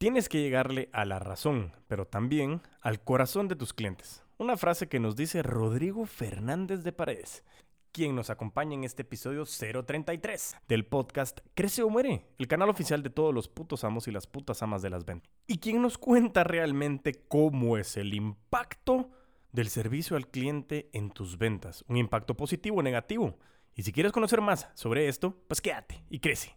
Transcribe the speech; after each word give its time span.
Tienes 0.00 0.30
que 0.30 0.40
llegarle 0.40 0.88
a 0.94 1.04
la 1.04 1.18
razón, 1.18 1.74
pero 1.86 2.06
también 2.06 2.62
al 2.80 3.04
corazón 3.04 3.48
de 3.48 3.54
tus 3.54 3.74
clientes. 3.74 4.24
Una 4.38 4.56
frase 4.56 4.88
que 4.88 4.98
nos 4.98 5.14
dice 5.14 5.42
Rodrigo 5.42 6.06
Fernández 6.06 6.84
de 6.84 6.92
Paredes, 6.92 7.44
quien 7.92 8.16
nos 8.16 8.30
acompaña 8.30 8.72
en 8.72 8.84
este 8.84 9.02
episodio 9.02 9.44
033 9.44 10.56
del 10.68 10.86
podcast 10.86 11.40
Crece 11.52 11.82
o 11.82 11.90
Muere, 11.90 12.24
el 12.38 12.48
canal 12.48 12.70
oficial 12.70 13.02
de 13.02 13.10
todos 13.10 13.34
los 13.34 13.48
putos 13.48 13.84
amos 13.84 14.08
y 14.08 14.10
las 14.10 14.26
putas 14.26 14.62
amas 14.62 14.80
de 14.80 14.88
las 14.88 15.04
ventas. 15.04 15.30
Y 15.46 15.58
quien 15.58 15.82
nos 15.82 15.98
cuenta 15.98 16.44
realmente 16.44 17.12
cómo 17.28 17.76
es 17.76 17.98
el 17.98 18.14
impacto 18.14 19.10
del 19.52 19.68
servicio 19.68 20.16
al 20.16 20.28
cliente 20.28 20.88
en 20.94 21.10
tus 21.10 21.36
ventas. 21.36 21.84
Un 21.88 21.98
impacto 21.98 22.38
positivo 22.38 22.78
o 22.78 22.82
negativo. 22.82 23.38
Y 23.74 23.82
si 23.82 23.92
quieres 23.92 24.12
conocer 24.12 24.40
más 24.40 24.66
sobre 24.72 25.08
esto, 25.08 25.36
pues 25.46 25.60
quédate 25.60 26.02
y 26.08 26.20
crece. 26.20 26.56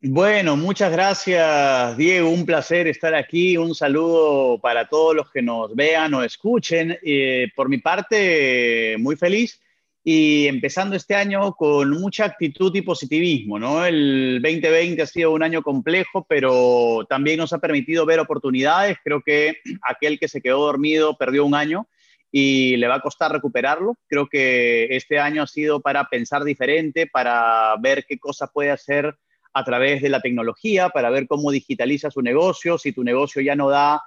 Bueno, 0.00 0.56
muchas 0.56 0.92
gracias, 0.92 1.96
Diego. 1.96 2.30
Un 2.30 2.46
placer 2.46 2.86
estar 2.86 3.16
aquí. 3.16 3.56
Un 3.56 3.74
saludo 3.74 4.60
para 4.60 4.88
todos 4.88 5.12
los 5.16 5.28
que 5.28 5.42
nos 5.42 5.74
vean 5.74 6.14
o 6.14 6.22
escuchen. 6.22 6.96
Eh, 7.02 7.48
por 7.56 7.68
mi 7.68 7.78
parte, 7.78 8.94
muy 9.00 9.16
feliz 9.16 9.60
y 10.04 10.46
empezando 10.46 10.94
este 10.94 11.16
año 11.16 11.52
con 11.54 11.90
mucha 11.90 12.26
actitud 12.26 12.72
y 12.76 12.82
positivismo. 12.82 13.58
¿no? 13.58 13.84
El 13.84 14.40
2020 14.40 15.02
ha 15.02 15.06
sido 15.06 15.32
un 15.32 15.42
año 15.42 15.62
complejo, 15.62 16.24
pero 16.28 17.04
también 17.08 17.38
nos 17.38 17.52
ha 17.52 17.58
permitido 17.58 18.06
ver 18.06 18.20
oportunidades. 18.20 18.98
Creo 19.02 19.20
que 19.20 19.56
aquel 19.82 20.20
que 20.20 20.28
se 20.28 20.40
quedó 20.40 20.60
dormido 20.60 21.18
perdió 21.18 21.44
un 21.44 21.56
año 21.56 21.88
y 22.30 22.76
le 22.76 22.86
va 22.86 22.96
a 22.96 23.02
costar 23.02 23.32
recuperarlo. 23.32 23.96
Creo 24.06 24.28
que 24.28 24.86
este 24.90 25.18
año 25.18 25.42
ha 25.42 25.48
sido 25.48 25.80
para 25.80 26.08
pensar 26.08 26.44
diferente, 26.44 27.08
para 27.08 27.74
ver 27.80 28.06
qué 28.08 28.16
cosa 28.16 28.46
puede 28.46 28.70
hacer 28.70 29.16
a 29.58 29.64
través 29.64 30.00
de 30.02 30.08
la 30.08 30.20
tecnología 30.20 30.88
para 30.90 31.10
ver 31.10 31.26
cómo 31.26 31.50
digitaliza 31.50 32.10
su 32.10 32.22
negocio, 32.22 32.78
si 32.78 32.92
tu 32.92 33.02
negocio 33.02 33.42
ya 33.42 33.56
no 33.56 33.68
da, 33.68 34.02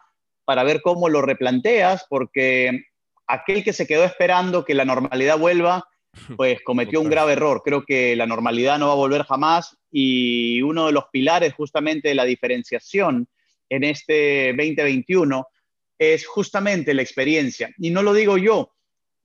para 0.46 0.64
ver 0.64 0.82
cómo 0.82 1.10
lo 1.10 1.22
replanteas, 1.22 2.06
porque 2.10 2.86
aquel 3.28 3.64
que 3.64 3.74
se 3.74 3.86
quedó 3.86 4.06
esperando 4.06 4.64
que 4.64 4.74
la 4.74 4.86
normalidad 4.86 5.38
vuelva, 5.38 5.86
pues 6.38 6.62
cometió 6.64 7.02
un 7.02 7.10
grave 7.10 7.34
error. 7.34 7.62
Creo 7.66 7.84
que 7.84 8.16
la 8.16 8.26
normalidad 8.26 8.80
no 8.80 8.88
va 8.88 8.94
a 8.94 9.04
volver 9.04 9.24
jamás 9.24 9.78
y 9.92 10.62
uno 10.62 10.88
de 10.88 10.94
los 10.94 11.06
pilares 11.12 11.54
justamente 11.54 12.10
de 12.10 12.16
la 12.16 12.24
diferenciación 12.24 13.28
en 13.70 13.84
este 13.84 14.54
2021 14.56 15.48
es 16.00 16.26
justamente 16.26 16.94
la 16.94 17.02
experiencia. 17.02 17.70
Y 17.78 17.90
no 17.90 18.04
lo 18.04 18.14
digo 18.14 18.38
yo, 18.38 18.72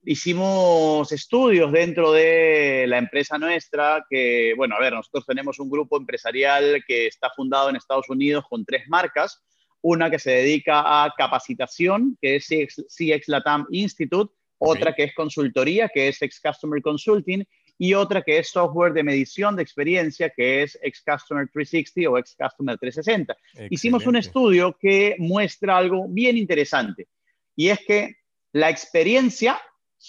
hicimos 0.07 1.11
estudios 1.11 1.69
dentro 1.71 2.13
de 2.13 2.85
la 2.87 2.97
empresa 2.97 3.37
nuestra, 3.37 4.05
que, 4.09 4.53
bueno, 4.55 4.75
a 4.75 4.79
ver, 4.79 4.93
nosotros 4.93 5.25
tenemos 5.25 5.59
un 5.59 5.69
grupo 5.69 5.97
empresarial 5.97 6.81
que 6.87 7.07
está 7.07 7.29
fundado 7.35 7.69
en 7.69 7.75
Estados 7.75 8.09
Unidos 8.09 8.45
con 8.49 8.63
tres 8.63 8.87
marcas, 8.87 9.43
una 9.81 10.09
que 10.09 10.17
se 10.17 10.31
dedica 10.31 11.03
a 11.03 11.13
capacitación, 11.15 12.17
que 12.21 12.37
es 12.37 12.47
CX, 12.47 13.27
Latam 13.27 13.67
Institute, 13.69 14.33
otra 14.59 14.95
que 14.95 15.03
es 15.03 15.13
consultoría, 15.13 15.89
que 15.89 16.07
es 16.07 16.21
Ex 16.21 16.39
Customer 16.39 16.81
Consulting, 16.81 17.45
y 17.77 17.93
otra 17.93 18.21
que 18.21 18.39
es 18.39 18.49
software 18.49 18.93
de 18.93 19.03
medición 19.03 19.57
de 19.57 19.61
experiencia, 19.61 20.29
que 20.29 20.63
es 20.63 20.79
Ex 20.81 21.03
Customer 21.05 21.47
360 21.51 22.09
o 22.09 22.17
Ex 22.17 22.33
Customer 22.39 22.77
360. 22.77 23.37
Hicimos 23.69 24.07
un 24.07 24.15
estudio 24.15 24.75
que 24.79 25.17
muestra 25.19 25.77
algo 25.77 26.07
bien 26.07 26.37
interesante, 26.37 27.09
y 27.57 27.67
es 27.67 27.79
que 27.85 28.15
la 28.53 28.69
experiencia 28.69 29.59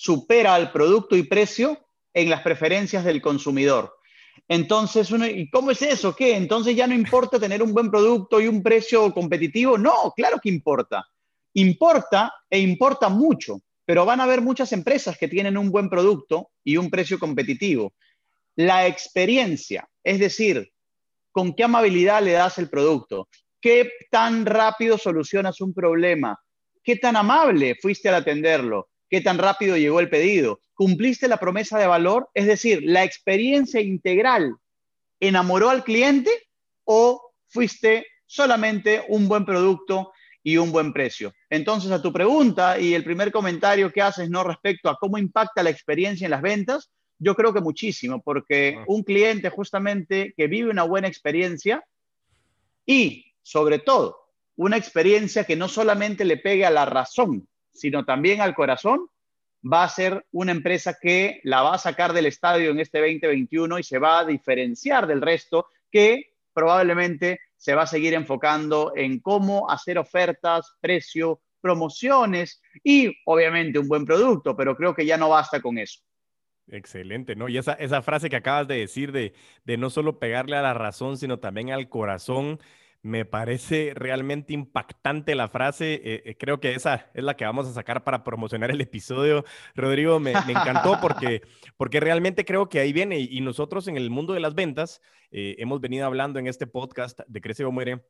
supera 0.00 0.54
al 0.54 0.70
producto 0.70 1.16
y 1.16 1.24
precio 1.24 1.76
en 2.14 2.30
las 2.30 2.42
preferencias 2.42 3.04
del 3.04 3.20
consumidor. 3.20 3.96
Entonces, 4.46 5.10
¿y 5.10 5.50
cómo 5.50 5.72
es 5.72 5.82
eso? 5.82 6.14
¿Qué? 6.14 6.36
Entonces 6.36 6.76
ya 6.76 6.86
no 6.86 6.94
importa 6.94 7.40
tener 7.40 7.64
un 7.64 7.72
buen 7.72 7.90
producto 7.90 8.40
y 8.40 8.46
un 8.46 8.62
precio 8.62 9.12
competitivo. 9.12 9.76
No, 9.76 10.12
claro 10.14 10.38
que 10.40 10.50
importa. 10.50 11.04
Importa 11.54 12.32
e 12.48 12.60
importa 12.60 13.08
mucho, 13.08 13.60
pero 13.84 14.06
van 14.06 14.20
a 14.20 14.24
haber 14.24 14.40
muchas 14.40 14.72
empresas 14.72 15.18
que 15.18 15.26
tienen 15.26 15.58
un 15.58 15.68
buen 15.72 15.90
producto 15.90 16.50
y 16.62 16.76
un 16.76 16.90
precio 16.90 17.18
competitivo. 17.18 17.94
La 18.54 18.86
experiencia, 18.86 19.88
es 20.04 20.20
decir, 20.20 20.70
con 21.32 21.54
qué 21.54 21.64
amabilidad 21.64 22.22
le 22.22 22.32
das 22.32 22.58
el 22.58 22.70
producto, 22.70 23.28
qué 23.60 23.90
tan 24.12 24.46
rápido 24.46 24.96
solucionas 24.96 25.60
un 25.60 25.74
problema, 25.74 26.38
qué 26.84 26.94
tan 26.94 27.16
amable 27.16 27.76
fuiste 27.82 28.08
al 28.08 28.14
atenderlo, 28.14 28.90
qué 29.08 29.20
tan 29.20 29.38
rápido 29.38 29.76
llegó 29.76 30.00
el 30.00 30.10
pedido, 30.10 30.60
cumpliste 30.74 31.28
la 31.28 31.38
promesa 31.38 31.78
de 31.78 31.86
valor, 31.86 32.28
es 32.34 32.46
decir, 32.46 32.82
la 32.84 33.04
experiencia 33.04 33.80
integral 33.80 34.54
enamoró 35.20 35.70
al 35.70 35.84
cliente 35.84 36.30
o 36.84 37.32
fuiste 37.48 38.06
solamente 38.26 39.04
un 39.08 39.26
buen 39.28 39.44
producto 39.44 40.12
y 40.42 40.56
un 40.56 40.70
buen 40.70 40.92
precio. 40.92 41.32
Entonces, 41.50 41.90
a 41.90 42.00
tu 42.00 42.12
pregunta 42.12 42.78
y 42.78 42.94
el 42.94 43.04
primer 43.04 43.32
comentario 43.32 43.92
que 43.92 44.02
haces 44.02 44.30
no 44.30 44.44
respecto 44.44 44.88
a 44.88 44.96
cómo 44.96 45.18
impacta 45.18 45.62
la 45.62 45.70
experiencia 45.70 46.26
en 46.26 46.30
las 46.30 46.42
ventas, 46.42 46.90
yo 47.18 47.34
creo 47.34 47.52
que 47.52 47.60
muchísimo, 47.60 48.22
porque 48.22 48.78
un 48.86 49.02
cliente 49.02 49.50
justamente 49.50 50.32
que 50.36 50.46
vive 50.46 50.70
una 50.70 50.84
buena 50.84 51.08
experiencia 51.08 51.84
y, 52.86 53.34
sobre 53.42 53.80
todo, 53.80 54.28
una 54.56 54.76
experiencia 54.76 55.44
que 55.44 55.56
no 55.56 55.68
solamente 55.68 56.24
le 56.24 56.36
pegue 56.36 56.64
a 56.64 56.70
la 56.70 56.84
razón, 56.84 57.48
sino 57.78 58.04
también 58.04 58.40
al 58.40 58.54
corazón, 58.54 59.08
va 59.60 59.84
a 59.84 59.88
ser 59.88 60.24
una 60.32 60.52
empresa 60.52 60.96
que 61.00 61.40
la 61.44 61.62
va 61.62 61.74
a 61.74 61.78
sacar 61.78 62.12
del 62.12 62.26
estadio 62.26 62.70
en 62.70 62.80
este 62.80 62.98
2021 62.98 63.78
y 63.78 63.82
se 63.82 63.98
va 63.98 64.20
a 64.20 64.24
diferenciar 64.24 65.06
del 65.06 65.20
resto 65.20 65.66
que 65.90 66.34
probablemente 66.52 67.40
se 67.56 67.74
va 67.74 67.82
a 67.82 67.86
seguir 67.86 68.14
enfocando 68.14 68.92
en 68.94 69.20
cómo 69.20 69.70
hacer 69.70 69.98
ofertas, 69.98 70.76
precio, 70.80 71.40
promociones 71.60 72.60
y 72.84 73.16
obviamente 73.24 73.78
un 73.78 73.88
buen 73.88 74.04
producto, 74.04 74.56
pero 74.56 74.76
creo 74.76 74.94
que 74.94 75.06
ya 75.06 75.16
no 75.16 75.28
basta 75.28 75.60
con 75.60 75.78
eso. 75.78 76.00
Excelente, 76.70 77.34
¿no? 77.34 77.48
Y 77.48 77.58
esa, 77.58 77.72
esa 77.74 78.02
frase 78.02 78.28
que 78.28 78.36
acabas 78.36 78.68
de 78.68 78.76
decir 78.76 79.10
de, 79.10 79.32
de 79.64 79.76
no 79.76 79.88
solo 79.90 80.18
pegarle 80.18 80.56
a 80.56 80.62
la 80.62 80.74
razón, 80.74 81.16
sino 81.16 81.38
también 81.38 81.70
al 81.70 81.88
corazón, 81.88 82.60
me 83.08 83.24
parece 83.24 83.92
realmente 83.94 84.52
impactante 84.52 85.34
la 85.34 85.48
frase. 85.48 85.94
Eh, 85.94 86.22
eh, 86.24 86.36
creo 86.38 86.60
que 86.60 86.74
esa 86.74 87.10
es 87.14 87.24
la 87.24 87.36
que 87.36 87.44
vamos 87.44 87.66
a 87.66 87.72
sacar 87.72 88.04
para 88.04 88.22
promocionar 88.22 88.70
el 88.70 88.80
episodio. 88.80 89.44
Rodrigo, 89.74 90.20
me, 90.20 90.32
encantó 90.32 90.98
porque, 91.00 91.42
porque 91.76 92.00
realmente 92.00 92.44
creo 92.44 92.68
que 92.68 92.80
ahí 92.80 92.92
viene. 92.92 93.18
Y 93.18 93.40
nosotros 93.40 93.88
en 93.88 93.96
el 93.96 94.10
mundo 94.10 94.34
de 94.34 94.40
las 94.40 94.54
ventas 94.54 95.00
eh, 95.30 95.56
hemos 95.58 95.80
venido 95.80 96.06
hablando 96.06 96.38
en 96.38 96.46
este 96.46 96.66
podcast 96.66 97.20
de 97.26 97.40
Crece 97.40 97.64
o 97.64 97.72
Muere 97.72 98.04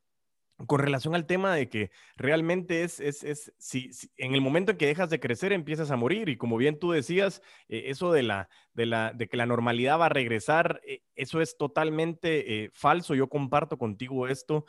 con 0.67 0.81
relación 0.81 1.15
al 1.15 1.27
tema 1.27 1.55
de 1.55 1.69
que 1.69 1.91
realmente 2.17 2.83
es, 2.83 2.99
es, 2.99 3.23
es 3.23 3.53
si, 3.59 3.91
en 4.17 4.35
el 4.35 4.41
momento 4.41 4.73
en 4.73 4.79
que 4.79 4.87
dejas 4.87 5.09
de 5.09 5.21
crecer 5.21 5.53
empiezas 5.53 5.91
a 5.93 5.97
morir 5.97 6.29
y 6.29 6.37
como 6.37 6.57
bien 6.57 6.79
tú 6.79 6.91
decías, 6.91 7.43
eh, 7.69 7.85
eso 7.87 8.13
de, 8.13 8.25
la, 8.25 8.49
de, 8.75 8.87
la, 8.87 9.13
de 9.13 9.29
que 9.29 9.37
la 9.37 9.47
normalidad 9.47 10.01
va 10.01 10.07
a 10.07 10.11
regresar, 10.11 10.81
eh, 10.85 11.03
eso 11.15 11.41
es 11.41 11.57
totalmente 11.57 12.65
eh, 12.65 12.71
falso. 12.73 13.15
Yo 13.15 13.29
comparto 13.29 13.79
contigo 13.79 14.27
esto. 14.27 14.65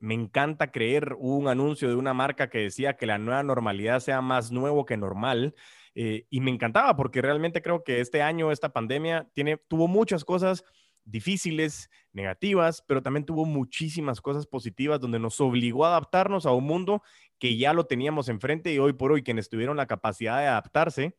me 0.00 0.14
encanta 0.14 0.70
creer 0.70 1.16
un 1.18 1.48
anuncio 1.48 1.88
de 1.88 1.94
una 1.94 2.12
marca 2.14 2.50
que 2.50 2.58
decía 2.58 2.96
que 2.96 3.06
la 3.06 3.18
nueva 3.18 3.42
normalidad 3.42 4.00
sea 4.00 4.20
más 4.20 4.52
nuevo 4.52 4.84
que 4.84 4.96
normal. 4.96 5.54
y 5.94 6.40
me 6.40 6.50
encantaba 6.50 6.96
porque 6.96 7.22
realmente 7.22 7.62
creo 7.62 7.84
que 7.84 8.00
este 8.00 8.22
año, 8.22 8.50
esta 8.50 8.72
pandemia, 8.72 9.28
tiene, 9.34 9.56
tuvo 9.56 9.88
muchas 9.88 10.24
cosas 10.24 10.64
difíciles, 11.04 11.90
negativas, 12.12 12.82
pero 12.86 13.02
también 13.02 13.24
tuvo 13.24 13.44
muchísimas 13.44 14.20
cosas 14.20 14.46
positivas 14.46 15.00
donde 15.00 15.18
nos 15.18 15.40
obligó 15.40 15.84
a 15.84 15.88
adaptarnos 15.88 16.46
a 16.46 16.52
un 16.52 16.64
mundo 16.64 17.02
que 17.38 17.56
ya 17.56 17.72
lo 17.72 17.86
teníamos 17.86 18.28
enfrente 18.28 18.72
y 18.72 18.78
hoy 18.78 18.92
por 18.92 19.12
hoy 19.12 19.22
quienes 19.22 19.48
tuvieron 19.48 19.76
la 19.76 19.86
capacidad 19.86 20.38
de 20.38 20.46
adaptarse, 20.46 21.16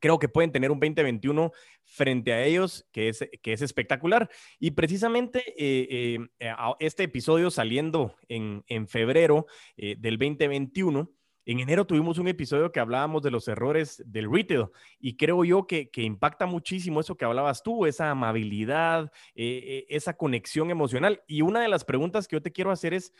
creo 0.00 0.18
que 0.18 0.28
pueden 0.28 0.52
tener 0.52 0.70
un 0.70 0.80
2021 0.80 1.52
frente 1.84 2.32
a 2.32 2.44
ellos 2.44 2.86
que 2.92 3.08
es, 3.08 3.28
que 3.42 3.52
es 3.52 3.62
espectacular. 3.62 4.28
Y 4.58 4.72
precisamente 4.72 5.42
eh, 5.56 6.18
eh, 6.38 6.54
este 6.78 7.04
episodio 7.04 7.50
saliendo 7.50 8.14
en, 8.28 8.64
en 8.68 8.88
febrero 8.88 9.46
eh, 9.76 9.96
del 9.98 10.18
2021, 10.18 11.10
en 11.48 11.60
enero 11.60 11.86
tuvimos 11.86 12.18
un 12.18 12.28
episodio 12.28 12.70
que 12.72 12.78
hablábamos 12.78 13.22
de 13.22 13.30
los 13.30 13.48
errores 13.48 14.02
del 14.04 14.30
retail 14.30 14.66
y 15.00 15.16
creo 15.16 15.44
yo 15.44 15.66
que, 15.66 15.90
impacta 15.96 16.44
muchísimo 16.44 17.00
eso 17.00 17.16
que 17.16 17.24
hablabas 17.24 17.62
tú, 17.62 17.86
esa 17.86 18.10
amabilidad, 18.10 19.10
eh, 19.34 19.62
eh, 19.64 19.86
esa 19.88 20.14
conexión 20.14 20.70
emocional. 20.70 21.22
Y 21.26 21.40
una 21.40 21.62
de 21.62 21.68
las 21.68 21.86
preguntas 21.86 22.28
que 22.28 22.36
yo 22.36 22.42
te 22.42 22.52
quiero 22.52 22.70
hacer 22.70 22.92
es, 22.92 23.14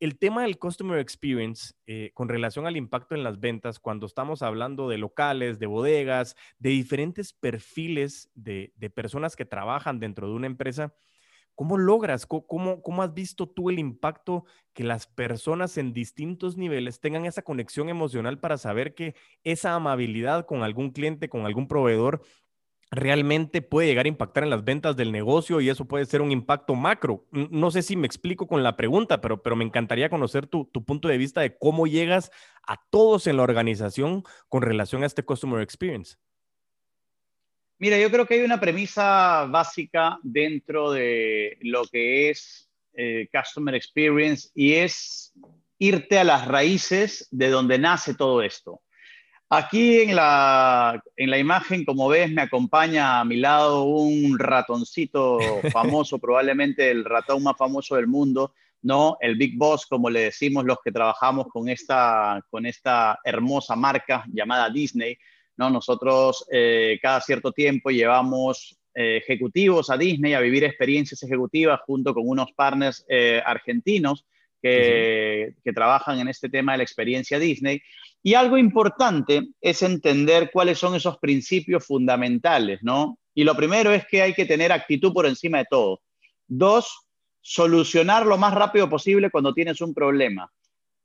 el 0.00 0.18
tema 0.18 0.42
del 0.42 0.58
customer 0.58 0.98
experience 0.98 1.74
eh, 1.86 2.10
con 2.14 2.28
relación 2.28 2.66
al 2.66 2.76
impacto 2.76 3.14
en 3.14 3.22
las 3.22 3.38
ventas, 3.38 3.78
cuando 3.78 4.06
estamos 4.06 4.42
hablando 4.42 4.88
de 4.88 4.98
locales, 4.98 5.58
de 5.58 5.66
bodegas, 5.66 6.36
de 6.58 6.70
diferentes 6.70 7.34
perfiles 7.34 8.30
de, 8.34 8.72
personas 8.94 9.36
que 9.36 9.44
trabajan 9.44 10.00
dentro 10.00 10.26
de 10.26 10.34
una 10.34 10.46
empresa, 10.46 10.94
¿cómo 11.60 11.76
logras, 11.76 12.24
cómo, 12.24 12.80
cómo 12.80 13.02
has 13.02 13.12
visto 13.12 13.46
tú 13.46 13.68
el 13.68 13.78
impacto 13.78 14.46
que 14.72 14.82
las 14.82 15.06
personas 15.06 15.76
en 15.76 15.92
distintos 15.92 16.56
niveles 16.56 17.00
tengan 17.00 17.26
esa 17.26 17.42
conexión 17.42 17.90
emocional 17.90 18.40
para 18.40 18.56
saber 18.56 18.94
que 18.94 19.14
esa 19.44 19.74
amabilidad 19.74 20.46
con 20.46 20.62
algún 20.62 20.90
cliente, 20.90 21.28
con 21.28 21.44
algún 21.44 21.68
proveedor, 21.68 22.22
realmente 22.90 23.60
puede 23.60 23.88
llegar 23.88 24.06
a 24.06 24.08
impactar 24.08 24.42
en 24.42 24.48
las 24.48 24.64
ventas 24.64 24.96
del 24.96 25.12
negocio 25.12 25.60
y 25.60 25.68
eso 25.68 25.84
puede 25.84 26.06
ser 26.06 26.22
un 26.22 26.32
impacto 26.32 26.74
macro. 26.74 27.26
No 27.30 27.70
sé 27.70 27.82
si 27.82 27.94
me 27.94 28.06
explico 28.06 28.46
con 28.46 28.62
la 28.62 28.78
pregunta, 28.78 29.20
pero, 29.20 29.42
pero 29.42 29.54
me 29.54 29.66
encantaría 29.66 30.08
conocer 30.08 30.46
tu, 30.46 30.66
punto 30.70 31.08
de 31.08 31.18
vista 31.18 31.42
de 31.42 31.58
cómo 31.58 31.86
llegas 31.86 32.30
a 32.66 32.82
todos 32.88 33.26
en 33.26 33.36
la 33.36 33.42
organización 33.42 34.24
con 34.48 34.62
relación 34.62 35.02
a 35.02 35.06
este 35.06 35.24
Customer 35.24 35.60
Experience. 35.60 36.16
Mira, 37.80 37.98
yo 37.98 38.10
creo 38.10 38.26
que 38.26 38.34
hay 38.34 38.40
una 38.42 38.60
premisa 38.60 39.46
básica 39.46 40.18
dentro 40.22 40.92
de 40.92 41.56
lo 41.62 41.86
que 41.86 42.28
es 42.28 42.70
eh, 42.92 43.26
Customer 43.32 43.74
Experience 43.74 44.50
y 44.54 44.74
es 44.74 45.32
irte 45.78 46.18
a 46.18 46.24
las 46.24 46.46
raíces 46.46 47.26
de 47.30 47.48
donde 47.48 47.78
nace 47.78 48.14
todo 48.14 48.42
esto. 48.42 48.82
Aquí 49.48 50.02
en 50.02 50.14
la, 50.14 51.02
en 51.16 51.30
la 51.30 51.38
imagen, 51.38 51.86
como 51.86 52.06
ves, 52.08 52.30
me 52.30 52.42
acompaña 52.42 53.18
a 53.18 53.24
mi 53.24 53.36
lado 53.36 53.84
un 53.84 54.38
ratoncito 54.38 55.38
famoso, 55.72 56.18
probablemente 56.18 56.90
el 56.90 57.02
ratón 57.06 57.42
más 57.44 57.56
famoso 57.56 57.96
del 57.96 58.08
mundo, 58.08 58.52
¿no? 58.82 59.16
El 59.22 59.36
Big 59.36 59.56
Boss, 59.56 59.86
como 59.86 60.10
le 60.10 60.24
decimos 60.24 60.66
los 60.66 60.76
que 60.84 60.92
trabajamos 60.92 61.46
con 61.48 61.70
esta, 61.70 62.44
con 62.50 62.66
esta 62.66 63.18
hermosa 63.24 63.74
marca 63.74 64.26
llamada 64.30 64.68
Disney, 64.68 65.16
¿no? 65.60 65.68
Nosotros 65.68 66.46
eh, 66.50 66.98
cada 67.02 67.20
cierto 67.20 67.52
tiempo 67.52 67.90
llevamos 67.90 68.78
eh, 68.94 69.18
ejecutivos 69.18 69.90
a 69.90 69.98
Disney 69.98 70.32
a 70.32 70.40
vivir 70.40 70.64
experiencias 70.64 71.22
ejecutivas 71.22 71.80
junto 71.86 72.14
con 72.14 72.26
unos 72.26 72.50
partners 72.52 73.04
eh, 73.10 73.42
argentinos 73.44 74.24
que, 74.62 75.54
que 75.62 75.72
trabajan 75.74 76.18
en 76.18 76.28
este 76.28 76.48
tema 76.48 76.72
de 76.72 76.78
la 76.78 76.84
experiencia 76.84 77.38
Disney. 77.38 77.82
Y 78.22 78.32
algo 78.32 78.56
importante 78.56 79.48
es 79.60 79.82
entender 79.82 80.50
cuáles 80.50 80.78
son 80.78 80.94
esos 80.94 81.18
principios 81.18 81.86
fundamentales, 81.86 82.80
¿no? 82.82 83.18
Y 83.34 83.44
lo 83.44 83.54
primero 83.54 83.92
es 83.92 84.06
que 84.06 84.22
hay 84.22 84.32
que 84.32 84.46
tener 84.46 84.72
actitud 84.72 85.12
por 85.12 85.26
encima 85.26 85.58
de 85.58 85.66
todo. 85.68 86.00
Dos, 86.46 87.06
solucionar 87.42 88.24
lo 88.24 88.38
más 88.38 88.54
rápido 88.54 88.88
posible 88.88 89.30
cuando 89.30 89.52
tienes 89.52 89.82
un 89.82 89.92
problema. 89.92 90.50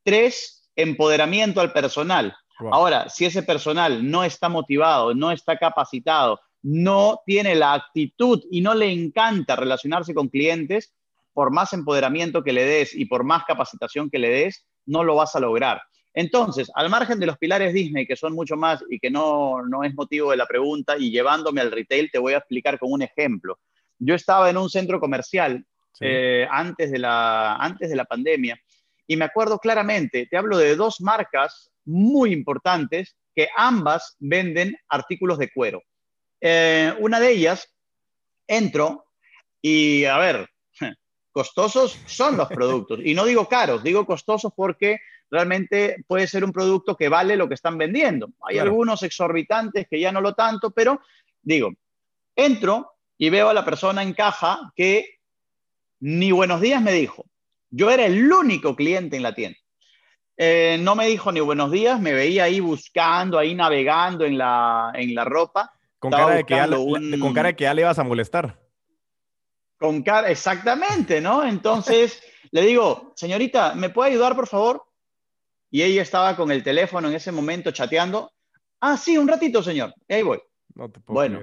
Tres, 0.03 0.69
empoderamiento 0.77 1.59
al 1.59 1.73
personal. 1.73 2.35
Ahora, 2.59 3.09
si 3.09 3.25
ese 3.25 3.43
personal 3.43 4.09
no 4.09 4.23
está 4.23 4.49
motivado, 4.49 5.13
no 5.13 5.31
está 5.31 5.57
capacitado, 5.57 6.39
no 6.61 7.21
tiene 7.25 7.55
la 7.55 7.73
actitud 7.73 8.41
y 8.49 8.61
no 8.61 8.73
le 8.73 8.91
encanta 8.91 9.55
relacionarse 9.55 10.13
con 10.13 10.29
clientes, 10.29 10.93
por 11.33 11.51
más 11.51 11.73
empoderamiento 11.73 12.43
que 12.43 12.53
le 12.53 12.63
des 12.63 12.95
y 12.95 13.05
por 13.05 13.23
más 13.23 13.43
capacitación 13.43 14.09
que 14.09 14.19
le 14.19 14.29
des, 14.29 14.65
no 14.85 15.03
lo 15.03 15.15
vas 15.15 15.35
a 15.35 15.39
lograr. 15.41 15.81
Entonces, 16.13 16.71
al 16.75 16.89
margen 16.89 17.19
de 17.19 17.25
los 17.25 17.37
pilares 17.37 17.73
Disney, 17.73 18.07
que 18.07 18.15
son 18.15 18.33
mucho 18.33 18.55
más 18.55 18.81
y 18.89 18.99
que 18.99 19.11
no, 19.11 19.61
es 19.83 19.93
motivo 19.93 20.31
de 20.31 20.37
la 20.37 20.45
pregunta, 20.45 20.95
y 20.97 21.11
llevándome 21.11 21.59
al 21.59 21.73
retail, 21.73 22.09
te 22.09 22.19
voy 22.19 22.33
a 22.33 22.37
explicar 22.37 22.79
con 22.79 22.93
un 22.93 23.01
ejemplo. 23.01 23.59
Yo 23.99 24.15
estaba 24.15 24.49
en 24.49 24.57
un 24.57 24.69
centro 24.69 25.01
comercial 25.01 25.65
eh, 25.99 26.47
antes, 26.49 26.89
de 26.89 26.99
la, 26.99 27.57
antes 27.57 27.89
de 27.89 27.95
la 27.95 28.05
pandemia 28.05 28.57
y 29.07 29.17
me 29.17 29.25
acuerdo 29.25 29.59
claramente, 29.59 30.25
te 30.25 30.37
hablo 30.37 30.57
de 30.57 30.75
dos 30.75 30.99
marcas 31.01 31.71
muy 31.85 32.33
importantes 32.33 33.15
que 33.35 33.49
ambas 33.55 34.15
venden 34.19 34.75
artículos 34.89 35.37
de 35.37 35.51
cuero. 35.51 35.83
Eh, 36.41 36.93
una 36.99 37.19
de 37.19 37.31
ellas, 37.31 37.73
entro 38.47 39.05
y, 39.61 40.05
a 40.05 40.17
ver, 40.17 40.49
costosos 41.31 41.99
son 42.05 42.37
los 42.37 42.47
productos. 42.47 42.99
Y 43.03 43.13
no 43.13 43.25
digo 43.25 43.47
caros, 43.47 43.83
digo 43.83 44.05
costosos 44.05 44.53
porque 44.55 44.99
realmente 45.29 46.03
puede 46.07 46.27
ser 46.27 46.43
un 46.43 46.51
producto 46.51 46.95
que 46.95 47.09
vale 47.09 47.35
lo 47.35 47.47
que 47.47 47.55
están 47.55 47.77
vendiendo. 47.77 48.29
Hay 48.47 48.59
algunos 48.59 49.03
exorbitantes 49.03 49.87
que 49.89 49.99
ya 49.99 50.11
no 50.11 50.21
lo 50.21 50.33
tanto, 50.33 50.71
pero 50.71 51.01
digo, 51.41 51.73
entro 52.35 52.93
y 53.17 53.29
veo 53.29 53.49
a 53.49 53.53
la 53.53 53.65
persona 53.65 54.03
en 54.03 54.13
caja 54.13 54.71
que 54.75 55.19
ni 55.99 56.31
buenos 56.31 56.61
días 56.61 56.81
me 56.81 56.93
dijo. 56.93 57.25
Yo 57.69 57.89
era 57.89 58.05
el 58.05 58.31
único 58.31 58.75
cliente 58.75 59.17
en 59.17 59.23
la 59.23 59.33
tienda. 59.33 59.57
Eh, 60.37 60.77
no 60.81 60.95
me 60.95 61.07
dijo 61.07 61.31
ni 61.31 61.39
buenos 61.39 61.71
días, 61.71 61.99
me 61.99 62.13
veía 62.13 62.45
ahí 62.45 62.59
buscando, 62.59 63.37
ahí 63.37 63.55
navegando 63.55 64.25
en 64.25 64.37
la, 64.37 64.91
en 64.93 65.15
la 65.15 65.23
ropa. 65.23 65.71
Con 65.99 66.11
cara, 66.11 66.35
de 66.35 66.43
que 66.43 66.55
ya, 66.55 66.67
con 66.67 67.33
cara 67.33 67.49
de 67.49 67.55
que 67.55 67.63
ya 67.63 67.73
le 67.73 67.81
ibas 67.81 67.99
a 67.99 68.03
molestar. 68.03 68.59
Con 69.77 70.03
cara, 70.03 70.29
exactamente, 70.29 71.21
¿no? 71.21 71.45
Entonces 71.45 72.21
le 72.51 72.61
digo, 72.61 73.13
señorita, 73.15 73.75
¿me 73.75 73.89
puede 73.89 74.11
ayudar, 74.11 74.35
por 74.35 74.47
favor? 74.47 74.85
y 75.75 75.83
ella 75.83 76.03
estaba 76.03 76.37
con 76.37 76.51
el 76.51 76.63
teléfono 76.63 77.09
en 77.09 77.15
ese 77.15 77.33
momento 77.33 77.69
chateando. 77.71 78.31
Ah, 78.79 78.95
sí, 78.95 79.17
un 79.17 79.27
ratito, 79.27 79.61
señor. 79.61 79.93
ahí 80.07 80.21
voy. 80.21 80.39
No 80.73 80.89
te 80.89 81.01
puedo 81.01 81.15
bueno, 81.15 81.41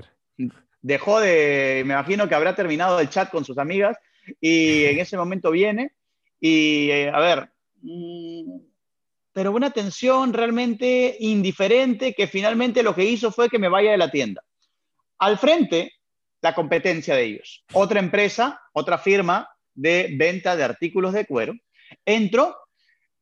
dejó 0.81 1.21
de, 1.21 1.83
me 1.85 1.93
imagino 1.93 2.27
que 2.27 2.35
habrá 2.35 2.55
terminado 2.55 2.99
el 2.99 3.11
chat 3.11 3.31
con 3.31 3.45
sus 3.45 3.59
amigas 3.59 3.99
y 4.41 4.85
en 4.85 5.01
ese 5.01 5.19
momento 5.19 5.51
viene 5.51 5.93
y, 6.41 6.89
eh, 6.89 7.11
a 7.11 7.21
ver, 7.21 7.51
mm, 7.83 8.57
pero 9.33 9.53
una 9.53 9.69
atención 9.69 10.33
realmente 10.33 11.17
indiferente 11.21 12.15
que 12.15 12.27
finalmente 12.27 12.83
lo 12.83 12.95
que 12.95 13.05
hizo 13.05 13.33
fue 13.33 13.49
que 13.49 13.59
me 13.59 13.69
vaya 13.69 13.93
de 13.93 13.99
la 13.99 14.11
tienda. 14.11 14.43
Al 15.19 15.39
frente, 15.39 15.93
la 16.43 16.55
competencia 16.55 17.15
de 17.15 17.25
ellos. 17.25 17.65
Otra 17.73 18.01
empresa, 18.01 18.61
otra 18.73 18.99
firma 18.99 19.49
de 19.75 20.15
venta 20.17 20.57
de 20.57 20.65
artículos 20.65 21.13
de 21.13 21.27
cuero. 21.27 21.55
Entro 22.05 22.57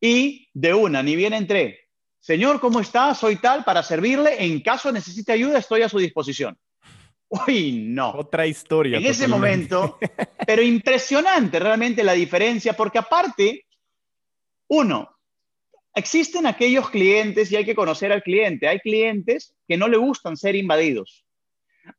y 0.00 0.48
de 0.52 0.74
una, 0.74 1.02
ni 1.02 1.14
bien 1.14 1.34
entré. 1.34 1.88
Señor, 2.18 2.60
¿cómo 2.60 2.80
está? 2.80 3.14
Soy 3.14 3.36
tal 3.36 3.64
para 3.64 3.82
servirle. 3.82 4.44
En 4.44 4.60
caso 4.60 4.90
necesite 4.90 5.32
ayuda, 5.32 5.58
estoy 5.58 5.82
a 5.82 5.88
su 5.88 5.98
disposición. 5.98 6.58
Uy, 7.28 7.84
no. 7.86 8.10
Otra 8.10 8.46
historia. 8.46 8.98
En 8.98 9.06
ese 9.06 9.28
momento, 9.28 9.98
pero 10.46 10.62
impresionante 10.62 11.60
realmente 11.60 12.02
la 12.02 12.12
diferencia, 12.12 12.72
porque 12.72 12.98
aparte, 12.98 13.66
uno, 14.68 15.19
existen 15.94 16.46
aquellos 16.46 16.90
clientes 16.90 17.50
y 17.50 17.56
hay 17.56 17.64
que 17.64 17.74
conocer 17.74 18.12
al 18.12 18.22
cliente. 18.22 18.68
Hay 18.68 18.78
clientes 18.80 19.54
que 19.66 19.76
no 19.76 19.88
le 19.88 19.96
gustan 19.96 20.36
ser 20.36 20.56
invadidos. 20.56 21.24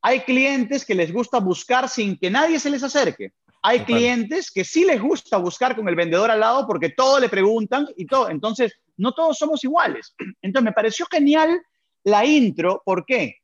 Hay 0.02 0.22
clientes 0.22 0.86
que 0.86 0.96
les 0.96 1.12
gusta 1.12 1.40
buscar 1.40 1.90
sin 1.90 2.18
que 2.18 2.30
nadie 2.30 2.60
se 2.60 2.70
les 2.70 2.84
acerque. 2.84 3.34
Hay 3.64 3.82
clientes 3.82 4.50
que 4.50 4.64
sí 4.64 4.86
les 4.86 5.00
gusta 5.00 5.38
buscar 5.38 5.76
con 5.76 5.88
el 5.88 5.96
vendedor 5.96 6.32
al 6.32 6.40
lado 6.40 6.66
porque 6.66 6.90
todo 6.90 7.20
le 7.20 7.30
preguntan 7.30 7.88
y 7.96 8.06
todo. 8.06 8.30
Entonces, 8.30 8.74
no 8.98 9.14
todos 9.14 9.38
somos 9.38 9.64
iguales. 9.64 10.16
Entonces, 10.42 10.66
me 10.66 10.74
pareció 10.74 11.06
genial 11.06 11.62
la 12.04 12.26
intro. 12.26 12.82
¿Por 12.86 13.06
qué? 13.06 13.38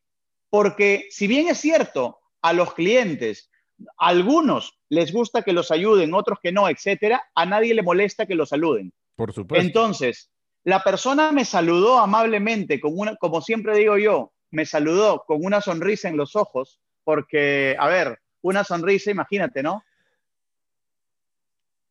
Porque 0.49 1.07
si 1.09 1.27
bien 1.27 1.47
es 1.49 1.59
cierto, 1.59 2.19
a 2.41 2.53
los 2.53 2.73
clientes, 2.73 3.51
algunos 3.97 4.79
les 4.89 5.11
gusta 5.11 5.43
que 5.43 5.53
los 5.53 5.69
ayuden, 5.69 6.13
otros 6.13 6.39
que 6.41 6.51
no, 6.51 6.67
etcétera, 6.69 7.23
a 7.35 7.45
nadie 7.45 7.73
le 7.73 7.83
molesta 7.83 8.25
que 8.25 8.35
los 8.35 8.49
saluden. 8.49 8.93
Por 9.15 9.33
supuesto. 9.33 9.63
Entonces, 9.63 10.31
la 10.67 10.83
persona 10.83 11.31
me 11.31 11.45
saludó 11.45 11.97
amablemente, 11.97 12.81
con 12.81 12.91
una, 12.93 13.15
como 13.15 13.41
siempre 13.41 13.77
digo 13.77 13.97
yo, 13.97 14.33
me 14.51 14.65
saludó 14.65 15.23
con 15.25 15.45
una 15.45 15.61
sonrisa 15.61 16.09
en 16.09 16.17
los 16.17 16.35
ojos, 16.35 16.81
porque, 17.05 17.77
a 17.79 17.87
ver, 17.87 18.19
una 18.41 18.65
sonrisa, 18.65 19.09
imagínate, 19.09 19.63
¿no? 19.63 19.81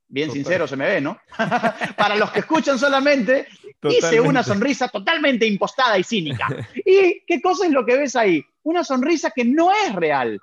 bien 0.09 0.31
sincero 0.31 0.69
se 0.69 0.77
me 0.77 0.87
ve, 0.87 1.01
¿no? 1.01 1.19
Para 1.97 2.17
los 2.17 2.31
que 2.31 2.41
escuchan 2.41 2.79
solamente, 2.79 3.47
hice 3.89 4.21
una 4.21 4.43
sonrisa 4.43 4.89
totalmente 4.89 5.47
impostada 5.47 5.99
y 5.99 6.05
cínica. 6.05 6.47
¿Y 6.85 7.25
qué 7.27 7.41
cosa 7.41 7.65
es 7.65 7.73
lo 7.73 7.87
que 7.87 7.97
ves 7.97 8.15
ahí? 8.15 8.45
Una 8.63 8.85
sonrisa 8.85 9.33
que 9.35 9.47
no 9.47 9.73
es 9.73 9.95
real. 9.95 10.39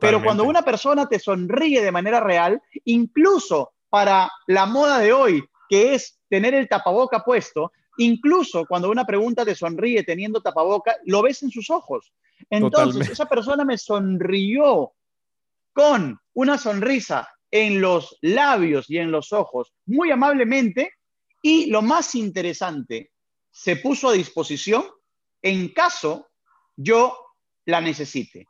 Pero 0.00 0.22
cuando 0.24 0.42
una 0.42 0.62
persona 0.62 1.08
te 1.08 1.20
sonríe 1.20 1.82
de 1.82 1.92
manera 1.92 2.18
real, 2.18 2.60
incluso 2.84 3.74
para 3.88 4.28
la 4.48 4.66
moda 4.66 4.98
de 4.98 5.12
hoy, 5.12 5.44
que 5.68 5.94
es 5.94 6.15
tener 6.28 6.54
el 6.54 6.68
tapaboca 6.68 7.24
puesto, 7.24 7.72
incluso 7.98 8.66
cuando 8.66 8.90
una 8.90 9.04
pregunta 9.04 9.44
te 9.44 9.54
sonríe 9.54 10.02
teniendo 10.02 10.40
tapaboca, 10.40 10.96
lo 11.04 11.22
ves 11.22 11.42
en 11.42 11.50
sus 11.50 11.70
ojos. 11.70 12.12
Entonces, 12.50 13.08
esa 13.10 13.26
persona 13.26 13.64
me 13.64 13.78
sonrió 13.78 14.92
con 15.72 16.18
una 16.34 16.58
sonrisa 16.58 17.28
en 17.50 17.80
los 17.80 18.18
labios 18.20 18.90
y 18.90 18.98
en 18.98 19.10
los 19.10 19.32
ojos 19.32 19.72
muy 19.86 20.10
amablemente 20.10 20.92
y 21.42 21.66
lo 21.66 21.82
más 21.82 22.14
interesante, 22.14 23.12
se 23.50 23.76
puso 23.76 24.08
a 24.08 24.12
disposición 24.12 24.84
en 25.42 25.68
caso 25.68 26.28
yo 26.76 27.16
la 27.64 27.80
necesite. 27.80 28.48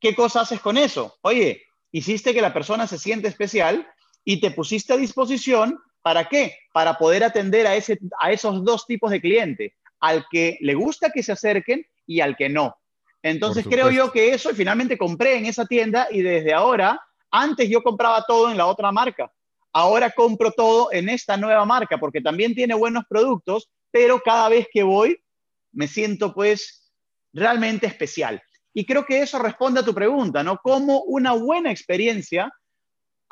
¿Qué 0.00 0.14
cosa 0.14 0.40
haces 0.40 0.60
con 0.60 0.76
eso? 0.76 1.16
Oye, 1.22 1.62
hiciste 1.92 2.34
que 2.34 2.42
la 2.42 2.52
persona 2.52 2.86
se 2.86 2.98
siente 2.98 3.28
especial 3.28 3.86
y 4.24 4.40
te 4.40 4.50
pusiste 4.50 4.92
a 4.92 4.96
disposición 4.96 5.78
¿Para 6.02 6.28
qué? 6.28 6.56
Para 6.72 6.98
poder 6.98 7.24
atender 7.24 7.66
a, 7.66 7.76
ese, 7.76 7.98
a 8.20 8.32
esos 8.32 8.64
dos 8.64 8.86
tipos 8.86 9.10
de 9.10 9.20
cliente, 9.20 9.74
al 10.00 10.26
que 10.30 10.58
le 10.60 10.74
gusta 10.74 11.10
que 11.10 11.22
se 11.22 11.32
acerquen 11.32 11.86
y 12.06 12.20
al 12.20 12.36
que 12.36 12.48
no. 12.48 12.76
Entonces 13.22 13.64
creo 13.68 13.90
yo 13.90 14.10
que 14.10 14.34
eso, 14.34 14.50
y 14.50 14.54
finalmente 14.54 14.98
compré 14.98 15.36
en 15.36 15.46
esa 15.46 15.64
tienda 15.64 16.08
y 16.10 16.22
desde 16.22 16.52
ahora, 16.52 17.00
antes 17.30 17.68
yo 17.68 17.82
compraba 17.82 18.24
todo 18.26 18.50
en 18.50 18.58
la 18.58 18.66
otra 18.66 18.90
marca, 18.90 19.32
ahora 19.72 20.10
compro 20.10 20.50
todo 20.50 20.92
en 20.92 21.08
esta 21.08 21.36
nueva 21.36 21.64
marca 21.64 21.98
porque 21.98 22.20
también 22.20 22.54
tiene 22.54 22.74
buenos 22.74 23.04
productos, 23.08 23.70
pero 23.92 24.20
cada 24.20 24.48
vez 24.48 24.66
que 24.72 24.82
voy 24.82 25.22
me 25.70 25.86
siento 25.86 26.34
pues 26.34 26.92
realmente 27.32 27.86
especial. 27.86 28.42
Y 28.74 28.84
creo 28.86 29.04
que 29.04 29.22
eso 29.22 29.38
responde 29.38 29.80
a 29.80 29.84
tu 29.84 29.94
pregunta, 29.94 30.42
¿no? 30.42 30.58
Cómo 30.58 31.02
una 31.02 31.32
buena 31.32 31.70
experiencia 31.70 32.52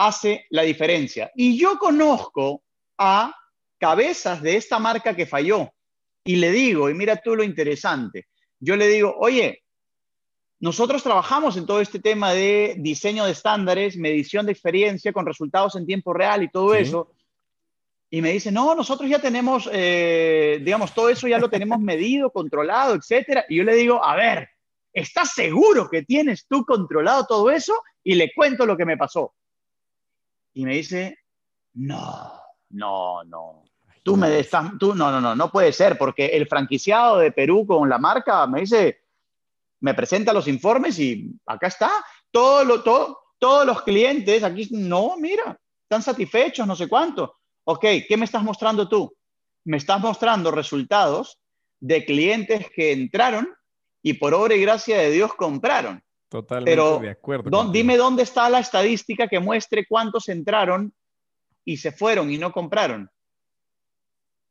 hace 0.01 0.47
la 0.49 0.63
diferencia. 0.63 1.31
Y 1.35 1.59
yo 1.59 1.79
conozco 1.79 2.63
a 2.97 3.35
cabezas 3.79 4.41
de 4.41 4.57
esta 4.57 4.79
marca 4.79 5.15
que 5.15 5.27
falló 5.27 5.71
y 6.25 6.37
le 6.37 6.51
digo, 6.51 6.89
y 6.89 6.95
mira 6.95 7.17
tú 7.17 7.37
lo 7.37 7.45
interesante, 7.45 8.27
yo 8.59 8.77
le 8.77 8.89
digo, 8.89 9.15
oye, 9.19 9.63
nosotros 10.59 11.03
trabajamos 11.03 11.59
en 11.59 11.67
todo 11.67 11.83
este 11.83 11.99
tema 11.99 12.33
de 12.33 12.77
diseño 12.79 13.27
de 13.27 13.33
estándares, 13.33 13.99
medición 13.99 14.47
de 14.47 14.53
experiencia 14.53 15.13
con 15.13 15.27
resultados 15.27 15.77
en 15.77 15.87
tiempo 15.87 16.15
real 16.15 16.43
y 16.43 16.51
todo 16.51 16.75
eso. 16.75 17.13
Y 18.11 18.23
me 18.23 18.33
dice, 18.33 18.51
no, 18.51 18.75
nosotros 18.75 19.09
ya 19.09 19.19
tenemos, 19.19 19.69
eh, 19.71 20.61
digamos, 20.63 20.95
todo 20.95 21.11
eso 21.11 21.29
ya 21.29 21.39
lo 21.39 21.51
tenemos 21.51 21.79
medido, 21.79 22.31
controlado, 22.31 22.95
etcétera. 22.95 23.45
Y 23.51 23.57
yo 23.57 23.65
le 23.65 23.75
digo, 23.75 24.03
a 24.03 24.17
ver, 24.17 24.49
¿estás 24.95 25.33
seguro 25.35 25.89
que 25.91 26.03
tienes 26.03 26.47
tú 26.47 26.65
controlado 26.65 27.27
todo 27.27 27.51
eso? 27.51 27.75
Y 28.03 28.15
le 28.15 28.33
cuento 28.35 28.65
lo 28.65 28.77
que 28.77 28.87
me 28.87 28.97
pasó. 28.97 29.35
Y 30.61 30.65
me 30.67 30.75
dice, 30.75 31.19
no, 31.73 32.35
no, 32.69 33.25
no. 33.25 33.65
Tú 34.03 34.15
me 34.15 34.39
estás, 34.39 34.73
tú, 34.79 34.95
no, 34.95 35.11
no, 35.11 35.19
no, 35.19 35.35
no 35.35 35.51
puede 35.51 35.73
ser, 35.73 35.97
porque 35.97 36.27
el 36.27 36.47
franquiciado 36.47 37.17
de 37.17 37.33
Perú 37.33 37.67
con 37.67 37.89
la 37.89 37.97
marca 37.97 38.47
me 38.47 38.61
dice, 38.61 39.07
me 39.81 39.95
presenta 39.95 40.35
los 40.35 40.47
informes 40.49 40.99
y 40.99 41.35
acá 41.47 41.69
está. 41.69 41.91
Todo 42.31 42.63
lo, 42.65 42.83
todo, 42.83 43.21
todos 43.39 43.65
los 43.65 43.81
clientes 43.81 44.45
aquí, 44.45 44.69
no, 44.73 45.17
mira, 45.17 45.59
están 45.85 46.03
satisfechos, 46.03 46.67
no 46.67 46.77
sé 46.77 46.91
cuánto. 46.91 47.39
Ok, 47.65 47.87
¿qué 48.07 48.19
me 48.19 48.27
estás 48.27 48.43
mostrando 48.43 48.87
tú? 48.87 49.17
Me 49.65 49.79
estás 49.79 49.99
mostrando 49.99 50.51
resultados 50.51 51.39
de 51.79 52.05
clientes 52.05 52.67
que 52.77 52.93
entraron 52.93 53.49
y 54.03 54.13
por 54.13 54.35
obra 54.35 54.55
y 54.55 54.61
gracia 54.61 54.99
de 54.99 55.11
Dios 55.11 55.33
compraron. 55.33 56.05
Totalmente 56.31 56.71
Pero, 56.71 57.01
de 57.01 57.11
acuerdo. 57.11 57.65
dime 57.73 57.97
dónde 57.97 58.23
está 58.23 58.49
la 58.49 58.61
estadística 58.61 59.27
que 59.27 59.41
muestre 59.41 59.85
cuántos 59.85 60.29
entraron 60.29 60.95
y 61.65 61.77
se 61.79 61.91
fueron 61.91 62.31
y 62.31 62.39
no 62.39 62.53
compraron. 62.53 63.11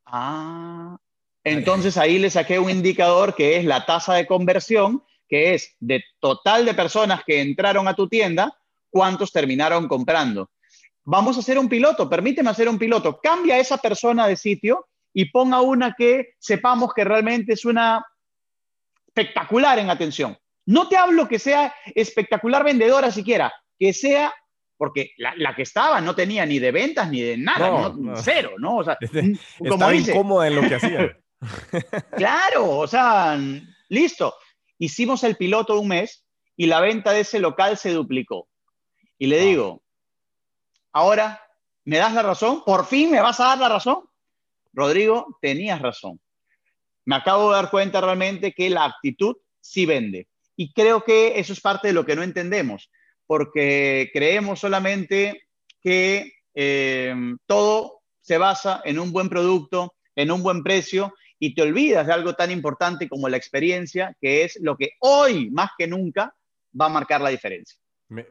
Ah, 0.04 0.98
entonces 1.42 1.96
ahí 1.96 2.18
le 2.18 2.28
saqué 2.28 2.58
un 2.58 2.68
indicador 2.68 3.34
que 3.34 3.56
es 3.56 3.64
la 3.64 3.86
tasa 3.86 4.12
de 4.12 4.26
conversión, 4.26 5.02
que 5.26 5.54
es 5.54 5.74
de 5.80 6.04
total 6.18 6.66
de 6.66 6.74
personas 6.74 7.22
que 7.24 7.40
entraron 7.40 7.88
a 7.88 7.94
tu 7.94 8.08
tienda, 8.08 8.54
cuántos 8.90 9.32
terminaron 9.32 9.88
comprando. 9.88 10.50
Vamos 11.04 11.38
a 11.38 11.40
hacer 11.40 11.58
un 11.58 11.70
piloto, 11.70 12.10
permíteme 12.10 12.50
hacer 12.50 12.68
un 12.68 12.78
piloto. 12.78 13.18
Cambia 13.22 13.54
a 13.54 13.58
esa 13.58 13.78
persona 13.78 14.26
de 14.26 14.36
sitio 14.36 14.86
y 15.14 15.30
ponga 15.30 15.62
una 15.62 15.94
que 15.96 16.34
sepamos 16.38 16.92
que 16.92 17.04
realmente 17.04 17.54
es 17.54 17.64
una 17.64 18.04
espectacular 19.06 19.78
en 19.78 19.88
atención. 19.88 20.36
No 20.66 20.88
te 20.88 20.96
hablo 20.96 21.28
que 21.28 21.38
sea 21.38 21.74
espectacular 21.94 22.64
vendedora 22.64 23.10
siquiera, 23.10 23.52
que 23.78 23.92
sea, 23.92 24.32
porque 24.76 25.12
la, 25.18 25.54
que 25.54 25.62
estaba 25.62 26.00
no 26.00 26.14
tenía 26.14 26.46
ni 26.46 26.58
de 26.58 26.70
ventas 26.70 27.10
ni 27.10 27.20
de 27.20 27.36
nada, 27.36 27.92
cero, 28.16 28.52
¿no? 28.58 28.78
O 28.78 28.84
sea, 28.84 28.98
como 29.68 29.92
incómoda 29.92 30.48
en 30.48 30.56
lo 30.56 30.62
que 30.62 30.74
hacía. 30.74 31.16
claro, 32.16 32.78
o 32.78 32.86
sea, 32.86 33.38
listo. 33.88 34.34
Hicimos 34.78 35.24
el 35.24 35.36
piloto 35.36 35.78
un 35.78 35.88
mes 35.88 36.24
y 36.56 36.66
la 36.66 36.80
venta 36.80 37.12
de 37.12 37.20
ese 37.20 37.38
local 37.38 37.76
se 37.76 37.92
duplicó. 37.92 38.48
Y 39.18 39.26
le 39.26 39.40
digo, 39.40 39.82
ahora, 40.92 41.42
¿me 41.84 41.98
das 41.98 42.14
la 42.14 42.22
razón? 42.22 42.62
¿Por 42.64 42.86
fin 42.86 43.10
me 43.10 43.20
vas 43.20 43.40
a 43.40 43.48
dar 43.48 43.58
la 43.58 43.68
razón? 43.68 44.08
Rodrigo, 44.72 45.38
tenías 45.40 45.80
razón. 45.82 46.20
Me 47.04 47.16
acabo 47.16 47.50
de 47.50 47.56
dar 47.56 47.70
cuenta 47.70 48.00
realmente 48.00 48.52
que 48.52 48.70
la 48.70 48.84
actitud 48.84 49.36
sí 49.60 49.84
vende. 49.84 50.28
Y 50.60 50.74
creo 50.74 51.02
que 51.04 51.40
eso 51.40 51.54
es 51.54 51.60
parte 51.62 51.88
de 51.88 51.94
lo 51.94 52.04
que 52.04 52.14
no 52.14 52.22
entendemos, 52.22 52.90
porque 53.26 54.10
creemos 54.12 54.60
solamente 54.60 55.44
que 55.80 56.34
eh, 56.54 57.14
todo 57.46 58.02
se 58.20 58.36
basa 58.36 58.82
en 58.84 58.98
un 58.98 59.10
buen 59.10 59.30
producto, 59.30 59.94
en 60.14 60.30
un 60.30 60.42
buen 60.42 60.62
precio, 60.62 61.14
y 61.38 61.54
te 61.54 61.62
olvidas 61.62 62.06
de 62.06 62.12
algo 62.12 62.34
tan 62.34 62.50
importante 62.50 63.08
como 63.08 63.30
la 63.30 63.38
experiencia, 63.38 64.14
que 64.20 64.44
es 64.44 64.58
lo 64.60 64.76
que 64.76 64.90
hoy 65.00 65.48
más 65.50 65.70
que 65.78 65.86
nunca 65.86 66.36
va 66.78 66.84
a 66.84 66.90
marcar 66.90 67.22
la 67.22 67.30
diferencia. 67.30 67.80
Me, 68.08 68.26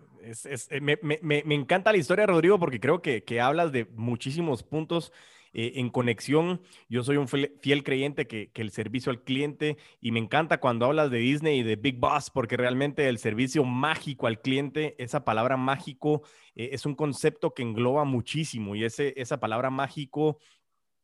encanta 1.55 1.91
la 1.91 1.98
historia, 1.98 2.27
Rodrigo, 2.27 2.59
porque 2.59 2.79
creo 2.79 3.01
que, 3.01 3.24
que 3.24 3.41
hablas 3.41 3.71
de 3.71 3.86
muchísimos 3.95 4.62
puntos 4.62 5.12
eh, 5.53 5.74
en 5.75 5.89
conexión. 5.89 6.62
Yo 6.89 7.03
soy 7.03 7.18
un 7.18 7.27
fiel, 7.27 7.84
creyente 7.84 8.27
que, 8.27 8.51
el 8.53 8.72
servicio 8.72 9.12
al 9.12 9.24
cliente 9.24 9.77
y 10.01 10.12
me 10.12 10.20
encanta 10.20 10.60
cuando 10.60 10.86
hablas 10.86 11.10
de 11.10 11.18
Disney 11.20 11.60
y 11.60 11.63
de 11.63 11.75
Big 11.75 11.98
Boss 11.98 12.29
porque 12.29 12.58
realmente 12.58 13.08
el 13.08 13.18
servicio 13.18 13.63
mágico 13.63 14.27
al 14.27 14.41
cliente, 14.41 14.96
esa 15.01 15.24
palabra 15.24 15.56
mágico 15.58 16.24
eh, 16.56 16.70
es 16.74 16.86
un 16.86 16.94
concepto 16.94 17.53
que 17.53 17.63
engloba 17.63 18.03
muchísimo 18.03 18.75
y 18.75 18.84
ese, 18.84 19.13
esa 19.15 19.39
palabra 19.39 19.70
mágico 19.70 20.39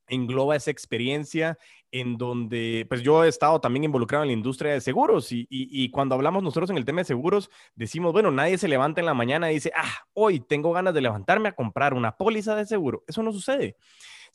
engloba 0.07 0.55
esa 0.55 0.69
experiencia 0.69 1.57
en 1.91 2.17
donde, 2.17 2.85
pues 2.89 3.01
yo 3.01 3.23
he 3.23 3.27
estado 3.27 3.59
también 3.61 3.85
involucrado 3.85 4.23
en 4.23 4.27
la 4.27 4.33
industria 4.33 4.73
de 4.73 4.81
seguros 4.81 5.31
y, 5.31 5.47
y, 5.49 5.89
cuando 5.89 6.15
hablamos 6.15 6.43
nosotros 6.43 6.69
en 6.69 6.77
el 6.77 6.85
tema 6.85 7.01
de 7.01 7.05
seguros, 7.05 7.49
decimos, 7.73 8.11
bueno, 8.11 8.31
nadie 8.31 8.57
se 8.57 8.67
levanta 8.67 8.99
en 8.99 9.05
la 9.05 9.13
mañana 9.13 9.49
y 9.49 9.55
dice, 9.55 9.71
ah, 9.75 10.05
hoy 10.13 10.39
tengo 10.39 10.73
ganas 10.73 10.93
de 10.93 11.01
levantarme 11.01 11.49
a 11.49 11.55
comprar 11.55 11.93
una 11.93 12.15
póliza 12.17 12.55
de 12.55 12.65
seguro. 12.65 13.03
Eso 13.07 13.23
no 13.23 13.31
sucede 13.31 13.77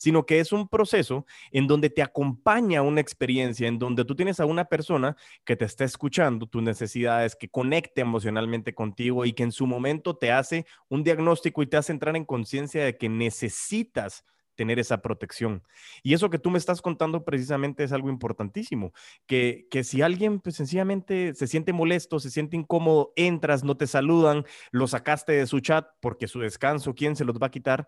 sino 0.01 0.25
que 0.25 0.39
es 0.39 0.51
un 0.51 0.67
proceso 0.67 1.27
en 1.51 1.67
donde 1.67 1.91
te 1.91 2.01
acompaña 2.01 2.81
una 2.81 3.01
experiencia, 3.01 3.67
en 3.67 3.77
donde 3.77 4.03
tú 4.03 4.15
tienes 4.15 4.39
a 4.39 4.47
una 4.47 4.65
persona 4.65 5.15
que 5.45 5.55
te 5.55 5.65
está 5.65 5.83
escuchando 5.83 6.47
tus 6.47 6.63
necesidades, 6.63 7.35
que 7.35 7.49
conecte 7.49 8.01
emocionalmente 8.01 8.73
contigo 8.73 9.25
y 9.25 9.33
que 9.33 9.43
en 9.43 9.51
su 9.51 9.67
momento 9.67 10.17
te 10.17 10.31
hace 10.31 10.65
un 10.89 11.03
diagnóstico 11.03 11.61
y 11.61 11.67
te 11.67 11.77
hace 11.77 11.91
entrar 11.91 12.15
en 12.15 12.25
conciencia 12.25 12.83
de 12.83 12.97
que 12.97 13.09
necesitas 13.09 14.25
tener 14.55 14.79
esa 14.79 15.03
protección. 15.03 15.61
Y 16.01 16.15
eso 16.15 16.31
que 16.31 16.39
tú 16.39 16.49
me 16.49 16.57
estás 16.57 16.81
contando 16.81 17.23
precisamente 17.23 17.83
es 17.83 17.91
algo 17.91 18.09
importantísimo, 18.09 18.93
que, 19.27 19.67
que 19.69 19.83
si 19.83 20.01
alguien 20.01 20.39
pues 20.39 20.55
sencillamente 20.55 21.35
se 21.35 21.45
siente 21.45 21.73
molesto, 21.73 22.19
se 22.19 22.31
siente 22.31 22.57
incómodo, 22.57 23.13
entras, 23.15 23.63
no 23.63 23.77
te 23.77 23.85
saludan, 23.85 24.45
lo 24.71 24.87
sacaste 24.87 25.33
de 25.33 25.45
su 25.45 25.59
chat 25.59 25.87
porque 26.01 26.27
su 26.27 26.39
descanso, 26.39 26.95
¿quién 26.95 27.15
se 27.15 27.23
los 27.23 27.37
va 27.37 27.47
a 27.47 27.51
quitar? 27.51 27.87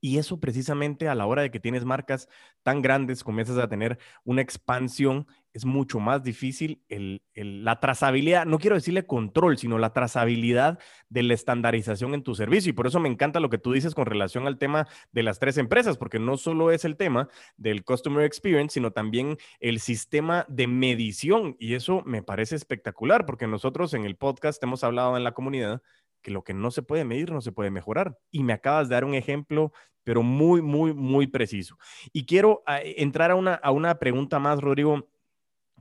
Y 0.00 0.18
eso 0.18 0.38
precisamente 0.40 1.08
a 1.08 1.14
la 1.14 1.26
hora 1.26 1.42
de 1.42 1.50
que 1.50 1.60
tienes 1.60 1.84
marcas 1.84 2.28
tan 2.62 2.82
grandes, 2.82 3.24
comienzas 3.24 3.58
a 3.58 3.68
tener 3.68 3.98
una 4.24 4.42
expansión, 4.42 5.26
es 5.52 5.64
mucho 5.64 5.98
más 5.98 6.22
difícil 6.22 6.82
la 7.34 7.80
trazabilidad, 7.80 8.46
no 8.46 8.58
quiero 8.58 8.76
decirle 8.76 9.06
control, 9.06 9.58
sino 9.58 9.78
la 9.78 9.92
trazabilidad 9.92 10.78
de 11.08 11.22
la 11.22 11.34
estandarización 11.34 12.14
en 12.14 12.22
tu 12.22 12.34
servicio. 12.34 12.70
Y 12.70 12.74
por 12.74 12.86
eso 12.86 13.00
me 13.00 13.08
encanta 13.08 13.40
lo 13.40 13.50
que 13.50 13.58
tú 13.58 13.72
dices 13.72 13.94
con 13.94 14.06
relación 14.06 14.46
al 14.46 14.58
tema 14.58 14.86
de 15.10 15.22
las 15.22 15.40
tres 15.40 15.58
empresas, 15.58 15.96
porque 15.96 16.20
no 16.20 16.36
solo 16.36 16.70
es 16.70 16.84
el 16.84 16.96
tema 16.96 17.28
del 17.56 17.82
Customer 17.82 18.24
Experience, 18.24 18.74
sino 18.74 18.92
también 18.92 19.36
el 19.58 19.80
sistema 19.80 20.44
de 20.48 20.68
medición. 20.68 21.56
Y 21.58 21.74
eso 21.74 22.02
me 22.04 22.22
parece 22.22 22.54
espectacular, 22.54 23.26
porque 23.26 23.48
nosotros 23.48 23.94
en 23.94 24.04
el 24.04 24.16
podcast 24.16 24.62
hemos 24.62 24.84
hablado 24.84 25.16
en 25.16 25.24
la 25.24 25.32
comunidad 25.32 25.82
que 26.22 26.30
lo 26.30 26.42
que 26.44 26.54
no 26.54 26.70
se 26.70 26.82
puede 26.82 27.04
medir 27.04 27.32
no 27.32 27.40
se 27.40 27.52
puede 27.52 27.70
mejorar. 27.70 28.18
Y 28.30 28.42
me 28.42 28.52
acabas 28.52 28.88
de 28.88 28.94
dar 28.94 29.04
un 29.04 29.14
ejemplo, 29.14 29.72
pero 30.04 30.22
muy, 30.22 30.62
muy, 30.62 30.92
muy 30.94 31.26
preciso. 31.26 31.78
Y 32.12 32.26
quiero 32.26 32.62
ah, 32.66 32.80
entrar 32.82 33.30
a 33.30 33.34
una, 33.34 33.54
a 33.54 33.70
una 33.70 33.98
pregunta 33.98 34.38
más, 34.38 34.60
Rodrigo, 34.60 35.08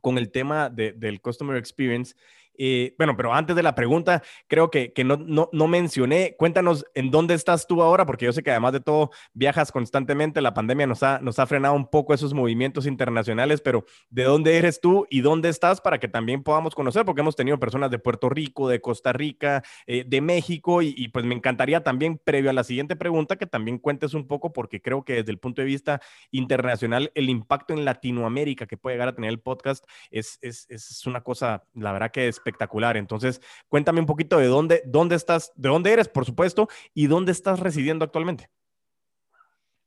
con 0.01 0.17
el 0.17 0.31
tema 0.31 0.69
del 0.69 1.21
Customer 1.21 1.57
Experience. 1.57 2.15
Eh, 2.57 2.95
bueno, 2.97 3.15
pero 3.15 3.33
antes 3.33 3.55
de 3.55 3.63
la 3.63 3.75
pregunta, 3.75 4.23
creo 4.47 4.71
que, 4.71 4.91
que 4.93 5.03
no, 5.03 5.17
no, 5.17 5.49
no, 5.51 5.67
mencioné, 5.67 6.35
cuéntanos 6.37 6.85
en 6.95 7.11
dónde 7.11 7.35
estás 7.35 7.67
tú 7.67 7.81
ahora, 7.81 8.05
porque 8.05 8.25
yo 8.25 8.33
sé 8.33 8.41
que 8.41 8.51
además 8.51 8.73
de 8.73 8.79
todo 8.79 9.11
viajas 9.33 9.71
constantemente, 9.71 10.41
la 10.41 10.53
pandemia 10.53 10.87
nos 10.87 11.03
ha, 11.03 11.19
nos 11.19 11.37
ha 11.39 11.45
frenado 11.45 11.75
un 11.75 11.87
poco 11.87 12.13
esos 12.13 12.33
movimientos 12.33 12.85
internacionales, 12.87 13.61
pero 13.61 13.85
¿de 14.09 14.23
dónde 14.23 14.57
eres 14.57 14.81
tú 14.81 15.05
y 15.09 15.21
dónde 15.21 15.49
estás 15.49 15.81
para 15.81 15.99
que 15.99 16.07
también 16.07 16.43
podamos 16.43 16.73
conocer? 16.73 17.05
Porque 17.05 17.21
hemos 17.21 17.35
tenido 17.35 17.59
personas 17.59 17.91
de 17.91 17.99
Puerto 17.99 18.29
Rico, 18.29 18.67
de 18.67 18.81
Costa 18.81 19.13
Rica, 19.13 19.63
eh, 19.85 20.03
de 20.07 20.21
México, 20.21 20.81
y, 20.81 21.07
pues 21.09 21.25
me 21.25 21.35
encantaría 21.35 21.83
también, 21.83 22.17
previo 22.17 22.49
a 22.49 22.53
la 22.53 22.63
siguiente 22.63 22.95
pregunta, 22.95 23.35
que 23.35 23.45
también 23.45 23.77
cuentes 23.77 24.13
un 24.13 24.27
poco, 24.27 24.51
porque 24.51 24.81
creo 24.81 25.03
que 25.03 25.13
desde 25.13 25.31
el 25.31 25.37
punto 25.39 25.61
de 25.61 25.67
vista 25.67 26.01
internacional, 26.31 27.11
el 27.13 27.29
impacto 27.29 27.73
en 27.73 27.85
Latinoamérica 27.85 28.65
que 28.65 28.77
puede 28.77 28.95
llegar 28.95 29.09
a 29.09 29.15
tener 29.15 29.29
el 29.29 29.39
podcast 29.39 29.85
es, 30.09 30.39
es, 30.41 30.65
es 30.69 31.05
una 31.05 31.21
cosa, 31.21 31.63
la 31.73 31.91
verdad 31.91 32.11
que 32.11 32.27
es 32.27 32.39
espectacular. 32.47 32.97
Entonces, 32.97 33.41
cuéntame 33.67 33.99
un 33.99 34.05
poquito 34.05 34.37
de 34.37 34.47
dónde, 34.47 34.81
dónde 34.85 35.15
estás, 35.15 35.51
de 35.55 35.69
dónde 35.69 35.91
eres, 35.91 36.07
por 36.07 36.25
supuesto, 36.25 36.69
y 36.93 37.07
dónde 37.07 37.31
estás 37.31 37.59
residiendo 37.59 38.05
actualmente. 38.05 38.49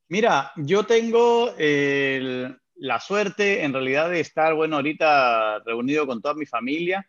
Mira, 0.09 0.53
yo 0.57 0.85
tengo 0.85 1.55
la 2.81 2.99
suerte 2.99 3.63
en 3.63 3.73
realidad 3.73 4.11
de 4.11 4.21
estar, 4.21 4.55
bueno, 4.55 4.77
ahorita 4.77 5.61
reunido 5.61 6.07
con 6.07 6.21
toda 6.21 6.35
mi 6.35 6.47
familia. 6.47 7.07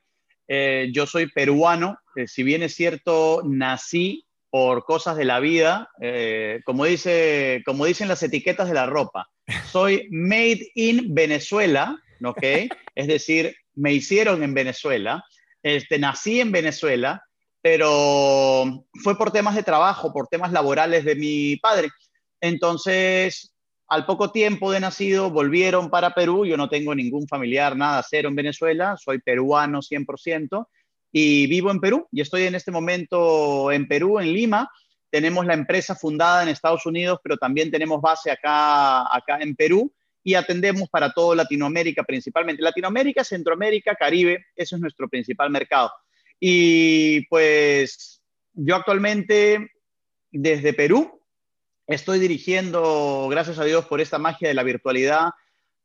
Eh, 0.47 0.89
yo 0.91 1.05
soy 1.07 1.27
peruano, 1.27 1.97
eh, 2.15 2.27
si 2.27 2.43
bien 2.43 2.61
es 2.61 2.75
cierto, 2.75 3.41
nací 3.45 4.25
por 4.49 4.83
cosas 4.83 5.15
de 5.15 5.23
la 5.23 5.39
vida, 5.39 5.89
eh, 6.01 6.59
como, 6.65 6.83
dice, 6.83 7.63
como 7.65 7.85
dicen 7.85 8.09
las 8.09 8.21
etiquetas 8.21 8.67
de 8.67 8.73
la 8.73 8.85
ropa. 8.85 9.29
Soy 9.71 10.09
made 10.11 10.71
in 10.75 11.15
Venezuela, 11.15 11.97
¿ok? 12.21 12.43
Es 12.93 13.07
decir, 13.07 13.55
me 13.73 13.93
hicieron 13.93 14.43
en 14.43 14.53
Venezuela, 14.53 15.23
este, 15.63 15.99
nací 15.99 16.39
en 16.39 16.51
Venezuela, 16.51 17.23
pero 17.61 18.85
fue 19.03 19.17
por 19.17 19.31
temas 19.31 19.55
de 19.55 19.63
trabajo, 19.63 20.11
por 20.11 20.27
temas 20.27 20.51
laborales 20.51 21.05
de 21.05 21.15
mi 21.15 21.57
padre. 21.57 21.89
Entonces, 22.39 23.53
al 23.87 24.05
poco 24.05 24.31
tiempo 24.31 24.71
de 24.71 24.79
nacido, 24.79 25.29
volvieron 25.29 25.89
para 25.89 26.13
Perú. 26.13 26.45
Yo 26.45 26.57
no 26.57 26.69
tengo 26.69 26.95
ningún 26.95 27.27
familiar, 27.27 27.75
nada, 27.75 28.03
cero 28.07 28.29
en 28.29 28.35
Venezuela. 28.35 28.95
Soy 28.97 29.19
peruano 29.19 29.81
100% 29.81 30.67
y 31.11 31.45
vivo 31.47 31.71
en 31.71 31.79
Perú 31.79 32.07
y 32.11 32.21
estoy 32.21 32.43
en 32.43 32.55
este 32.55 32.71
momento 32.71 33.71
en 33.71 33.87
Perú, 33.87 34.19
en 34.19 34.33
Lima. 34.33 34.71
Tenemos 35.09 35.45
la 35.45 35.53
empresa 35.53 35.93
fundada 35.93 36.41
en 36.41 36.49
Estados 36.49 36.85
Unidos, 36.85 37.19
pero 37.21 37.37
también 37.37 37.69
tenemos 37.69 38.01
base 38.01 38.31
acá, 38.31 39.13
acá 39.13 39.39
en 39.41 39.55
Perú 39.55 39.93
y 40.23 40.35
atendemos 40.35 40.89
para 40.89 41.11
todo 41.11 41.35
Latinoamérica 41.35 42.03
principalmente. 42.03 42.61
Latinoamérica, 42.61 43.23
Centroamérica, 43.23 43.95
Caribe, 43.95 44.45
eso 44.55 44.75
es 44.75 44.81
nuestro 44.81 45.09
principal 45.09 45.49
mercado. 45.49 45.91
Y 46.39 47.25
pues 47.27 48.21
yo 48.53 48.75
actualmente 48.75 49.71
desde 50.31 50.73
Perú 50.73 51.21
estoy 51.87 52.19
dirigiendo, 52.19 53.27
gracias 53.29 53.59
a 53.59 53.65
Dios 53.65 53.85
por 53.85 54.01
esta 54.01 54.17
magia 54.17 54.47
de 54.47 54.53
la 54.53 54.63
virtualidad, 54.63 55.31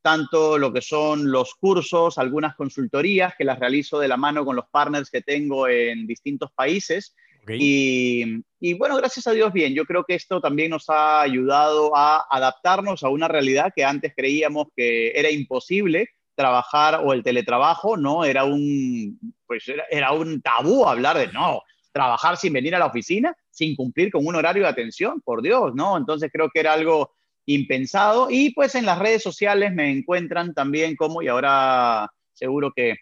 tanto 0.02 0.56
lo 0.56 0.72
que 0.72 0.82
son 0.82 1.32
los 1.32 1.54
cursos, 1.54 2.16
algunas 2.16 2.54
consultorías 2.54 3.34
que 3.36 3.44
las 3.44 3.58
realizo 3.58 3.98
de 3.98 4.06
la 4.08 4.16
mano 4.16 4.44
con 4.44 4.54
los 4.54 4.68
partners 4.68 5.10
que 5.10 5.20
tengo 5.20 5.66
en 5.68 6.06
distintos 6.06 6.52
países. 6.52 7.16
Y, 7.48 8.74
bueno, 8.74 8.96
gracias 8.96 9.26
a 9.26 9.32
Dios, 9.32 9.52
bien, 9.52 9.74
yo 9.74 9.84
creo 9.84 10.04
que 10.04 10.14
esto 10.14 10.40
también 10.40 10.70
nos 10.70 10.88
ha 10.88 11.20
ayudado 11.20 11.96
a 11.96 12.26
adaptarnos 12.30 13.02
a 13.04 13.08
una 13.08 13.28
realidad 13.28 13.72
que 13.74 13.84
antes 13.84 14.12
creíamos 14.16 14.68
que 14.74 15.12
era 15.14 15.30
imposible 15.30 16.08
trabajar 16.34 17.00
o 17.04 17.12
el 17.12 17.22
teletrabajo, 17.22 17.96
¿no? 17.96 18.24
Era 18.24 18.44
un, 18.44 19.18
pues 19.46 19.66
era, 19.68 19.84
era 19.90 20.12
un 20.12 20.42
tabú 20.42 20.86
hablar 20.86 21.16
de, 21.16 21.28
no, 21.28 21.62
trabajar 21.92 22.36
sin 22.36 22.52
venir 22.52 22.74
a 22.74 22.78
la 22.78 22.86
oficina, 22.86 23.34
sin 23.50 23.74
cumplir 23.74 24.10
con 24.10 24.26
un 24.26 24.34
horario 24.34 24.64
de 24.64 24.68
atención, 24.68 25.20
por 25.22 25.40
Dios, 25.40 25.74
¿no? 25.74 25.96
Entonces 25.96 26.30
creo 26.32 26.50
que 26.52 26.60
era 26.60 26.74
algo 26.74 27.14
impensado. 27.46 28.28
Y 28.30 28.50
pues 28.50 28.74
en 28.74 28.84
las 28.84 28.98
redes 28.98 29.22
sociales 29.22 29.72
me 29.72 29.90
encuentran 29.90 30.52
también 30.52 30.96
como, 30.96 31.22
y 31.22 31.28
ahora 31.28 32.10
seguro 32.34 32.72
que 32.74 32.96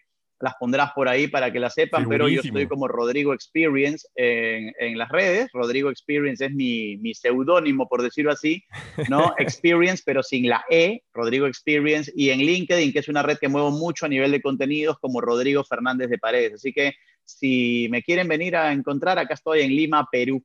las 0.45 0.53
pondrás 0.59 0.91
por 0.93 1.09
ahí 1.09 1.27
para 1.27 1.51
que 1.51 1.59
las 1.59 1.73
sepan, 1.73 2.07
pero 2.07 2.29
yo 2.29 2.41
estoy 2.41 2.67
como 2.67 2.87
Rodrigo 2.87 3.33
Experience 3.33 4.07
en, 4.15 4.71
en 4.79 4.95
las 4.95 5.09
redes. 5.09 5.49
Rodrigo 5.51 5.89
Experience 5.89 6.45
es 6.45 6.51
mi, 6.51 6.97
mi 6.97 7.15
seudónimo, 7.15 7.89
por 7.89 8.03
decirlo 8.03 8.31
así, 8.31 8.63
¿no? 9.09 9.33
Experience, 9.39 10.03
pero 10.05 10.21
sin 10.21 10.47
la 10.47 10.63
E, 10.69 11.01
Rodrigo 11.13 11.47
Experience, 11.47 12.13
y 12.15 12.29
en 12.29 12.41
LinkedIn, 12.41 12.93
que 12.93 12.99
es 12.99 13.09
una 13.09 13.23
red 13.23 13.39
que 13.39 13.49
muevo 13.49 13.71
mucho 13.71 14.05
a 14.05 14.09
nivel 14.09 14.31
de 14.31 14.41
contenidos, 14.41 14.99
como 14.99 15.19
Rodrigo 15.19 15.63
Fernández 15.63 16.09
de 16.09 16.19
Paredes. 16.19 16.53
Así 16.53 16.71
que 16.71 16.93
si 17.23 17.87
me 17.89 18.03
quieren 18.03 18.27
venir 18.27 18.55
a 18.55 18.71
encontrar, 18.71 19.17
acá 19.17 19.33
estoy 19.33 19.61
en 19.61 19.75
Lima, 19.75 20.07
Perú. 20.11 20.43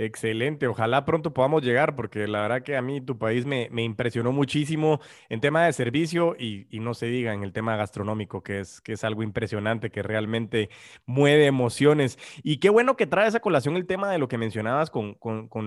Excelente, 0.00 0.68
ojalá 0.68 1.04
pronto 1.04 1.34
podamos 1.34 1.60
llegar, 1.64 1.96
porque 1.96 2.28
la 2.28 2.42
verdad 2.42 2.62
que 2.62 2.76
a 2.76 2.82
mí 2.82 3.00
tu 3.00 3.18
país 3.18 3.46
me, 3.46 3.68
impresionó 3.82 4.30
muchísimo 4.30 5.00
en 5.28 5.40
tema 5.40 5.66
de 5.66 5.72
servicio 5.72 6.36
y, 6.38 6.68
no 6.78 6.94
se 6.94 7.06
diga 7.06 7.34
en 7.34 7.42
el 7.42 7.52
tema 7.52 7.74
gastronómico, 7.74 8.44
que 8.44 8.60
es, 8.60 8.80
que 8.80 8.92
es 8.92 9.02
algo 9.02 9.24
impresionante, 9.24 9.90
que 9.90 10.04
realmente 10.04 10.70
mueve 11.04 11.46
emociones. 11.46 12.16
Y 12.44 12.58
qué 12.58 12.70
bueno 12.70 12.96
que 12.96 13.08
traes 13.08 13.34
a 13.34 13.40
colación 13.40 13.74
el 13.76 13.86
tema 13.86 14.08
de 14.12 14.18
lo 14.18 14.28
que 14.28 14.38
mencionabas 14.38 14.88
con, 14.90 15.16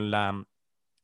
la, 0.10 0.46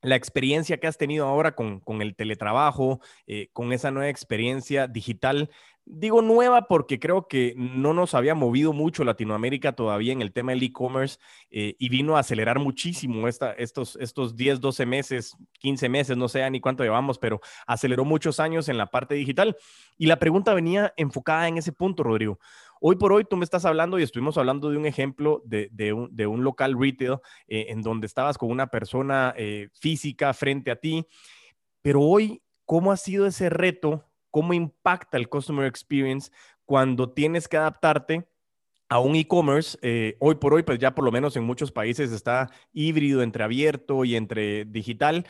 la 0.01 0.15
experiencia 0.15 0.77
que 0.77 0.87
has 0.87 0.97
tenido 0.97 1.25
ahora 1.25 1.55
con, 1.55 1.81
el 2.01 2.15
teletrabajo, 2.15 2.99
eh, 3.25 3.49
con 3.53 3.73
esa 3.73 3.91
nueva 3.91 4.09
experiencia 4.09 4.87
digital. 4.87 5.49
Digo 5.89 6.21
nueva 6.21 6.67
porque 6.67 6.99
creo 6.99 7.29
que 7.29 7.53
no 7.55 7.93
nos 7.93 8.13
había 8.13 8.35
movido 8.35 8.73
mucho 8.73 9.05
Latinoamérica 9.05 9.71
todavía 9.71 10.11
en 10.11 10.21
el 10.21 10.33
tema 10.33 10.51
del 10.51 10.61
e-commerce 10.61 11.17
eh, 11.49 11.75
y 11.79 11.87
vino 11.87 12.17
a 12.17 12.19
acelerar 12.19 12.59
muchísimo 12.59 13.25
esta, 13.27 13.53
estos, 13.53 13.95
estos 14.01 14.35
10, 14.35 14.59
12 14.59 14.85
meses, 14.85 15.37
15 15.59 15.87
meses, 15.87 16.17
no 16.17 16.27
sé 16.27 16.49
ni 16.51 16.59
cuánto 16.59 16.83
llevamos, 16.83 17.17
pero 17.17 17.39
aceleró 17.65 18.03
muchos 18.03 18.41
años 18.41 18.67
en 18.67 18.77
la 18.77 18.87
parte 18.87 19.15
digital. 19.15 19.55
Y 19.97 20.07
la 20.07 20.19
pregunta 20.19 20.53
venía 20.53 20.93
enfocada 20.97 21.47
en 21.47 21.57
ese 21.57 21.71
punto, 21.71 22.03
Rodrigo. 22.03 22.37
Hoy 22.81 22.95
por 22.95 23.13
hoy 23.13 23.23
tú 23.23 23.37
me 23.37 23.43
estás 23.43 23.65
hablando 23.65 23.99
y 23.99 24.03
estuvimos 24.03 24.37
hablando 24.37 24.69
de 24.69 24.77
un 24.77 24.85
ejemplo 24.85 25.41
de, 25.45 25.93
un, 25.93 26.43
local 26.43 26.75
retail 26.79 27.17
eh, 27.47 27.67
en 27.69 27.81
donde 27.81 28.07
estabas 28.07 28.37
con 28.37 28.49
una 28.49 28.67
persona 28.67 29.33
eh, 29.37 29.69
física 29.73 30.33
frente 30.33 30.71
a 30.71 30.75
ti, 30.75 31.05
pero 31.81 32.01
hoy, 32.01 32.41
¿cómo 32.65 32.91
ha 32.91 32.97
sido 32.97 33.25
ese 33.25 33.49
reto 33.49 34.03
cómo 34.37 34.53
impacta 34.53 35.17
el 35.17 35.29
customer 35.29 35.65
experience 35.65 36.31
cuando 36.65 37.11
tienes 37.11 37.47
que 37.47 37.57
adaptarte 37.57 38.27
a 38.89 38.99
un 38.99 39.15
e-commerce. 39.15 39.77
Eh, 39.81 40.15
hoy 40.19 40.35
por 40.35 40.53
hoy, 40.53 40.63
pues 40.63 40.79
ya 40.79 40.93
por 40.93 41.03
lo 41.03 41.11
menos 41.11 41.35
en 41.35 41.43
muchos 41.43 41.71
países 41.71 42.11
está 42.11 42.49
híbrido 42.71 43.21
entre 43.21 43.43
abierto 43.43 44.05
y 44.05 44.15
entre 44.15 44.65
digital, 44.65 45.25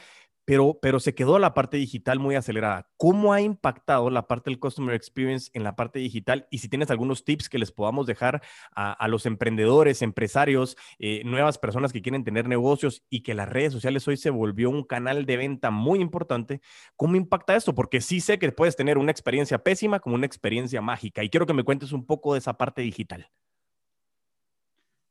pero, 0.48 0.80
pero 0.82 1.02
se 1.02 1.14
quedó 1.14 1.40
la 1.40 1.54
parte 1.54 1.76
digital 1.76 2.20
muy 2.20 2.36
acelerada. 2.36 2.90
¿Cómo 2.96 3.34
ha 3.34 3.42
impactado 3.42 4.10
la 4.10 4.30
parte 4.30 4.50
del 4.50 4.60
Customer 4.60 4.96
Experience 4.96 5.52
en 5.54 5.66
la 5.66 5.76
parte 5.76 6.00
digital? 6.00 6.48
Y 6.50 6.60
si 6.60 6.70
tienes 6.70 6.90
algunos 6.90 7.26
tips 7.26 7.50
que 7.50 7.60
les 7.60 7.74
podamos 7.74 8.08
dejar 8.08 8.42
a, 8.74 9.08
los 9.10 9.26
emprendedores, 9.26 10.02
empresarios, 10.02 10.78
eh, 11.00 11.22
nuevas 11.26 11.58
personas 11.58 11.92
que 11.92 12.02
quieren 12.02 12.24
tener 12.24 12.48
negocios 12.48 13.04
y 13.10 13.24
que 13.24 13.34
las 13.34 13.50
redes 13.50 13.74
sociales 13.74 14.08
hoy 14.08 14.16
se 14.16 14.30
volvió 14.30 14.70
un 14.70 14.86
canal 14.86 15.26
de 15.26 15.36
venta 15.36 15.70
muy 15.70 16.00
importante, 16.00 16.62
¿cómo 16.96 17.18
impacta 17.18 17.54
esto? 17.58 17.76
Porque 17.76 18.00
sí 18.00 18.22
sé 18.22 18.40
que 18.40 18.50
puedes 18.54 18.78
tener 18.78 18.98
una 18.98 19.12
experiencia 19.12 19.58
pésima 19.58 20.00
como 20.00 20.16
una 20.16 20.28
experiencia 20.28 20.82
mágica. 20.82 21.26
Y 21.26 21.30
quiero 21.30 21.46
que 21.46 21.54
me 21.54 21.66
cuentes 21.66 21.92
un 21.92 22.06
poco 22.06 22.32
de 22.32 22.40
esa 22.40 22.58
parte 22.58 22.82
digital. 22.82 23.30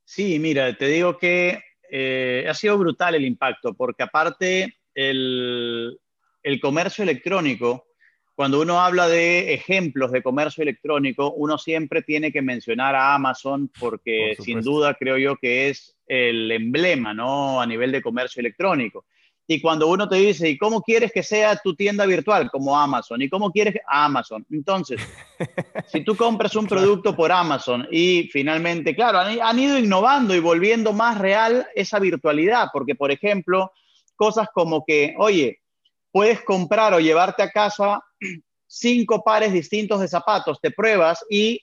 Sí, 0.03 0.39
mira, 0.39 0.75
te 0.75 0.87
digo 0.87 1.19
que 1.19 1.59
eh, 1.91 2.47
ha 2.49 2.55
sido 2.55 2.75
brutal 2.79 3.13
el 3.13 3.23
impacto, 3.23 3.75
porque 3.75 4.01
aparte 4.01 4.73
el, 4.97 6.59
comercio 6.61 7.03
electrónico, 7.03 7.85
cuando 8.35 8.61
uno 8.61 8.79
habla 8.81 9.07
de 9.07 9.53
ejemplos 9.53 10.11
de 10.11 10.23
comercio 10.23 10.63
electrónico, 10.63 11.33
uno 11.33 11.57
siempre 11.57 12.01
tiene 12.01 12.31
que 12.31 12.41
mencionar 12.41 12.95
a 12.95 13.13
Amazon 13.13 13.71
porque 13.79 14.35
sin 14.39 14.61
duda 14.61 14.95
creo 14.95 15.17
yo 15.17 15.37
que 15.37 15.69
es 15.69 15.95
el 16.07 16.51
emblema, 16.51 17.13
¿no? 17.13 17.61
A 17.61 17.65
nivel 17.65 17.91
de 17.91 18.01
comercio 18.01 18.39
electrónico. 18.39 19.05
Y 19.49 19.61
cuando 19.61 19.87
uno 19.87 20.09
te 20.09 20.17
dice, 20.17 20.49
¿y 20.49 20.57
cómo 20.57 20.81
quieres 20.81 21.11
que 21.13 21.23
sea 21.23 21.55
tu 21.55 21.73
tienda 21.73 22.05
virtual? 22.05 22.51
Como 22.51 22.77
Amazon. 22.77 23.21
¿Y 23.21 23.29
cómo 23.29 23.49
quieres 23.49 23.75
que... 23.75 23.81
Amazon? 23.87 24.45
Entonces, 24.51 24.99
si 25.87 26.01
tú 26.03 26.17
compras 26.17 26.53
un 26.57 26.67
producto 26.67 27.15
por 27.15 27.31
Amazon 27.31 27.87
y 27.89 28.29
finalmente, 28.33 28.93
claro, 28.93 29.19
han 29.19 29.59
ido 29.59 29.77
innovando 29.77 30.35
y 30.35 30.39
volviendo 30.39 30.91
más 30.91 31.17
real 31.17 31.65
esa 31.75 31.97
virtualidad, 31.97 32.67
porque, 32.73 32.93
por 32.93 33.09
ejemplo, 33.09 33.71
cosas 34.17 34.49
como 34.53 34.83
que, 34.85 35.15
oye, 35.17 35.59
puedes 36.11 36.41
comprar 36.41 36.93
o 36.93 36.99
llevarte 36.99 37.43
a 37.43 37.51
casa 37.51 38.01
cinco 38.67 39.23
pares 39.23 39.53
distintos 39.53 40.01
de 40.01 40.09
zapatos, 40.09 40.59
te 40.61 40.71
pruebas 40.71 41.23
y 41.29 41.61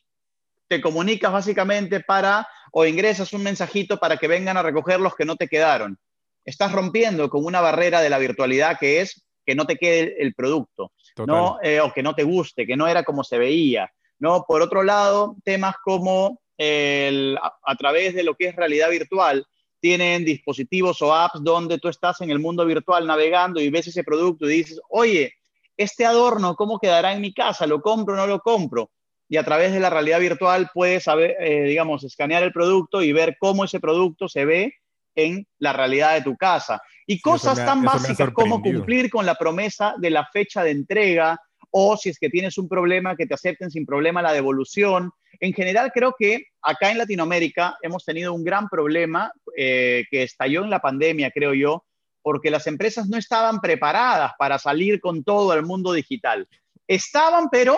te 0.68 0.80
comunicas 0.80 1.30
básicamente 1.30 2.00
para 2.00 2.48
o 2.72 2.86
ingresas 2.86 3.32
un 3.34 3.42
mensajito 3.42 3.98
para 3.98 4.16
que 4.16 4.28
vengan 4.28 4.56
a 4.56 4.62
recoger 4.62 5.00
los 5.00 5.14
que 5.14 5.26
no 5.26 5.36
te 5.36 5.48
quedaron. 5.48 5.98
Estás 6.44 6.72
rompiendo 6.72 7.28
con 7.28 7.44
una 7.44 7.60
barrera 7.60 8.00
de 8.00 8.08
la 8.08 8.18
virtualidad 8.18 8.78
que 8.78 9.02
es 9.02 9.26
que 9.44 9.54
no 9.54 9.66
te 9.66 9.76
quede 9.76 10.16
el 10.22 10.34
producto, 10.34 10.92
¿no? 11.26 11.58
Eh, 11.62 11.80
o 11.80 11.92
que 11.92 12.02
no 12.02 12.14
te 12.14 12.22
guste, 12.22 12.66
que 12.66 12.76
no 12.76 12.86
era 12.86 13.04
como 13.04 13.22
se 13.22 13.36
veía. 13.36 13.92
¿no? 14.18 14.44
Por 14.48 14.62
otro 14.62 14.82
lado, 14.82 15.36
temas 15.44 15.76
como 15.84 16.40
el, 16.56 17.38
a, 17.38 17.76
través 17.76 18.14
de 18.14 18.22
lo 18.22 18.34
que 18.34 18.48
es 18.48 18.56
realidad 18.56 18.90
virtual, 18.90 19.46
tienen 19.84 20.24
dispositivos 20.24 21.02
o 21.02 21.14
apps 21.14 21.44
donde 21.44 21.76
tú 21.76 21.88
estás 21.88 22.18
en 22.22 22.30
el 22.30 22.38
mundo 22.38 22.64
virtual 22.64 23.06
navegando 23.06 23.60
y 23.60 23.68
ves 23.68 23.86
ese 23.86 24.02
producto 24.02 24.46
y 24.48 24.56
dices, 24.56 24.80
oye, 24.88 25.34
este 25.76 26.06
adorno, 26.06 26.56
¿cómo 26.56 26.78
quedará 26.78 27.12
en 27.12 27.20
mi 27.20 27.34
casa? 27.34 27.66
¿Lo 27.66 27.82
compro 27.82 28.14
o 28.14 28.16
no 28.16 28.26
lo 28.26 28.40
compro? 28.40 28.92
Y 29.28 29.36
a 29.36 29.44
través 29.44 29.74
de 29.74 29.80
la 29.80 29.90
realidad 29.90 30.20
virtual 30.20 30.70
puedes, 30.72 31.04
saber, 31.04 31.36
eh, 31.38 31.64
digamos, 31.64 32.02
escanear 32.02 32.42
el 32.42 32.50
producto 32.50 33.02
y 33.02 33.12
ver 33.12 33.36
cómo 33.38 33.62
ese 33.62 33.78
producto 33.78 34.26
se 34.26 34.46
ve 34.46 34.74
en 35.14 35.46
la 35.58 35.74
realidad 35.74 36.14
de 36.14 36.22
tu 36.22 36.34
casa. 36.34 36.80
Y 37.06 37.20
cosas 37.20 37.62
tan 37.62 37.82
básicas 37.82 38.30
como 38.30 38.62
cumplir 38.62 39.10
con 39.10 39.26
la 39.26 39.34
promesa 39.34 39.96
de 39.98 40.08
la 40.08 40.24
fecha 40.32 40.64
de 40.64 40.70
entrega, 40.70 41.38
o 41.76 41.96
si 41.96 42.08
es 42.08 42.20
que 42.20 42.30
tienes 42.30 42.56
un 42.56 42.68
problema, 42.68 43.16
que 43.16 43.26
te 43.26 43.34
acepten 43.34 43.68
sin 43.68 43.84
problema 43.84 44.22
la 44.22 44.32
devolución. 44.32 45.10
En 45.40 45.52
general, 45.52 45.90
creo 45.92 46.14
que 46.16 46.44
acá 46.62 46.92
en 46.92 46.98
Latinoamérica 46.98 47.76
hemos 47.82 48.04
tenido 48.04 48.32
un 48.32 48.44
gran 48.44 48.68
problema 48.68 49.32
eh, 49.56 50.04
que 50.08 50.22
estalló 50.22 50.62
en 50.62 50.70
la 50.70 50.78
pandemia, 50.78 51.32
creo 51.32 51.52
yo, 51.52 51.84
porque 52.22 52.52
las 52.52 52.68
empresas 52.68 53.08
no 53.08 53.18
estaban 53.18 53.60
preparadas 53.60 54.34
para 54.38 54.60
salir 54.60 55.00
con 55.00 55.24
todo 55.24 55.52
el 55.52 55.64
mundo 55.64 55.92
digital. 55.92 56.46
Estaban, 56.86 57.48
pero 57.50 57.76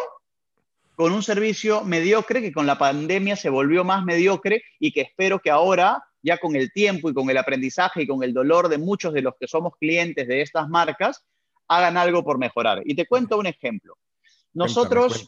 con 0.95 1.13
un 1.13 1.23
servicio 1.23 1.83
mediocre 1.83 2.43
que 2.43 2.53
con 2.53 2.67
la 2.67 2.77
pandemia 2.77 3.35
se 3.35 3.49
volvió 3.49 3.83
más 3.83 4.05
mediocre 4.05 4.63
y 4.79 4.93
que 4.93 5.01
espero 5.01 5.39
que 5.39 5.49
ahora, 5.49 6.05
ya 6.21 6.37
con 6.37 6.55
el 6.55 6.71
tiempo 6.71 7.09
y 7.09 7.15
con 7.15 7.31
el 7.31 7.39
aprendizaje 7.39 8.03
y 8.03 8.07
con 8.07 8.23
el 8.23 8.35
dolor 8.35 8.69
de 8.69 8.77
muchos 8.77 9.15
de 9.15 9.23
los 9.23 9.33
que 9.41 9.49
somos 9.49 9.73
clientes 9.81 10.29
de 10.29 10.43
estas 10.43 10.69
marcas, 10.69 11.25
hagan 11.68 11.96
algo 11.96 12.24
por 12.24 12.38
mejorar. 12.38 12.83
Y 12.85 12.94
te 12.94 13.07
cuento 13.07 13.38
un 13.38 13.46
ejemplo. 13.46 13.96
Nosotros, 14.52 15.26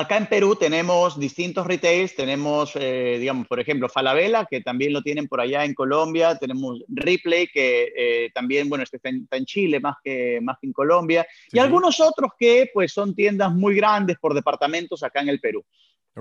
Acá 0.00 0.16
en 0.16 0.26
Perú 0.26 0.54
tenemos 0.54 1.18
distintos 1.18 1.66
retails, 1.66 2.14
tenemos, 2.14 2.72
eh, 2.76 3.16
digamos, 3.18 3.48
por 3.48 3.58
ejemplo, 3.58 3.88
Falabella, 3.88 4.46
que 4.48 4.60
también 4.60 4.92
lo 4.92 5.02
tienen 5.02 5.26
por 5.26 5.40
allá 5.40 5.64
en 5.64 5.74
Colombia, 5.74 6.38
tenemos 6.38 6.78
Ripley, 6.88 7.48
que 7.48 7.92
eh, 7.96 8.30
también, 8.32 8.68
bueno, 8.68 8.84
este 8.84 8.98
está 9.02 9.36
en, 9.36 9.44
Chile 9.44 9.80
más 9.80 9.96
que, 10.02 10.38
más 10.42 10.58
que 10.60 10.68
en 10.68 10.72
Colombia, 10.72 11.26
y 11.50 11.58
algunos 11.58 12.00
otros 12.00 12.30
que, 12.38 12.70
pues, 12.72 12.92
son 12.92 13.16
tiendas 13.16 13.52
muy 13.52 13.74
grandes 13.74 14.16
por 14.18 14.32
departamentos 14.32 15.02
acá 15.02 15.20
en 15.22 15.28
el 15.28 15.40
Perú. 15.40 15.64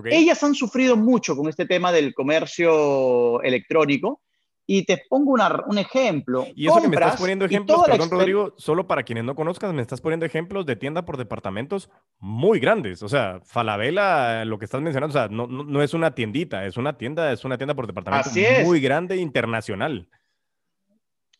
Ellas 0.05 0.41
han 0.43 0.55
sufrido 0.55 0.97
mucho 0.97 1.35
con 1.35 1.47
este 1.47 1.65
tema 1.65 1.91
del 1.91 2.13
comercio 2.15 3.41
electrónico, 3.43 4.21
y 4.71 4.83
te 4.83 5.03
pongo 5.09 5.33
un 5.65 5.77
ejemplo. 5.79 6.45
Y 6.55 6.67
eso 6.67 6.79
que 6.79 6.89
me 6.89 6.95
estás 6.95 7.19
poniendo 7.19 7.43
ejemplos, 7.45 7.81
perdón 7.87 8.11
Rodrigo, 8.11 8.53
solo 8.55 8.85
para 8.85 9.01
quienes 9.01 9.23
no 9.23 9.33
conozcan, 9.33 9.75
me 9.75 9.81
estás 9.81 9.99
poniendo 9.99 10.27
ejemplos 10.27 10.63
de 10.67 10.75
tienda 10.75 11.05
por 11.05 11.17
departamentos 11.17 11.89
muy 12.19 12.59
grandes. 12.59 13.01
O 13.01 13.09
sea, 13.09 13.39
Falabella, 13.43 14.45
lo 14.45 14.59
que 14.59 14.65
estás 14.65 14.79
mencionando, 14.79 15.17
o 15.17 15.19
sea, 15.19 15.27
no, 15.27 15.47
no, 15.47 15.81
es 15.81 15.95
una 15.95 16.13
tiendita, 16.13 16.67
es 16.67 16.77
una 16.77 16.99
tienda, 16.99 17.31
es 17.31 17.43
una 17.45 17.57
tienda 17.57 17.73
por 17.73 17.87
departamento 17.87 18.29
muy 18.63 18.79
grande 18.79 19.17
internacional. 19.17 20.07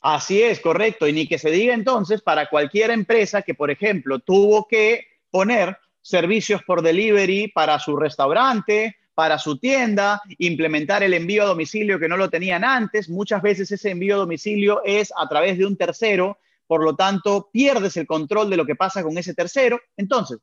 Así 0.01 0.41
es, 0.41 0.59
correcto. 0.59 1.07
Y 1.07 1.13
ni 1.13 1.27
que 1.27 1.37
se 1.37 1.51
diga 1.51 1.75
entonces 1.75 2.23
para 2.23 2.49
cualquier 2.49 2.89
empresa 2.89 3.43
que, 3.43 3.53
por 3.53 3.69
ejemplo, 3.69 4.17
tuvo 4.17 4.67
que 4.67 5.05
poner 5.29 5.77
servicios 6.01 6.63
por 6.63 6.81
delivery 6.81 7.49
para 7.49 7.77
su 7.77 7.95
restaurante, 7.95 8.95
para 9.19 9.37
su 9.37 9.57
tienda, 9.57 10.21
implementar 10.37 11.03
el 11.03 11.13
envío 11.13 11.43
a 11.43 11.47
domicilio 11.47 11.99
que 11.99 12.07
no 12.07 12.15
lo 12.15 12.29
tenían 12.29 12.63
antes. 12.63 13.09
Muchas 13.09 13.41
veces 13.41 13.69
ese 13.69 13.89
envío 13.89 14.15
a 14.15 14.19
domicilio 14.19 14.81
es 14.85 15.11
a 15.13 15.27
través 15.27 15.57
de 15.57 15.65
un 15.65 15.75
tercero, 15.75 16.37
por 16.65 16.81
lo 16.85 16.95
tanto 16.95 17.49
pierdes 17.51 17.97
el 17.97 18.07
control 18.07 18.49
de 18.49 18.55
lo 18.55 18.65
que 18.65 18.77
pasa 18.77 19.03
con 19.03 19.17
ese 19.17 19.33
tercero. 19.33 19.77
Entonces, 19.97 20.37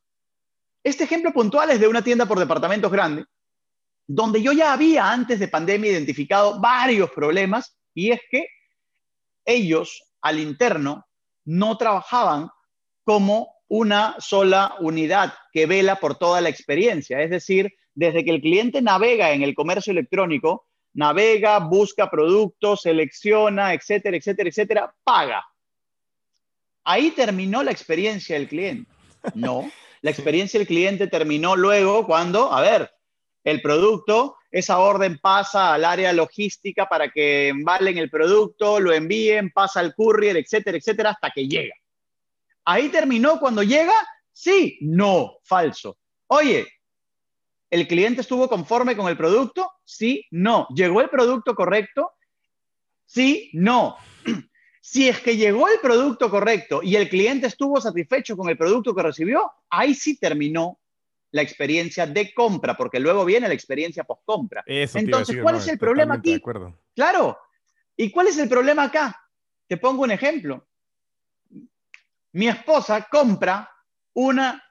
este 0.84 1.04
ejemplo 1.04 1.32
puntual 1.32 1.70
es 1.70 1.80
de 1.80 1.88
una 1.88 2.04
tienda 2.04 2.26
por 2.26 2.38
departamentos 2.38 2.92
grande, 2.92 3.24
donde 4.06 4.42
yo 4.42 4.52
ya 4.52 4.74
había 4.74 5.10
antes 5.10 5.40
de 5.40 5.48
pandemia 5.48 5.92
identificado 5.92 6.60
varios 6.60 7.10
problemas 7.12 7.78
y 7.94 8.10
es 8.10 8.20
que 8.30 8.46
ellos 9.46 10.04
al 10.20 10.38
interno 10.38 11.06
no 11.46 11.78
trabajaban 11.78 12.50
como 13.04 13.55
una 13.68 14.16
sola 14.18 14.76
unidad 14.80 15.34
que 15.52 15.66
vela 15.66 15.96
por 15.96 16.16
toda 16.16 16.40
la 16.40 16.48
experiencia. 16.48 17.20
Es 17.22 17.30
decir, 17.30 17.74
desde 17.94 18.24
que 18.24 18.30
el 18.30 18.40
cliente 18.40 18.82
navega 18.82 19.32
en 19.32 19.42
el 19.42 19.54
comercio 19.54 19.90
electrónico, 19.90 20.66
navega, 20.94 21.58
busca 21.58 22.10
productos, 22.10 22.82
selecciona, 22.82 23.74
etcétera, 23.74 24.16
etcétera, 24.16 24.48
etcétera, 24.48 24.94
paga. 25.04 25.44
Ahí 26.84 27.10
terminó 27.10 27.62
la 27.62 27.72
experiencia 27.72 28.38
del 28.38 28.48
cliente. 28.48 28.90
No, 29.34 29.70
la 30.02 30.10
experiencia 30.10 30.58
del 30.58 30.68
cliente 30.68 31.08
terminó 31.08 31.56
luego 31.56 32.06
cuando, 32.06 32.52
a 32.52 32.60
ver, 32.60 32.90
el 33.42 33.60
producto, 33.60 34.36
esa 34.50 34.78
orden 34.78 35.18
pasa 35.18 35.74
al 35.74 35.84
área 35.84 36.12
logística 36.12 36.88
para 36.88 37.10
que 37.10 37.48
embalen 37.48 37.98
el 37.98 38.10
producto, 38.10 38.80
lo 38.80 38.92
envíen, 38.92 39.50
pasa 39.50 39.80
al 39.80 39.94
courier, 39.94 40.36
etcétera, 40.36 40.78
etcétera, 40.78 41.10
hasta 41.10 41.30
que 41.30 41.48
llega. 41.48 41.74
Ahí 42.66 42.90
terminó 42.90 43.40
cuando 43.40 43.62
llega, 43.62 43.94
sí, 44.32 44.76
no, 44.82 45.38
falso. 45.42 45.96
Oye, 46.26 46.66
¿El 47.70 47.88
cliente 47.88 48.20
estuvo 48.20 48.48
conforme 48.48 48.96
con 48.96 49.08
el 49.08 49.16
producto? 49.16 49.72
Sí, 49.84 50.24
no. 50.30 50.68
¿Llegó 50.74 51.00
el 51.00 51.10
producto 51.10 51.54
correcto? 51.54 52.12
Sí, 53.04 53.50
no. 53.54 53.96
Si 54.88 55.08
es 55.08 55.18
que 55.18 55.36
llegó 55.36 55.66
el 55.66 55.80
producto 55.80 56.30
correcto 56.30 56.80
y 56.80 56.94
el 56.94 57.08
cliente 57.08 57.48
estuvo 57.48 57.80
satisfecho 57.80 58.36
con 58.36 58.48
el 58.48 58.56
producto 58.56 58.94
que 58.94 59.02
recibió, 59.02 59.50
ahí 59.68 59.96
sí 59.96 60.16
terminó 60.16 60.78
la 61.32 61.42
experiencia 61.42 62.06
de 62.06 62.32
compra, 62.32 62.76
porque 62.76 63.00
luego 63.00 63.24
viene 63.24 63.48
la 63.48 63.54
experiencia 63.54 64.04
post-compra. 64.04 64.62
Entonces, 64.64 65.38
¿cuál 65.42 65.56
es 65.56 65.66
el 65.66 65.76
problema 65.76 66.14
aquí? 66.14 66.40
Claro. 66.94 67.36
¿Y 67.96 68.12
cuál 68.12 68.28
es 68.28 68.38
el 68.38 68.48
problema 68.48 68.84
acá? 68.84 69.20
Te 69.66 69.76
pongo 69.76 70.04
un 70.04 70.12
ejemplo. 70.12 70.68
Mi 72.36 72.48
esposa 72.48 73.08
compra 73.10 73.66
una 74.12 74.62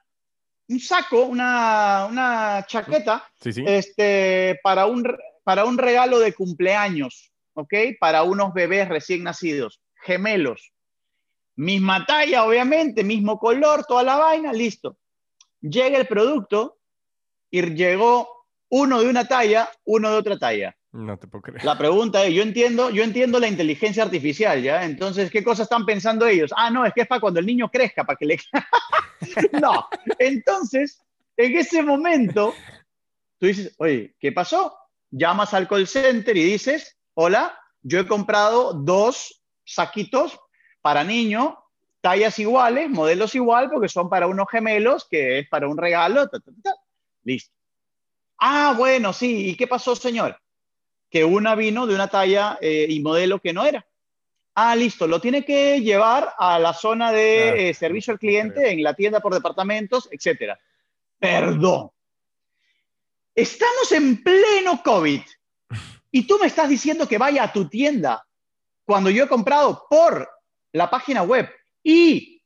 un 0.68 0.80
saco, 0.80 1.24
una, 1.24 2.64
chaqueta, 2.68 3.28
Este, 3.44 4.60
para, 4.62 4.86
un, 4.86 5.04
para 5.42 5.64
un 5.64 5.76
regalo 5.76 6.20
de 6.20 6.32
cumpleaños, 6.32 7.32
¿ok? 7.54 7.74
Para 7.98 8.22
unos 8.22 8.52
bebés 8.52 8.88
recién 8.88 9.24
nacidos, 9.24 9.80
gemelos. 10.04 10.72
Misma 11.56 12.06
talla, 12.06 12.44
obviamente, 12.44 13.02
mismo 13.02 13.38
color, 13.38 13.84
toda 13.84 14.04
la 14.04 14.16
vaina, 14.16 14.52
listo. 14.52 14.98
Llega 15.60 15.98
el 15.98 16.06
producto 16.06 16.78
y 17.50 17.62
llegó 17.74 18.28
uno 18.68 19.00
de 19.00 19.08
una 19.08 19.26
talla, 19.26 19.68
uno 19.84 20.10
de 20.10 20.16
otra 20.16 20.38
talla. 20.38 20.76
No 20.96 21.18
te 21.18 21.26
puedo 21.26 21.42
creer. 21.42 21.62
La 21.62 21.76
pregunta 21.76 22.24
es, 22.24 22.32
yo 22.32 22.42
entiendo, 22.42 22.88
yo 22.88 23.04
entiendo 23.04 23.38
la 23.38 23.48
inteligencia 23.48 24.02
artificial, 24.02 24.62
¿ya? 24.62 24.82
Entonces, 24.82 25.30
¿qué 25.30 25.44
cosas 25.44 25.64
están 25.64 25.84
pensando 25.84 26.26
ellos? 26.26 26.52
Ah, 26.56 26.70
no, 26.70 26.86
es 26.86 26.94
que 26.94 27.02
es 27.02 27.06
para 27.06 27.20
cuando 27.20 27.38
el 27.38 27.44
niño 27.44 27.70
crezca, 27.70 28.04
para 28.04 28.16
que 28.16 28.24
le... 28.24 28.40
no, 29.60 29.86
entonces, 30.18 31.02
en 31.36 31.54
ese 31.58 31.82
momento, 31.82 32.54
tú 33.38 33.46
dices, 33.46 33.74
oye, 33.76 34.16
¿qué 34.18 34.32
pasó? 34.32 34.74
Llamas 35.10 35.52
al 35.52 35.68
call 35.68 35.86
center 35.86 36.34
y 36.34 36.44
dices, 36.44 36.96
hola, 37.12 37.58
yo 37.82 38.00
he 38.00 38.06
comprado 38.06 38.72
dos 38.72 39.42
saquitos 39.64 40.40
para 40.80 41.04
niño, 41.04 41.58
tallas 42.00 42.38
iguales, 42.38 42.88
modelos 42.88 43.34
igual, 43.34 43.68
porque 43.68 43.90
son 43.90 44.08
para 44.08 44.28
unos 44.28 44.46
gemelos, 44.50 45.06
que 45.10 45.40
es 45.40 45.48
para 45.50 45.68
un 45.68 45.76
regalo, 45.76 46.26
listo. 47.22 47.54
Ah, 48.38 48.74
bueno, 48.78 49.12
sí, 49.12 49.50
¿y 49.50 49.56
qué 49.56 49.66
pasó, 49.66 49.94
señor? 49.94 50.40
Que 51.10 51.24
una 51.24 51.54
vino 51.54 51.86
de 51.86 51.94
una 51.94 52.08
talla 52.08 52.58
eh, 52.60 52.86
y 52.88 53.00
modelo 53.00 53.38
que 53.38 53.52
no 53.52 53.64
era. 53.64 53.86
Ah, 54.54 54.74
listo, 54.74 55.06
lo 55.06 55.20
tiene 55.20 55.44
que 55.44 55.82
llevar 55.82 56.32
a 56.38 56.58
la 56.58 56.72
zona 56.72 57.12
de 57.12 57.68
eh, 57.68 57.74
servicio 57.74 58.14
al 58.14 58.18
cliente 58.18 58.70
en 58.70 58.82
la 58.82 58.94
tienda 58.94 59.20
por 59.20 59.34
departamentos, 59.34 60.08
etcétera. 60.10 60.58
Perdón. 61.18 61.90
Estamos 63.34 63.92
en 63.92 64.22
pleno 64.22 64.82
COVID 64.82 65.20
y 66.10 66.26
tú 66.26 66.38
me 66.40 66.46
estás 66.46 66.70
diciendo 66.70 67.06
que 67.06 67.18
vaya 67.18 67.44
a 67.44 67.52
tu 67.52 67.68
tienda 67.68 68.26
cuando 68.86 69.10
yo 69.10 69.24
he 69.24 69.28
comprado 69.28 69.86
por 69.90 70.26
la 70.72 70.88
página 70.88 71.22
web 71.22 71.50
y 71.82 72.42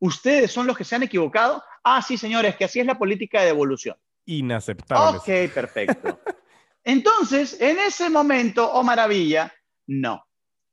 ustedes 0.00 0.50
son 0.50 0.66
los 0.66 0.76
que 0.76 0.82
se 0.82 0.96
han 0.96 1.04
equivocado. 1.04 1.62
Ah, 1.84 2.02
sí, 2.02 2.18
señores, 2.18 2.56
que 2.56 2.64
así 2.64 2.80
es 2.80 2.86
la 2.86 2.98
política 2.98 3.40
de 3.40 3.46
devolución. 3.46 3.96
Inaceptable. 4.26 5.18
Ok, 5.18 5.52
perfecto. 5.54 6.18
Entonces, 6.84 7.60
en 7.60 7.78
ese 7.78 8.10
momento, 8.10 8.70
oh 8.72 8.82
maravilla, 8.82 9.52
no. 9.86 10.24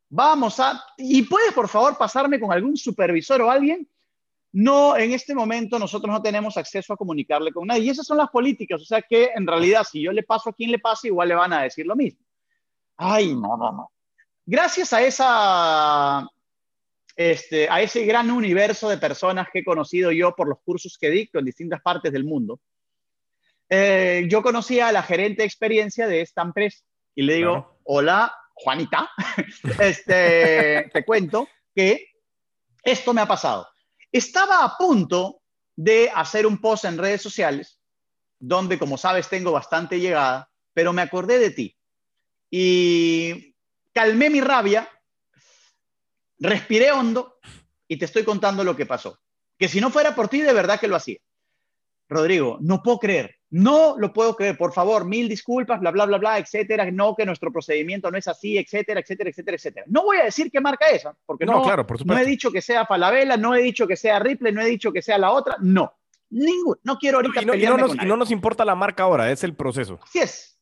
Vamos 0.09 0.59
a, 0.59 0.83
y 0.97 1.21
puedes 1.23 1.53
por 1.53 1.67
favor 1.67 1.97
pasarme 1.97 2.39
con 2.39 2.51
algún 2.51 2.75
supervisor 2.75 3.41
o 3.41 3.51
alguien. 3.51 3.87
No, 4.51 4.97
en 4.97 5.11
este 5.11 5.35
momento 5.35 5.77
nosotros 5.77 6.11
no 6.11 6.21
tenemos 6.21 6.57
acceso 6.57 6.93
a 6.93 6.97
comunicarle 6.97 7.51
con 7.51 7.67
nadie. 7.67 7.83
Y 7.83 7.89
esas 7.89 8.07
son 8.07 8.17
las 8.17 8.29
políticas. 8.29 8.81
O 8.81 8.85
sea 8.85 9.01
que 9.01 9.29
en 9.35 9.45
realidad, 9.45 9.83
si 9.83 10.01
yo 10.01 10.11
le 10.11 10.23
paso 10.23 10.49
a 10.49 10.53
quien 10.53 10.71
le 10.71 10.79
pase, 10.79 11.09
igual 11.09 11.29
le 11.29 11.35
van 11.35 11.53
a 11.53 11.61
decir 11.61 11.85
lo 11.85 11.95
mismo. 11.95 12.25
Ay, 12.97 13.35
no, 13.35 13.55
no, 13.55 13.71
no. 13.71 13.91
Gracias 14.45 14.91
a 14.93 15.01
esa, 15.03 16.27
este, 17.15 17.69
a 17.69 17.81
ese 17.81 18.03
gran 18.05 18.31
universo 18.31 18.89
de 18.89 18.97
personas 18.97 19.47
que 19.53 19.59
he 19.59 19.63
conocido 19.63 20.11
yo 20.11 20.35
por 20.35 20.49
los 20.49 20.59
cursos 20.61 20.97
que 20.97 21.11
dicto 21.11 21.37
en 21.37 21.45
distintas 21.45 21.81
partes 21.81 22.11
del 22.11 22.23
mundo, 22.23 22.59
eh, 23.69 24.25
yo 24.29 24.41
conocí 24.41 24.79
a 24.79 24.91
la 24.91 25.03
gerente 25.03 25.43
de 25.43 25.47
experiencia 25.47 26.07
de 26.07 26.21
esta 26.21 26.41
empresa 26.41 26.83
y 27.15 27.23
le 27.23 27.35
digo, 27.35 27.79
hola, 27.83 28.35
Juanita, 28.53 29.09
este, 29.79 30.89
te 30.91 31.05
cuento 31.05 31.47
que 31.75 32.07
esto 32.83 33.13
me 33.13 33.21
ha 33.21 33.27
pasado. 33.27 33.67
Estaba 34.11 34.63
a 34.63 34.77
punto 34.77 35.41
de 35.75 36.11
hacer 36.13 36.45
un 36.45 36.59
post 36.59 36.85
en 36.85 36.97
redes 36.97 37.21
sociales, 37.21 37.79
donde, 38.39 38.79
como 38.79 38.97
sabes, 38.97 39.29
tengo 39.29 39.51
bastante 39.51 39.99
llegada, 39.99 40.49
pero 40.73 40.93
me 40.93 41.01
acordé 41.01 41.39
de 41.39 41.51
ti 41.51 41.77
y 42.49 43.55
calmé 43.93 44.29
mi 44.29 44.41
rabia, 44.41 44.89
respiré 46.39 46.91
hondo 46.91 47.39
y 47.87 47.97
te 47.97 48.05
estoy 48.05 48.23
contando 48.23 48.63
lo 48.63 48.75
que 48.75 48.85
pasó. 48.85 49.19
Que 49.57 49.67
si 49.67 49.81
no 49.81 49.91
fuera 49.91 50.15
por 50.15 50.29
ti, 50.29 50.41
de 50.41 50.53
verdad 50.53 50.79
que 50.79 50.87
lo 50.87 50.95
hacía. 50.95 51.19
Rodrigo, 52.07 52.57
no 52.61 52.81
puedo 52.81 52.97
creer. 52.97 53.38
No 53.51 53.95
lo 53.97 54.13
puedo 54.13 54.35
creer, 54.35 54.57
por 54.57 54.73
favor, 54.73 55.05
mil 55.05 55.27
disculpas, 55.27 55.79
bla, 55.79 55.91
bla, 55.91 56.05
bla, 56.05 56.17
bla, 56.17 56.37
etcétera. 56.37 56.89
No, 56.91 57.15
que 57.15 57.25
nuestro 57.25 57.51
procedimiento 57.51 58.11
no 58.11 58.17
es 58.17 58.27
así, 58.27 58.57
etcétera, 58.57 58.99
etcétera, 58.99 59.29
etcétera, 59.31 59.55
etcétera. 59.55 59.85
No 59.87 60.03
voy 60.03 60.17
a 60.17 60.25
decir 60.25 60.51
qué 60.51 60.61
marca 60.61 60.87
es, 60.87 61.07
porque 61.25 61.45
no, 61.45 61.63
claro, 61.63 61.87
por 61.87 62.05
no 62.05 62.17
he 62.17 62.25
dicho 62.25 62.51
que 62.51 62.61
sea 62.61 62.85
Falabella, 62.85 63.37
no 63.37 63.55
he 63.55 63.61
dicho 63.61 63.87
que 63.87 63.95
sea 63.95 64.19
Ripley, 64.19 64.53
no 64.53 64.61
he 64.61 64.65
dicho 64.65 64.91
que 64.91 65.01
sea 65.01 65.17
la 65.17 65.31
otra, 65.31 65.55
no. 65.59 65.93
Ningún, 66.29 66.77
no 66.83 66.99
quiero 66.99 67.17
ahorita 67.17 67.41
y 67.41 67.45
no, 67.45 67.55
y 67.55 67.65
nos, 67.65 67.95
y 67.95 68.05
no 68.05 68.15
nos 68.15 68.29
importa 68.29 68.63
la 68.63 68.75
marca 68.75 69.03
ahora, 69.03 69.31
es 69.31 69.43
el 69.43 69.55
proceso. 69.55 69.99
Así 70.03 70.19
es. 70.19 70.59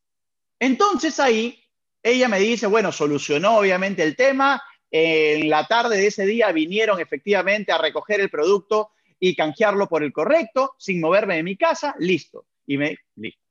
Entonces 0.60 1.19
ahí 1.19 1.62
ella 2.02 2.30
me 2.30 2.39
dice, 2.39 2.67
bueno, 2.67 2.91
solucionó 2.91 3.58
obviamente 3.58 4.04
el 4.04 4.15
tema. 4.15 4.63
En 4.89 5.50
la 5.50 5.67
tarde 5.67 5.97
de 5.97 6.08
ese 6.08 6.26
día 6.26 6.52
vinieron 6.54 7.02
efectivamente 7.02 7.73
a 7.73 7.78
recoger 7.78 8.21
el 8.21 8.30
producto 8.30 8.91
y 9.19 9.36
canjearlo 9.36 9.88
por 9.88 10.04
el 10.04 10.13
correcto, 10.13 10.76
sin 10.78 11.02
moverme 11.02 11.36
de 11.36 11.43
mi 11.43 11.58
casa, 11.58 11.95
listo. 12.00 12.45
Y 12.67 12.77
me, 12.77 12.97
listo. 13.15 13.41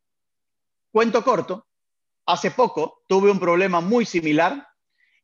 Cuento 0.92 1.24
corto, 1.24 1.66
hace 2.26 2.52
poco 2.52 3.02
tuve 3.08 3.30
un 3.30 3.40
problema 3.40 3.80
muy 3.80 4.04
similar 4.04 4.66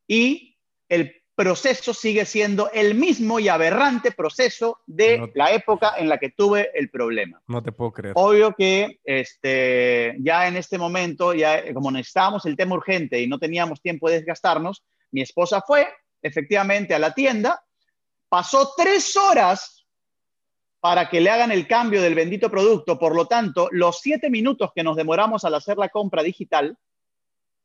y 0.06 0.58
el 0.88 1.22
proceso 1.34 1.94
sigue 1.94 2.24
siendo 2.24 2.70
el 2.72 2.94
mismo 2.94 3.40
y 3.40 3.48
aberrante 3.48 4.12
proceso 4.12 4.80
de 4.86 5.32
la 5.34 5.52
época 5.52 5.94
en 5.96 6.08
la 6.08 6.18
que 6.18 6.30
tuve 6.30 6.70
el 6.74 6.90
problema. 6.90 7.42
No 7.46 7.62
te 7.62 7.72
puedo 7.72 7.92
creer. 7.92 8.14
Obvio 8.16 8.54
que 8.54 9.00
este, 9.04 10.14
ya 10.20 10.46
en 10.46 10.56
este 10.56 10.78
momento, 10.78 11.32
ya 11.32 11.72
como 11.72 11.90
necesitábamos 11.90 12.44
el 12.46 12.56
tema 12.56 12.74
urgente 12.74 13.20
y 13.20 13.26
no 13.26 13.38
teníamos 13.38 13.80
tiempo 13.80 14.08
de 14.08 14.16
desgastarnos, 14.16 14.84
mi 15.10 15.22
esposa 15.22 15.62
fue 15.66 15.88
efectivamente 16.20 16.94
a 16.94 16.98
la 16.98 17.14
tienda, 17.14 17.62
pasó 18.28 18.72
tres 18.76 19.16
horas 19.16 19.81
para 20.82 21.08
que 21.08 21.20
le 21.20 21.30
hagan 21.30 21.52
el 21.52 21.68
cambio 21.68 22.02
del 22.02 22.16
bendito 22.16 22.50
producto. 22.50 22.98
Por 22.98 23.14
lo 23.14 23.26
tanto, 23.26 23.68
los 23.70 24.00
siete 24.00 24.28
minutos 24.28 24.72
que 24.74 24.82
nos 24.82 24.96
demoramos 24.96 25.44
al 25.44 25.54
hacer 25.54 25.78
la 25.78 25.90
compra 25.90 26.24
digital 26.24 26.76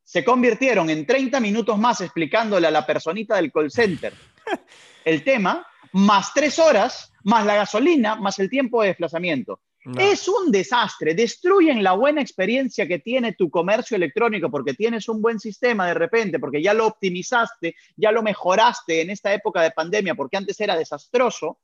se 0.03 0.23
convirtieron 0.23 0.91
en 0.91 1.07
30 1.07 1.39
minutos 1.39 1.79
más 1.79 1.99
explicándole 1.99 2.67
a 2.67 2.71
la 2.71 2.85
personita 2.85 3.37
del 3.37 3.51
call 3.51 3.71
center 3.71 4.13
el 5.05 5.23
tema, 5.23 5.65
más 5.93 6.31
tres 6.31 6.59
horas, 6.59 7.11
más 7.23 7.43
la 7.43 7.55
gasolina, 7.55 8.17
más 8.17 8.37
el 8.37 8.51
tiempo 8.51 8.83
de 8.83 8.89
desplazamiento. 8.89 9.61
Es 9.97 10.27
un 10.27 10.51
desastre, 10.51 11.15
destruyen 11.15 11.81
la 11.81 11.93
buena 11.93 12.21
experiencia 12.21 12.87
que 12.87 12.99
tiene 12.99 13.33
tu 13.33 13.49
comercio 13.49 13.95
electrónico 13.95 14.51
porque 14.51 14.75
tienes 14.75 15.09
un 15.09 15.23
buen 15.23 15.39
sistema 15.39 15.87
de 15.87 15.95
repente, 15.95 16.37
porque 16.39 16.61
ya 16.61 16.75
lo 16.75 16.85
optimizaste, 16.85 17.73
ya 17.95 18.11
lo 18.11 18.21
mejoraste 18.21 19.01
en 19.01 19.09
esta 19.09 19.33
época 19.33 19.61
de 19.61 19.71
pandemia, 19.71 20.13
porque 20.13 20.37
antes 20.37 20.59
era 20.59 20.75
desastroso, 20.77 21.59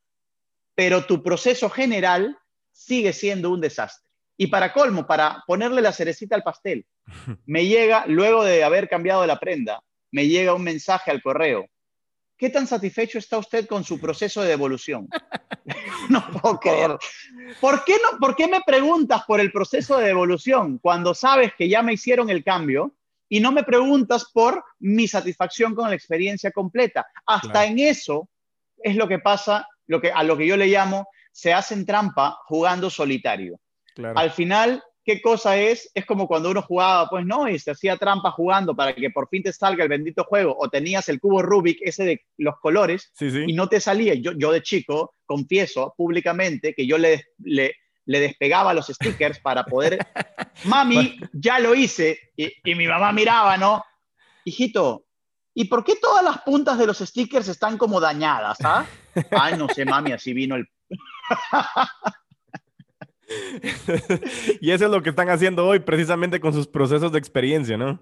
pero 0.75 1.05
tu 1.05 1.21
proceso 1.21 1.69
general 1.69 2.38
sigue 2.71 3.13
siendo 3.13 3.51
un 3.51 3.62
desastre. 3.62 4.09
Y 4.38 4.47
para 4.47 4.73
colmo, 4.73 5.05
para 5.05 5.43
ponerle 5.45 5.81
la 5.81 5.93
cerecita 5.93 6.36
al 6.36 6.43
pastel, 6.43 6.86
me 7.45 7.65
llega, 7.65 8.05
luego 8.07 8.43
de 8.43 8.63
haber 8.63 8.89
cambiado 8.89 9.25
la 9.25 9.39
prenda, 9.39 9.81
me 10.12 10.27
llega 10.27 10.53
un 10.53 10.63
mensaje 10.63 11.12
al 11.12 11.21
correo. 11.21 11.67
¿Qué 12.38 12.49
tan 12.49 12.67
satisfecho 12.67 13.19
está 13.19 13.38
usted 13.38 13.67
con 13.67 13.83
su 13.83 13.99
proceso 13.99 14.41
de 14.41 14.49
devolución? 14.49 15.07
no 16.09 16.25
puedo 16.31 16.59
creer. 16.59 16.97
¿Por 17.62 17.86
qué, 17.86 17.93
no, 17.93 18.17
¿Por 18.19 18.36
qué 18.36 18.47
me 18.47 18.62
preguntas 18.65 19.23
por 19.25 19.39
el 19.39 19.51
proceso 19.51 19.97
de 19.97 20.07
devolución 20.07 20.79
cuando 20.79 21.13
sabes 21.13 21.53
que 21.57 21.69
ya 21.69 21.81
me 21.83 21.93
hicieron 21.93 22.29
el 22.29 22.43
cambio 22.43 22.95
y 23.29 23.39
no 23.39 23.51
me 23.51 23.63
preguntas 23.63 24.25
por 24.33 24.63
mi 24.79 25.07
satisfacción 25.07 25.75
con 25.75 25.89
la 25.89 25.95
experiencia 25.95 26.51
completa? 26.51 27.07
Hasta 27.25 27.65
en 27.65 27.79
eso 27.79 28.27
es 28.77 28.95
lo 28.95 29.07
que 29.07 29.19
pasa 29.19 29.67
lo 29.88 30.02
que, 30.02 30.12
a 30.12 30.24
lo 30.24 30.38
que 30.38 30.48
yo 30.48 30.58
le 30.58 30.67
llamo, 30.67 31.08
se 31.32 31.54
hacen 31.54 31.86
trampa 31.86 32.38
jugando 32.46 32.89
solitario. 32.89 33.60
Al 34.15 34.32
final, 34.32 34.84
¿qué 35.04 35.22
cosa 35.22 35.58
es? 35.58 35.91
Es 35.93 36.06
como 36.06 36.28
cuando 36.28 36.50
uno 36.50 36.62
jugaba, 36.62 37.10
pues 37.10 37.26
no, 37.26 37.48
y 37.48 37.60
se 37.60 37.72
hacía 37.72 37.98
trampa 37.98 38.32
jugando 38.32 38.76
para 38.76 38.93
que 38.93 39.10
por 39.10 39.28
fin 39.30 39.43
te 39.43 39.54
salga 39.54 39.84
el 39.84 39.89
bendito 39.89 40.24
juego, 40.24 40.56
o 40.58 40.69
tenías 40.69 41.10
el 41.10 41.19
cubo 41.19 41.41
Rubik, 41.41 41.80
ese 41.82 42.06
de 42.06 42.22
los 42.38 42.56
colores, 42.60 43.12
y 43.19 43.54
no 43.54 43.67
te 43.67 43.80
salía. 43.80 44.13
Yo, 44.15 44.32
yo 44.34 44.52
de 44.52 44.62
chico, 44.62 45.13
confieso 45.26 45.93
públicamente 45.98 46.74
que 46.74 46.88
yo 46.88 46.98
le, 46.98 47.26
le, 47.43 47.76
le 48.06 48.19
despegaba 48.19 48.74
los 48.74 48.88
stickers 48.88 49.39
para 49.39 49.63
poder, 49.63 49.98
mami, 50.65 51.19
ya 51.34 51.60
lo 51.60 51.76
hice, 51.76 52.32
y, 52.36 52.52
y 52.63 52.76
mi 52.76 52.88
mamá 52.88 53.12
miraba, 53.12 53.58
¿no? 53.58 53.84
Hijito, 54.46 55.06
¿y 55.53 55.65
por 55.65 55.83
qué 55.83 55.95
todas 55.95 56.23
las 56.23 56.41
puntas 56.41 56.77
de 56.77 56.87
los 56.87 56.99
stickers 56.99 57.47
están 57.47 57.77
como 57.77 57.99
dañadas? 57.99 58.57
¿ah? 58.63 58.85
Ay, 59.31 59.57
no 59.57 59.67
sé, 59.69 59.85
mami, 59.85 60.11
así 60.11 60.33
vino 60.33 60.55
el... 60.55 60.67
y 64.61 64.71
eso 64.71 64.85
es 64.85 64.91
lo 64.91 65.01
que 65.01 65.09
están 65.09 65.29
haciendo 65.29 65.65
hoy 65.65 65.79
precisamente 65.79 66.39
con 66.39 66.53
sus 66.53 66.67
procesos 66.67 67.11
de 67.11 67.19
experiencia, 67.19 67.77
¿no? 67.77 67.99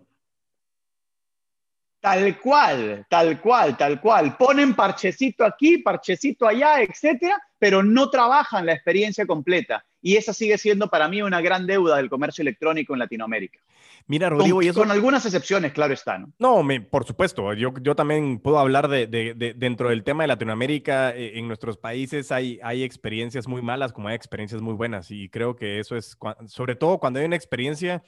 Tal 2.01 2.39
cual, 2.39 3.05
tal 3.07 3.39
cual, 3.39 3.77
tal 3.77 4.01
cual. 4.01 4.35
Ponen 4.35 4.73
parchecito 4.73 5.45
aquí, 5.45 5.77
parchecito 5.77 6.47
allá, 6.47 6.81
etcétera, 6.81 7.39
pero 7.61 7.83
no 7.83 8.09
trabajan 8.09 8.65
la 8.65 8.73
experiencia 8.73 9.27
completa. 9.27 9.85
Y 10.01 10.15
esa 10.15 10.33
sigue 10.33 10.57
siendo 10.57 10.89
para 10.89 11.07
mí 11.07 11.21
una 11.21 11.41
gran 11.41 11.67
deuda 11.67 11.97
del 11.97 12.09
comercio 12.09 12.41
electrónico 12.41 12.93
en 12.93 12.99
Latinoamérica. 12.99 13.59
Mira, 14.07 14.31
Rodrigo, 14.31 14.57
con, 14.57 14.65
y 14.65 14.69
eso... 14.69 14.79
con 14.79 14.89
algunas 14.89 15.23
excepciones, 15.27 15.71
claro 15.71 15.93
está, 15.93 16.17
¿no? 16.17 16.33
No, 16.39 16.63
me, 16.63 16.81
por 16.81 17.05
supuesto. 17.05 17.53
Yo, 17.53 17.71
yo 17.79 17.95
también 17.95 18.39
puedo 18.39 18.57
hablar 18.57 18.87
de, 18.87 19.05
de, 19.05 19.53
dentro 19.55 19.89
del 19.89 20.03
tema 20.03 20.23
de 20.23 20.29
Latinoamérica. 20.29 21.15
Eh, 21.15 21.37
en 21.37 21.47
nuestros 21.47 21.77
países 21.77 22.31
hay, 22.31 22.59
hay 22.63 22.81
experiencias 22.81 23.47
muy 23.47 23.61
malas 23.61 23.93
como 23.93 24.07
hay 24.07 24.15
experiencias 24.15 24.59
muy 24.63 24.73
buenas. 24.73 25.11
Y 25.11 25.29
creo 25.29 25.55
que 25.55 25.77
eso 25.77 25.95
es, 25.95 26.17
sobre 26.47 26.75
todo 26.75 26.97
cuando 26.97 27.19
hay 27.19 27.27
una 27.27 27.35
experiencia 27.35 28.01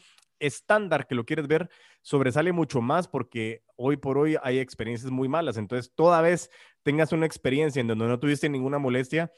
estándar 0.46 1.08
que 1.08 1.16
lo 1.16 1.26
quieres 1.26 1.48
ver, 1.48 1.70
sobresale 2.02 2.52
mucho 2.52 2.82
más 2.82 3.08
porque 3.08 3.64
hoy 3.76 3.98
por 3.98 4.18
hoy 4.18 4.38
hay 4.44 4.60
experiencias 4.60 5.12
muy 5.12 5.28
malas. 5.28 5.58
Entonces, 5.58 5.92
toda 5.96 6.22
vez 6.22 6.50
tengas 6.84 7.12
una 7.12 7.26
experiencia 7.26 7.80
en 7.80 7.88
donde 7.88 8.08
no 8.08 8.20
tuviste 8.20 8.50
ninguna 8.50 8.80
molestia, 8.80 9.32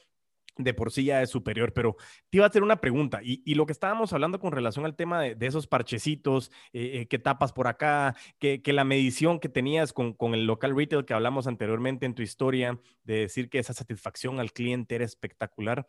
de 0.58 0.74
por 0.74 0.90
sí 0.90 1.04
ya 1.04 1.22
es 1.22 1.30
superior, 1.30 1.72
pero 1.72 1.96
te 2.30 2.38
iba 2.38 2.46
a 2.46 2.48
hacer 2.48 2.62
una 2.62 2.80
pregunta 2.80 3.20
y, 3.22 3.54
lo 3.54 3.66
que 3.66 3.72
estábamos 3.72 4.12
hablando 4.12 4.40
con 4.40 4.52
relación 4.52 4.84
al 4.84 4.96
tema 4.96 5.20
de, 5.22 5.46
esos 5.46 5.66
parchecitos, 5.66 6.50
eh, 6.72 7.00
eh, 7.00 7.08
que 7.08 7.18
tapas 7.18 7.52
por 7.52 7.68
acá, 7.68 8.16
que, 8.38 8.60
la 8.66 8.84
medición 8.84 9.38
que 9.38 9.48
tenías 9.48 9.92
con, 9.92 10.14
con, 10.14 10.34
el 10.34 10.46
local 10.46 10.74
retail 10.74 11.04
que 11.04 11.14
hablamos 11.14 11.46
anteriormente 11.46 12.06
en 12.06 12.14
tu 12.14 12.22
historia, 12.22 12.78
de 13.04 13.20
decir 13.20 13.50
que 13.50 13.58
esa 13.58 13.74
satisfacción 13.74 14.40
al 14.40 14.52
cliente 14.52 14.94
era 14.94 15.04
espectacular, 15.04 15.86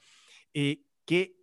eh, 0.53 0.81
que 1.05 1.37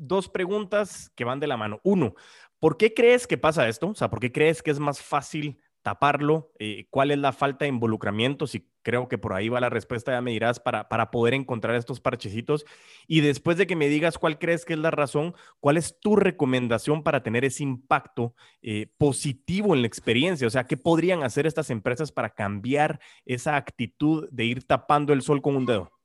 dos 0.00 0.28
preguntas 0.28 1.12
que 1.14 1.24
van 1.24 1.40
de 1.40 1.46
la 1.46 1.56
mano. 1.56 1.80
Uno, 1.84 2.14
¿por 2.58 2.76
qué 2.76 2.94
crees 2.94 3.26
que 3.26 3.38
pasa 3.38 3.68
esto? 3.68 3.88
O 3.88 3.94
sea, 3.94 4.10
¿por 4.10 4.20
qué 4.20 4.32
crees 4.32 4.62
que 4.62 4.70
es 4.70 4.80
más 4.80 5.00
fácil 5.02 5.60
taparlo? 5.82 6.52
Eh, 6.58 6.86
¿Cuál 6.90 7.10
es 7.10 7.18
la 7.18 7.32
falta 7.32 7.64
de 7.64 7.68
involucramiento? 7.68 8.46
Si 8.46 8.68
creo 8.82 9.08
que 9.08 9.18
por 9.18 9.34
ahí 9.34 9.48
va 9.48 9.60
la 9.60 9.68
respuesta, 9.68 10.12
ya 10.12 10.22
me 10.22 10.30
dirás, 10.30 10.58
para, 10.58 10.88
para 10.88 11.10
poder 11.10 11.34
encontrar 11.34 11.76
estos 11.76 12.00
parchecitos. 12.00 12.64
Y 13.06 13.20
después 13.20 13.58
de 13.58 13.66
que 13.66 13.76
me 13.76 13.88
digas 13.88 14.18
cuál 14.18 14.38
crees 14.38 14.64
que 14.64 14.72
es 14.72 14.78
la 14.78 14.90
razón, 14.90 15.34
¿cuál 15.60 15.76
es 15.76 16.00
tu 16.00 16.16
recomendación 16.16 17.02
para 17.02 17.22
tener 17.22 17.44
ese 17.44 17.62
impacto 17.62 18.34
eh, 18.62 18.92
positivo 18.98 19.74
en 19.74 19.82
la 19.82 19.86
experiencia? 19.86 20.46
O 20.46 20.50
sea, 20.50 20.64
¿qué 20.64 20.76
podrían 20.78 21.22
hacer 21.22 21.46
estas 21.46 21.70
empresas 21.70 22.10
para 22.10 22.30
cambiar 22.30 23.00
esa 23.26 23.56
actitud 23.56 24.28
de 24.30 24.44
ir 24.46 24.66
tapando 24.66 25.12
el 25.12 25.22
sol 25.22 25.42
con 25.42 25.56
un 25.56 25.66
dedo? 25.66 25.99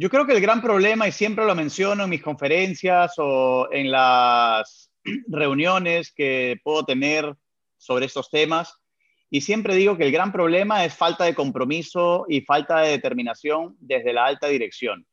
Yo 0.00 0.08
creo 0.08 0.24
que 0.24 0.32
el 0.32 0.40
gran 0.40 0.62
problema, 0.62 1.06
y 1.06 1.12
siempre 1.12 1.44
lo 1.44 1.54
menciono 1.54 2.04
en 2.04 2.08
mis 2.08 2.22
conferencias 2.22 3.12
o 3.18 3.68
en 3.70 3.90
las 3.90 4.90
reuniones 5.28 6.10
que 6.10 6.58
puedo 6.64 6.86
tener 6.86 7.36
sobre 7.76 8.06
estos 8.06 8.30
temas. 8.30 8.80
Y 9.28 9.42
siempre 9.42 9.74
digo 9.74 9.98
que 9.98 10.04
el 10.04 10.10
gran 10.10 10.32
problema 10.32 10.86
es 10.86 10.94
falta 10.94 11.24
de 11.24 11.34
compromiso 11.34 12.24
y 12.30 12.40
falta 12.40 12.80
de 12.80 12.92
determinación 12.92 13.76
desde 13.78 14.14
la 14.14 14.24
alta 14.24 14.46
dirección. 14.46 15.06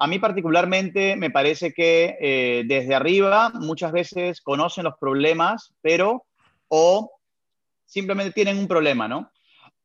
A 0.00 0.08
mí 0.08 0.18
particularmente 0.18 1.14
me 1.14 1.30
parece 1.30 1.72
que 1.72 2.16
eh, 2.20 2.64
desde 2.66 2.96
arriba 2.96 3.52
muchas 3.54 3.92
veces 3.92 4.40
conocen 4.40 4.82
los 4.82 4.98
problemas, 4.98 5.72
pero 5.82 6.24
o 6.66 7.12
simplemente 7.86 8.32
tienen 8.32 8.58
un 8.58 8.66
problema, 8.66 9.06
¿no? 9.06 9.30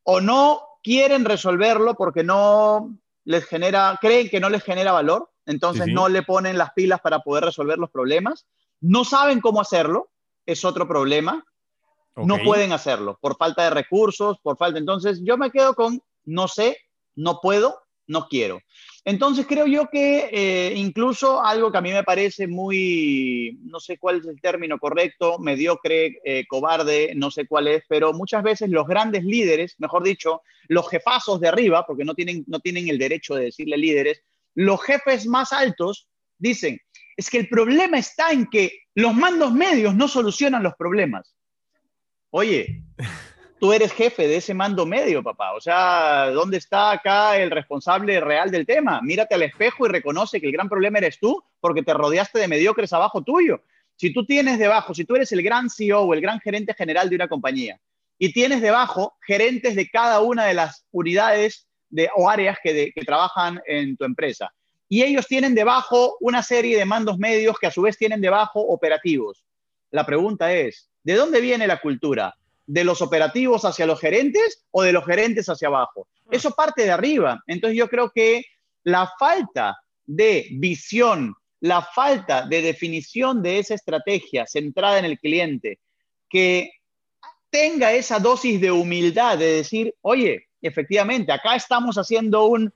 O 0.02 0.20
no 0.20 0.62
quieren 0.82 1.26
resolverlo 1.26 1.94
porque 1.94 2.24
no 2.24 2.98
les 3.28 3.46
genera, 3.46 3.98
creen 4.00 4.30
que 4.30 4.40
no 4.40 4.50
les 4.50 4.64
genera 4.64 4.94
valor, 4.94 5.30
entonces 5.46 5.88
no 5.88 6.08
le 6.08 6.24
ponen 6.24 6.58
las 6.58 6.72
pilas 6.72 7.02
para 7.02 7.20
poder 7.20 7.44
resolver 7.44 7.78
los 7.78 7.92
problemas. 7.92 8.48
No 8.80 9.04
saben 9.04 9.42
cómo 9.42 9.60
hacerlo, 9.60 10.12
es 10.46 10.64
otro 10.64 10.88
problema. 10.88 11.44
No 12.16 12.38
pueden 12.46 12.72
hacerlo 12.72 13.20
por 13.22 13.36
falta 13.36 13.66
de 13.66 13.70
recursos, 13.70 14.40
por 14.42 14.58
falta. 14.58 14.80
Entonces, 14.80 15.20
yo 15.24 15.38
me 15.38 15.52
quedo 15.52 15.76
con 15.76 16.02
no 16.24 16.48
sé, 16.48 16.78
no 17.16 17.42
puedo, 17.42 17.82
no 18.08 18.28
quiero. 18.28 18.62
Entonces, 19.06 19.46
creo 19.48 19.68
yo 19.68 19.90
que 19.90 20.30
eh, 20.32 20.74
incluso 20.76 21.42
algo 21.42 21.72
que 21.72 21.78
a 21.78 21.82
mí 21.82 21.92
me 21.92 22.04
parece 22.04 22.48
muy, 22.48 23.58
no 23.64 23.80
sé 23.80 23.98
cuál 23.98 24.20
es 24.20 24.28
el 24.28 24.42
término 24.42 24.80
correcto, 24.80 25.40
mediocre, 25.40 26.20
eh, 26.26 26.46
cobarde, 26.48 27.14
no 27.16 27.32
sé 27.32 27.48
cuál 27.48 27.68
es, 27.68 27.84
pero 27.88 28.12
muchas 28.12 28.44
veces 28.44 28.70
los 28.70 28.86
grandes 28.86 29.24
líderes, 29.24 29.76
mejor 29.78 30.04
dicho, 30.04 30.42
los 30.68 30.90
jefazos 30.90 31.40
de 31.40 31.48
arriba, 31.48 31.86
porque 31.86 32.04
no 32.04 32.16
tienen, 32.16 32.44
no 32.48 32.60
tienen 32.60 32.90
el 32.90 32.98
derecho 32.98 33.36
de 33.36 33.46
decirle 33.46 33.78
líderes, 33.78 34.22
los 34.56 34.84
jefes 34.84 35.26
más 35.26 35.54
altos 35.54 36.10
dicen, 36.38 36.80
Es 37.16 37.30
que 37.30 37.40
el 37.40 37.48
problema 37.50 37.98
está 37.98 38.32
en 38.32 38.48
que 38.48 38.72
los 38.94 39.14
mandos 39.14 39.54
medios 39.54 39.96
no 39.96 40.08
solucionan 40.08 40.64
los 40.64 40.76
problemas. 40.76 41.36
Oye, 42.30 42.84
tú 43.60 43.74
eres 43.74 43.92
jefe 43.92 44.28
de 44.28 44.38
ese 44.38 44.54
mando 44.54 44.86
medio, 44.86 45.24
papá. 45.24 45.54
O 45.54 45.62
sea, 45.62 46.30
¿dónde 46.32 46.58
está 46.58 46.92
acá 46.92 47.38
el 47.38 47.52
responsable 47.52 48.20
real 48.20 48.52
del 48.52 48.66
tema? 48.66 49.02
Mírate 49.02 49.36
al 49.36 49.44
espejo 49.44 49.86
y 49.86 49.90
reconoce 49.90 50.40
que 50.40 50.48
el 50.48 50.54
gran 50.54 50.70
problema 50.70 51.00
eres 51.00 51.20
tú 51.20 51.44
porque 51.60 51.84
te 51.84 51.94
rodeaste 51.94 52.40
de 52.40 52.48
mediocres 52.48 52.94
abajo 52.94 53.24
tuyo. 53.24 53.62
Si 53.96 54.14
tú 54.14 54.26
tienes 54.26 54.60
debajo, 54.60 54.94
si 54.94 55.06
tú 55.06 55.16
eres 55.16 55.32
el 55.32 55.42
gran 55.42 55.70
CEO 55.70 56.14
el 56.14 56.22
gran 56.22 56.40
gerente 56.40 56.74
general 56.74 57.10
de 57.10 57.16
una 57.16 57.28
compañía 57.28 57.80
y 58.20 58.32
tienes 58.32 58.62
debajo 58.62 59.16
gerentes 59.26 59.76
de 59.76 59.90
cada 59.90 60.22
una 60.22 60.46
de 60.46 60.54
las 60.54 60.86
unidades 60.92 61.68
de, 61.90 62.10
o 62.16 62.30
áreas 62.30 62.58
que, 62.62 62.92
que 62.94 63.06
trabajan 63.06 63.60
en 63.66 63.96
tu 63.98 64.06
empresa, 64.06 64.52
y 64.90 65.04
ellos 65.04 65.28
tienen 65.28 65.54
debajo 65.54 66.16
una 66.22 66.42
serie 66.44 66.78
de 66.78 66.86
mandos 66.86 67.18
medios 67.18 67.58
que 67.60 67.68
a 67.68 67.72
su 67.72 67.82
vez 67.82 67.98
tienen 67.98 68.22
debajo 68.22 68.62
operativos. 68.62 69.44
La 69.92 70.06
pregunta 70.06 70.54
es, 70.54 70.90
¿de 71.04 71.16
dónde 71.16 71.42
viene 71.42 71.68
la 71.68 71.80
cultura? 71.80 72.36
¿De 72.68 72.84
los 72.84 73.02
operativos 73.02 73.66
hacia 73.66 73.88
los 73.88 74.00
gerentes 74.00 74.66
o 74.72 74.84
de 74.84 74.94
los 74.94 75.06
gerentes 75.06 75.48
hacia 75.50 75.70
abajo? 75.70 76.08
Ah. 76.26 76.30
Eso 76.32 76.52
parte 76.52 76.84
de 76.84 76.92
arriba. 76.92 77.42
Entonces 77.48 77.78
yo 77.78 77.88
creo 77.90 78.12
que 78.12 78.44
la 78.84 79.12
falta 79.18 79.78
de 80.06 80.48
visión 80.52 81.36
la 81.60 81.82
falta 81.82 82.46
de 82.46 82.62
definición 82.62 83.42
de 83.42 83.60
esa 83.60 83.74
estrategia 83.74 84.46
centrada 84.46 85.00
en 85.00 85.06
el 85.06 85.20
cliente, 85.20 85.80
que 86.30 86.72
tenga 87.50 87.94
esa 87.94 88.20
dosis 88.20 88.60
de 88.62 88.72
humildad 88.72 89.38
de 89.38 89.54
decir, 89.54 89.96
oye, 90.02 90.48
efectivamente, 90.62 91.32
acá 91.32 91.56
estamos 91.56 91.98
haciendo 91.98 92.46
un, 92.46 92.72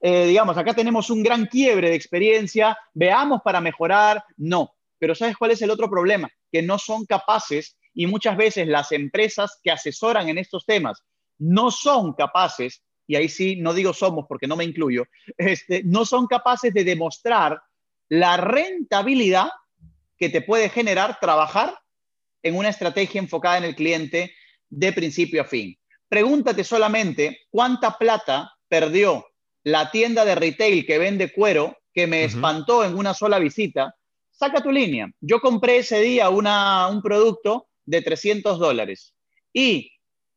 eh, 0.00 0.26
digamos, 0.26 0.56
acá 0.56 0.74
tenemos 0.74 1.10
un 1.10 1.22
gran 1.22 1.46
quiebre 1.46 1.90
de 1.90 1.96
experiencia, 1.96 2.76
veamos 2.94 3.42
para 3.44 3.60
mejorar, 3.60 4.24
no. 4.36 4.72
Pero 4.98 5.14
¿sabes 5.14 5.36
cuál 5.36 5.50
es 5.50 5.62
el 5.62 5.70
otro 5.70 5.90
problema? 5.90 6.30
Que 6.50 6.62
no 6.62 6.78
son 6.78 7.04
capaces 7.04 7.76
y 7.96 8.06
muchas 8.06 8.36
veces 8.36 8.68
las 8.68 8.92
empresas 8.92 9.58
que 9.62 9.70
asesoran 9.70 10.28
en 10.28 10.36
estos 10.36 10.66
temas 10.66 11.02
no 11.38 11.70
son 11.70 12.12
capaces, 12.12 12.82
y 13.06 13.16
ahí 13.16 13.28
sí 13.28 13.56
no 13.56 13.72
digo 13.72 13.94
somos 13.94 14.26
porque 14.28 14.46
no 14.46 14.54
me 14.54 14.64
incluyo, 14.64 15.04
este, 15.38 15.82
no 15.82 16.04
son 16.04 16.26
capaces 16.26 16.72
de 16.74 16.84
demostrar 16.84 17.58
la 18.08 18.36
rentabilidad 18.36 19.48
que 20.18 20.28
te 20.28 20.42
puede 20.42 20.68
generar 20.68 21.18
trabajar 21.20 21.74
en 22.42 22.56
una 22.56 22.68
estrategia 22.68 23.18
enfocada 23.18 23.58
en 23.58 23.64
el 23.64 23.74
cliente 23.74 24.34
de 24.68 24.92
principio 24.92 25.42
a 25.42 25.46
fin. 25.46 25.76
Pregúntate 26.08 26.64
solamente 26.64 27.40
cuánta 27.50 27.96
plata 27.98 28.52
perdió 28.68 29.26
la 29.64 29.90
tienda 29.90 30.24
de 30.24 30.34
retail 30.34 30.86
que 30.86 30.98
vende 30.98 31.32
cuero 31.32 31.76
que 31.94 32.06
me 32.06 32.24
espantó 32.24 32.84
en 32.84 32.96
una 32.96 33.14
sola 33.14 33.38
visita. 33.38 33.96
Saca 34.30 34.62
tu 34.62 34.70
línea. 34.70 35.08
Yo 35.20 35.40
compré 35.40 35.78
ese 35.78 35.98
día 36.00 36.28
un 36.28 37.02
producto 37.02 37.68
de 37.86 38.02
300 38.02 38.58
dólares 38.58 39.14
y 39.52 39.92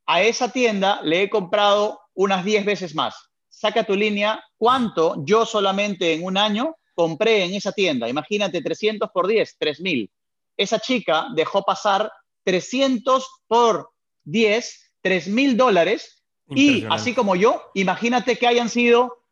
a 0.06 0.22
esa 0.24 0.52
tienda 0.52 1.02
le 1.04 1.24
he 1.24 1.30
comprado 1.30 2.00
unas 2.14 2.44
10 2.46 2.66
veces 2.66 2.96
más. 2.96 3.16
Saca 3.50 3.84
tu 3.84 3.96
línea, 3.96 4.44
cuánto 4.58 5.16
yo 5.26 5.46
solamente 5.46 6.14
en 6.14 6.24
un 6.24 6.38
año 6.38 6.76
compré 6.96 7.44
en 7.44 7.54
esa 7.54 7.72
tienda, 7.72 8.10
imagínate 8.10 8.62
300 8.62 9.10
por 9.12 9.28
10, 9.28 9.58
3000. 9.58 10.10
Esa 10.58 10.80
chica 10.80 11.28
dejó 11.36 11.64
pasar 11.64 12.12
300 12.44 13.28
por 13.48 13.92
10, 14.24 14.92
3000 15.02 15.58
dólares 15.58 16.24
y 16.56 16.86
así 16.90 17.14
como 17.14 17.36
yo, 17.36 17.62
imagínate 17.76 18.38
que 18.38 18.48
hayan 18.48 18.70
sido 18.70 19.26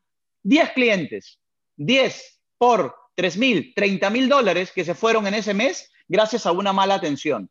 10 0.43 0.71
clientes, 0.73 1.39
10 1.77 2.41
por 2.57 2.95
3000, 3.15 3.73
30 3.75 4.09
mil 4.11 4.29
dólares 4.29 4.71
que 4.71 4.85
se 4.85 4.93
fueron 4.93 5.25
en 5.25 5.33
ese 5.33 5.53
mes 5.53 5.89
gracias 6.07 6.45
a 6.45 6.51
una 6.51 6.71
mala 6.71 6.95
atención. 6.95 7.49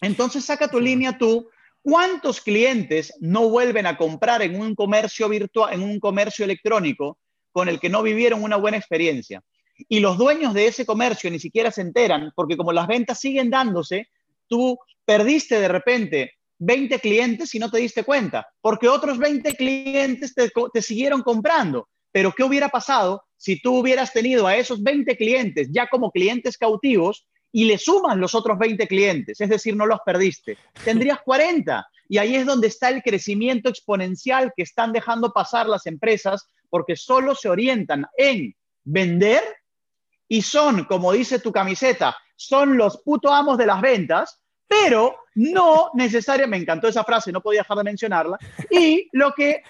Entonces 0.00 0.44
saca 0.44 0.68
tu 0.68 0.80
línea 0.80 1.16
tú. 1.18 1.48
¿Cuántos 1.82 2.40
clientes 2.40 3.14
no 3.20 3.48
vuelven 3.48 3.86
a 3.86 3.96
comprar 3.96 4.42
en 4.42 4.60
un 4.60 4.74
comercio 4.74 5.28
virtual, 5.28 5.72
en 5.72 5.82
un 5.82 6.00
comercio 6.00 6.44
electrónico 6.44 7.18
con 7.52 7.68
el 7.68 7.80
que 7.80 7.88
no 7.88 8.02
vivieron 8.02 8.42
una 8.44 8.56
buena 8.56 8.76
experiencia. 8.76 9.42
Y 9.88 10.00
los 10.00 10.18
dueños 10.18 10.54
de 10.54 10.66
ese 10.66 10.86
comercio 10.86 11.28
ni 11.28 11.38
siquiera 11.38 11.70
se 11.70 11.80
enteran, 11.80 12.32
porque 12.34 12.56
como 12.56 12.72
las 12.72 12.86
ventas 12.86 13.20
siguen 13.20 13.50
dándose, 13.50 14.08
tú 14.46 14.78
perdiste 15.04 15.60
de 15.60 15.68
repente 15.68 16.32
20 16.58 16.98
clientes 17.00 17.54
y 17.54 17.58
no 17.58 17.70
te 17.70 17.78
diste 17.78 18.02
cuenta, 18.04 18.46
porque 18.60 18.88
otros 18.88 19.18
20 19.18 19.54
clientes 19.54 20.34
te, 20.34 20.50
te 20.72 20.82
siguieron 20.82 21.22
comprando. 21.22 21.88
Pero 22.10 22.32
¿qué 22.32 22.42
hubiera 22.42 22.68
pasado 22.68 23.22
si 23.36 23.60
tú 23.60 23.78
hubieras 23.78 24.12
tenido 24.12 24.46
a 24.46 24.56
esos 24.56 24.82
20 24.82 25.16
clientes 25.16 25.68
ya 25.72 25.88
como 25.88 26.10
clientes 26.10 26.58
cautivos 26.58 27.26
y 27.52 27.64
le 27.64 27.78
sumas 27.78 28.16
los 28.16 28.34
otros 28.34 28.58
20 28.58 28.86
clientes? 28.86 29.40
Es 29.40 29.48
decir, 29.48 29.76
no 29.76 29.86
los 29.86 30.00
perdiste. 30.04 30.58
Tendrías 30.84 31.20
40. 31.24 31.86
Y 32.08 32.18
ahí 32.18 32.36
es 32.36 32.46
donde 32.46 32.68
está 32.68 32.88
el 32.88 33.02
crecimiento 33.02 33.68
exponencial 33.68 34.52
que 34.56 34.62
están 34.62 34.92
dejando 34.92 35.32
pasar 35.32 35.68
las 35.68 35.86
empresas 35.86 36.48
porque 36.70 36.96
solo 36.96 37.34
se 37.34 37.48
orientan 37.48 38.06
en 38.16 38.54
vender 38.84 39.42
y 40.28 40.42
son, 40.42 40.84
como 40.84 41.12
dice 41.12 41.38
tu 41.38 41.52
camiseta, 41.52 42.16
son 42.36 42.76
los 42.76 42.98
puto 43.02 43.32
amos 43.32 43.58
de 43.58 43.66
las 43.66 43.80
ventas, 43.80 44.40
pero 44.66 45.16
no 45.34 45.90
necesariamente, 45.94 46.58
me 46.58 46.62
encantó 46.62 46.88
esa 46.88 47.04
frase, 47.04 47.32
no 47.32 47.40
podía 47.40 47.60
dejar 47.60 47.78
de 47.78 47.84
mencionarla, 47.84 48.38
y 48.70 49.08
lo 49.12 49.32
que 49.32 49.62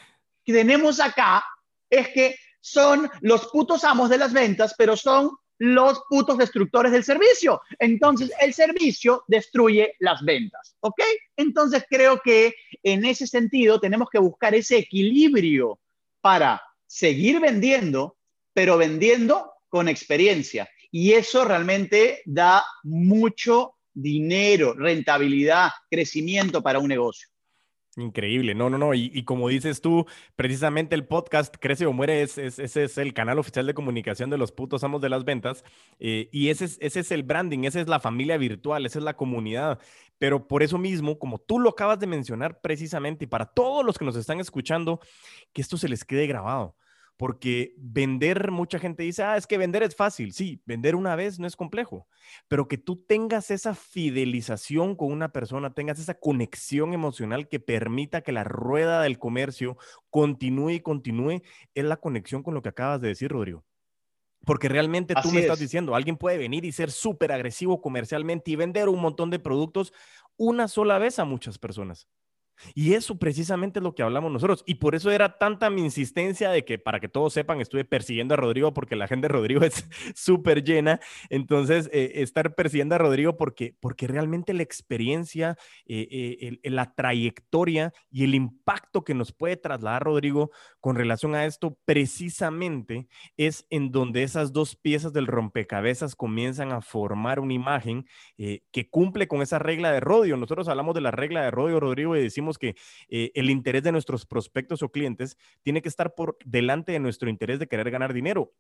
tenemos 0.44 1.00
acá 1.00 1.44
es 1.88 2.08
que 2.08 2.36
son 2.60 3.08
los 3.20 3.46
putos 3.48 3.84
amos 3.84 4.10
de 4.10 4.18
las 4.18 4.32
ventas, 4.32 4.74
pero 4.76 4.96
son 4.96 5.30
los 5.58 6.02
putos 6.08 6.38
destructores 6.38 6.92
del 6.92 7.04
servicio. 7.04 7.60
Entonces, 7.78 8.30
el 8.40 8.54
servicio 8.54 9.24
destruye 9.26 9.94
las 9.98 10.22
ventas, 10.22 10.76
¿ok? 10.80 11.00
Entonces, 11.36 11.84
creo 11.88 12.20
que 12.20 12.54
en 12.82 13.04
ese 13.04 13.26
sentido 13.26 13.80
tenemos 13.80 14.08
que 14.10 14.18
buscar 14.18 14.54
ese 14.54 14.78
equilibrio 14.78 15.80
para 16.20 16.62
seguir 16.86 17.40
vendiendo, 17.40 18.16
pero 18.52 18.76
vendiendo 18.76 19.52
con 19.68 19.88
experiencia. 19.88 20.68
Y 20.90 21.12
eso 21.12 21.44
realmente 21.44 22.22
da 22.24 22.64
mucho 22.82 23.74
dinero, 23.92 24.74
rentabilidad, 24.74 25.70
crecimiento 25.90 26.62
para 26.62 26.78
un 26.78 26.88
negocio. 26.88 27.28
Increíble, 27.98 28.54
no, 28.54 28.70
no, 28.70 28.78
no. 28.78 28.94
Y, 28.94 29.24
como 29.24 29.48
dices 29.48 29.80
tú, 29.80 30.06
precisamente 30.36 30.94
el 30.94 31.04
podcast 31.04 31.56
Crece 31.58 31.84
o 31.84 31.92
Muere 31.92 32.22
es, 32.22 32.38
ese 32.38 32.84
es 32.84 32.96
el 32.96 33.12
canal 33.12 33.40
oficial 33.40 33.66
de 33.66 33.74
comunicación 33.74 34.30
de 34.30 34.38
los 34.38 34.52
putos 34.52 34.84
amos 34.84 35.00
de 35.02 35.08
las 35.08 35.24
ventas. 35.24 35.64
Eh, 35.98 36.28
y 36.30 36.50
ese 36.50 36.66
es, 36.66 36.78
ese 36.80 37.00
es 37.00 37.10
el 37.10 37.24
branding, 37.24 37.64
esa 37.64 37.80
es 37.80 37.88
la 37.88 37.98
familia 37.98 38.36
virtual, 38.36 38.86
esa 38.86 39.00
es 39.00 39.04
la 39.04 39.16
comunidad. 39.16 39.80
Pero 40.18 40.46
por 40.46 40.62
eso 40.62 40.78
mismo, 40.78 41.18
como 41.18 41.38
tú 41.38 41.58
lo 41.58 41.70
acabas 41.70 41.98
de 41.98 42.06
mencionar 42.06 42.60
precisamente, 42.60 43.24
y 43.24 43.28
para 43.28 43.46
todos 43.46 43.84
los 43.84 43.98
que 43.98 44.04
nos 44.04 44.14
están 44.14 44.38
escuchando, 44.38 45.00
que 45.52 45.60
esto 45.60 45.76
se 45.76 45.88
les 45.88 46.04
quede 46.04 46.28
grabado 46.28 46.76
porque 47.18 47.74
vender, 47.76 48.52
mucha 48.52 48.78
gente 48.78 49.02
dice, 49.02 49.24
ah, 49.24 49.36
es 49.36 49.48
que 49.48 49.58
vender 49.58 49.82
es 49.82 49.96
fácil. 49.96 50.32
Sí, 50.32 50.62
vender 50.64 50.94
una 50.94 51.16
vez 51.16 51.40
no 51.40 51.48
es 51.48 51.56
complejo, 51.56 52.06
pero 52.46 52.68
que 52.68 52.78
tú 52.78 52.96
tengas 52.96 53.50
esa 53.50 53.74
fidelización 53.74 54.94
con 54.94 55.10
una 55.10 55.30
persona, 55.30 55.74
tengas 55.74 55.98
esa 55.98 56.14
conexión 56.14 56.94
emocional 56.94 57.48
que 57.48 57.58
permita 57.58 58.20
que 58.22 58.30
la 58.30 58.44
rueda 58.44 59.02
del 59.02 59.18
comercio 59.18 59.76
continúe 60.10 60.70
y 60.70 60.80
continúe, 60.80 61.42
es 61.74 61.84
la 61.84 61.96
conexión 61.96 62.44
con 62.44 62.54
lo 62.54 62.62
que 62.62 62.68
acabas 62.68 63.00
de 63.00 63.08
decir, 63.08 63.32
Rodrigo. 63.32 63.64
Porque 64.44 64.68
realmente 64.68 65.14
tú 65.20 65.32
me 65.32 65.40
estás 65.40 65.58
diciendo, 65.58 65.96
alguien 65.96 66.16
puede 66.16 66.38
venir 66.38 66.64
y 66.64 66.70
ser 66.70 66.92
súper 66.92 67.32
agresivo 67.32 67.80
comercialmente 67.80 68.52
y 68.52 68.56
vender 68.56 68.88
un 68.88 69.00
montón 69.00 69.30
de 69.30 69.40
productos 69.40 69.92
una 70.36 70.68
sola 70.68 70.98
vez 70.98 71.18
a 71.18 71.24
muchas 71.24 71.58
personas. 71.58 72.06
Y 72.74 72.94
eso 72.94 73.18
precisamente 73.18 73.78
es 73.78 73.82
lo 73.82 73.94
que 73.94 74.02
hablamos 74.02 74.32
nosotros. 74.32 74.62
Y 74.66 74.76
por 74.76 74.94
eso 74.94 75.10
era 75.10 75.38
tanta 75.38 75.70
mi 75.70 75.82
insistencia 75.82 76.50
de 76.50 76.64
que, 76.64 76.78
para 76.78 77.00
que 77.00 77.08
todos 77.08 77.32
sepan, 77.32 77.60
estuve 77.60 77.84
persiguiendo 77.84 78.34
a 78.34 78.36
Rodrigo 78.36 78.72
porque 78.74 78.96
la 78.96 79.08
gente 79.08 79.26
de 79.26 79.32
Rodrigo 79.32 79.60
es 79.64 79.88
súper 80.14 80.64
llena. 80.64 81.00
Entonces, 81.30 81.88
eh, 81.92 82.12
estar 82.16 82.54
persiguiendo 82.54 82.94
a 82.94 82.98
Rodrigo 82.98 83.36
porque, 83.36 83.74
porque 83.80 84.06
realmente 84.06 84.54
la 84.54 84.62
experiencia, 84.62 85.56
eh, 85.86 86.58
eh, 86.62 86.70
la 86.70 86.94
trayectoria 86.94 87.92
y 88.10 88.24
el 88.24 88.34
impacto 88.34 89.04
que 89.04 89.14
nos 89.14 89.32
puede 89.32 89.56
trasladar 89.56 90.04
Rodrigo 90.04 90.50
con 90.80 90.96
relación 90.96 91.34
a 91.34 91.44
esto, 91.44 91.78
precisamente 91.84 93.08
es 93.36 93.66
en 93.70 93.90
donde 93.90 94.22
esas 94.22 94.52
dos 94.52 94.76
piezas 94.76 95.12
del 95.12 95.26
rompecabezas 95.26 96.14
comienzan 96.14 96.72
a 96.72 96.80
formar 96.80 97.40
una 97.40 97.54
imagen 97.54 98.06
que 98.36 98.88
cumple 98.90 99.28
con 99.28 99.42
esa 99.42 99.58
regla 99.58 99.92
de 99.92 100.00
Rodio. 100.00 100.36
Nosotros 100.36 100.68
hablamos 100.68 100.94
de 100.94 101.00
la 101.00 101.10
regla 101.10 101.42
de 101.42 101.50
Rodio, 101.50 101.80
Rodrigo, 101.80 102.16
y 102.16 102.22
decimos 102.22 102.47
que 102.56 102.76
eh, 103.08 103.32
el 103.34 103.50
interés 103.50 103.82
de 103.82 103.92
nuestros 103.92 104.24
prospectos 104.24 104.82
o 104.82 104.90
clientes 104.90 105.36
tiene 105.62 105.82
que 105.82 105.88
estar 105.90 106.14
por 106.14 106.38
delante 106.44 106.92
de 106.92 107.00
nuestro 107.00 107.28
interés 107.28 107.58
de 107.58 107.68
querer 107.68 107.90
ganar 107.90 108.14
dinero. 108.14 108.54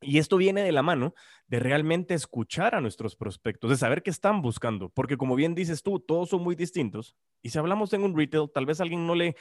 Y 0.00 0.18
esto 0.18 0.36
viene 0.36 0.62
de 0.62 0.72
la 0.72 0.82
mano 0.82 1.14
de 1.46 1.58
realmente 1.60 2.14
escuchar 2.14 2.74
a 2.74 2.80
nuestros 2.80 3.16
prospectos, 3.16 3.70
de 3.70 3.76
saber 3.76 4.02
qué 4.02 4.10
están 4.10 4.42
buscando, 4.42 4.90
porque 4.90 5.16
como 5.16 5.34
bien 5.34 5.54
dices 5.54 5.82
tú, 5.82 5.98
todos 5.98 6.28
son 6.28 6.42
muy 6.42 6.54
distintos. 6.54 7.16
Y 7.42 7.50
si 7.50 7.58
hablamos 7.58 7.92
en 7.92 8.02
un 8.02 8.16
retail, 8.16 8.50
tal 8.52 8.66
vez 8.66 8.80
alguien 8.80 9.06
no 9.06 9.14
le, 9.14 9.34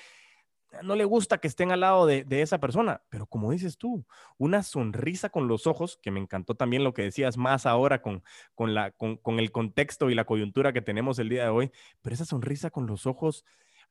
no 0.81 0.95
le 0.95 1.05
gusta 1.05 1.39
que 1.39 1.47
estén 1.47 1.71
al 1.71 1.81
lado 1.81 2.05
de, 2.05 2.25
esa 2.29 2.59
persona, 2.59 3.01
pero 3.09 3.27
como 3.27 3.51
dices 3.51 3.77
tú, 3.77 4.05
una 4.37 4.63
sonrisa 4.63 5.29
con 5.29 5.47
los 5.47 5.67
ojos, 5.67 5.99
que 6.01 6.11
me 6.11 6.19
encantó 6.19 6.55
también 6.55 6.83
lo 6.83 6.93
que 6.93 7.03
decías 7.03 7.37
más 7.37 7.65
ahora 7.65 8.01
con, 8.01 8.23
con, 8.55 8.73
la, 8.73 8.91
con, 8.91 9.17
con 9.17 9.39
el 9.39 9.51
contexto 9.51 10.09
y 10.09 10.15
la 10.15 10.25
coyuntura 10.25 10.73
que 10.73 10.81
tenemos 10.81 11.19
el 11.19 11.29
día 11.29 11.43
de 11.43 11.49
hoy, 11.49 11.71
pero 12.01 12.13
esa 12.13 12.25
sonrisa 12.25 12.71
con 12.71 12.87
los 12.87 13.05
ojos 13.05 13.45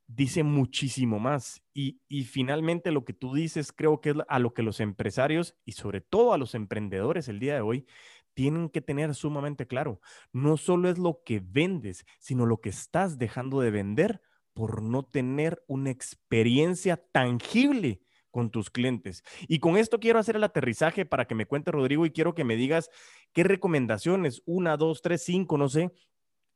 dice 0.06 0.42
muchísimo 0.42 1.18
más. 1.18 1.62
Y, 1.74 2.00
finalmente 2.24 2.92
lo 2.92 3.04
que 3.04 3.12
tú 3.12 3.34
dices 3.34 3.72
creo 3.72 4.00
que 4.00 4.10
es 4.10 4.16
a 4.28 4.38
lo 4.38 4.54
que 4.54 4.62
los 4.62 4.80
empresarios 4.80 5.56
y 5.64 5.72
sobre 5.72 6.00
todo 6.00 6.32
a 6.32 6.38
los 6.38 6.54
emprendedores 6.54 7.28
el 7.28 7.38
día 7.38 7.54
de 7.54 7.60
hoy 7.60 7.86
tienen 8.34 8.68
que 8.68 8.80
tener 8.80 9.14
sumamente 9.14 9.66
claro. 9.66 10.00
No 10.32 10.56
solo 10.56 10.88
es 10.88 10.98
lo 10.98 11.22
que 11.24 11.40
vendes, 11.44 12.06
sino 12.18 12.46
lo 12.46 12.60
que 12.60 12.70
estás 12.70 13.18
dejando 13.18 13.60
de 13.60 13.70
vender 13.70 14.20
por 14.54 14.82
no 14.82 15.04
tener 15.04 15.62
una 15.66 15.90
experiencia 15.90 16.96
tangible 16.96 18.02
con 18.30 18.50
tus 18.50 18.70
clientes. 18.70 19.22
Y 19.46 19.58
con 19.60 19.76
esto 19.76 20.00
quiero 20.00 20.18
hacer 20.18 20.36
el 20.36 20.44
aterrizaje 20.44 21.04
para 21.04 21.26
que 21.26 21.34
me 21.34 21.46
cuente 21.46 21.70
Rodrigo 21.70 22.06
y 22.06 22.10
quiero 22.10 22.34
que 22.34 22.44
me 22.44 22.56
digas 22.56 22.90
qué 23.32 23.44
recomendaciones, 23.44 24.42
una, 24.46 24.76
dos, 24.76 25.02
tres, 25.02 25.22
cinco, 25.22 25.58
no 25.58 25.68
sé, 25.68 25.92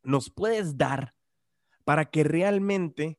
nos 0.03 0.31
puedes 0.31 0.77
dar 0.77 1.15
para 1.85 2.07
que 2.07 2.25
realmente 2.25 3.19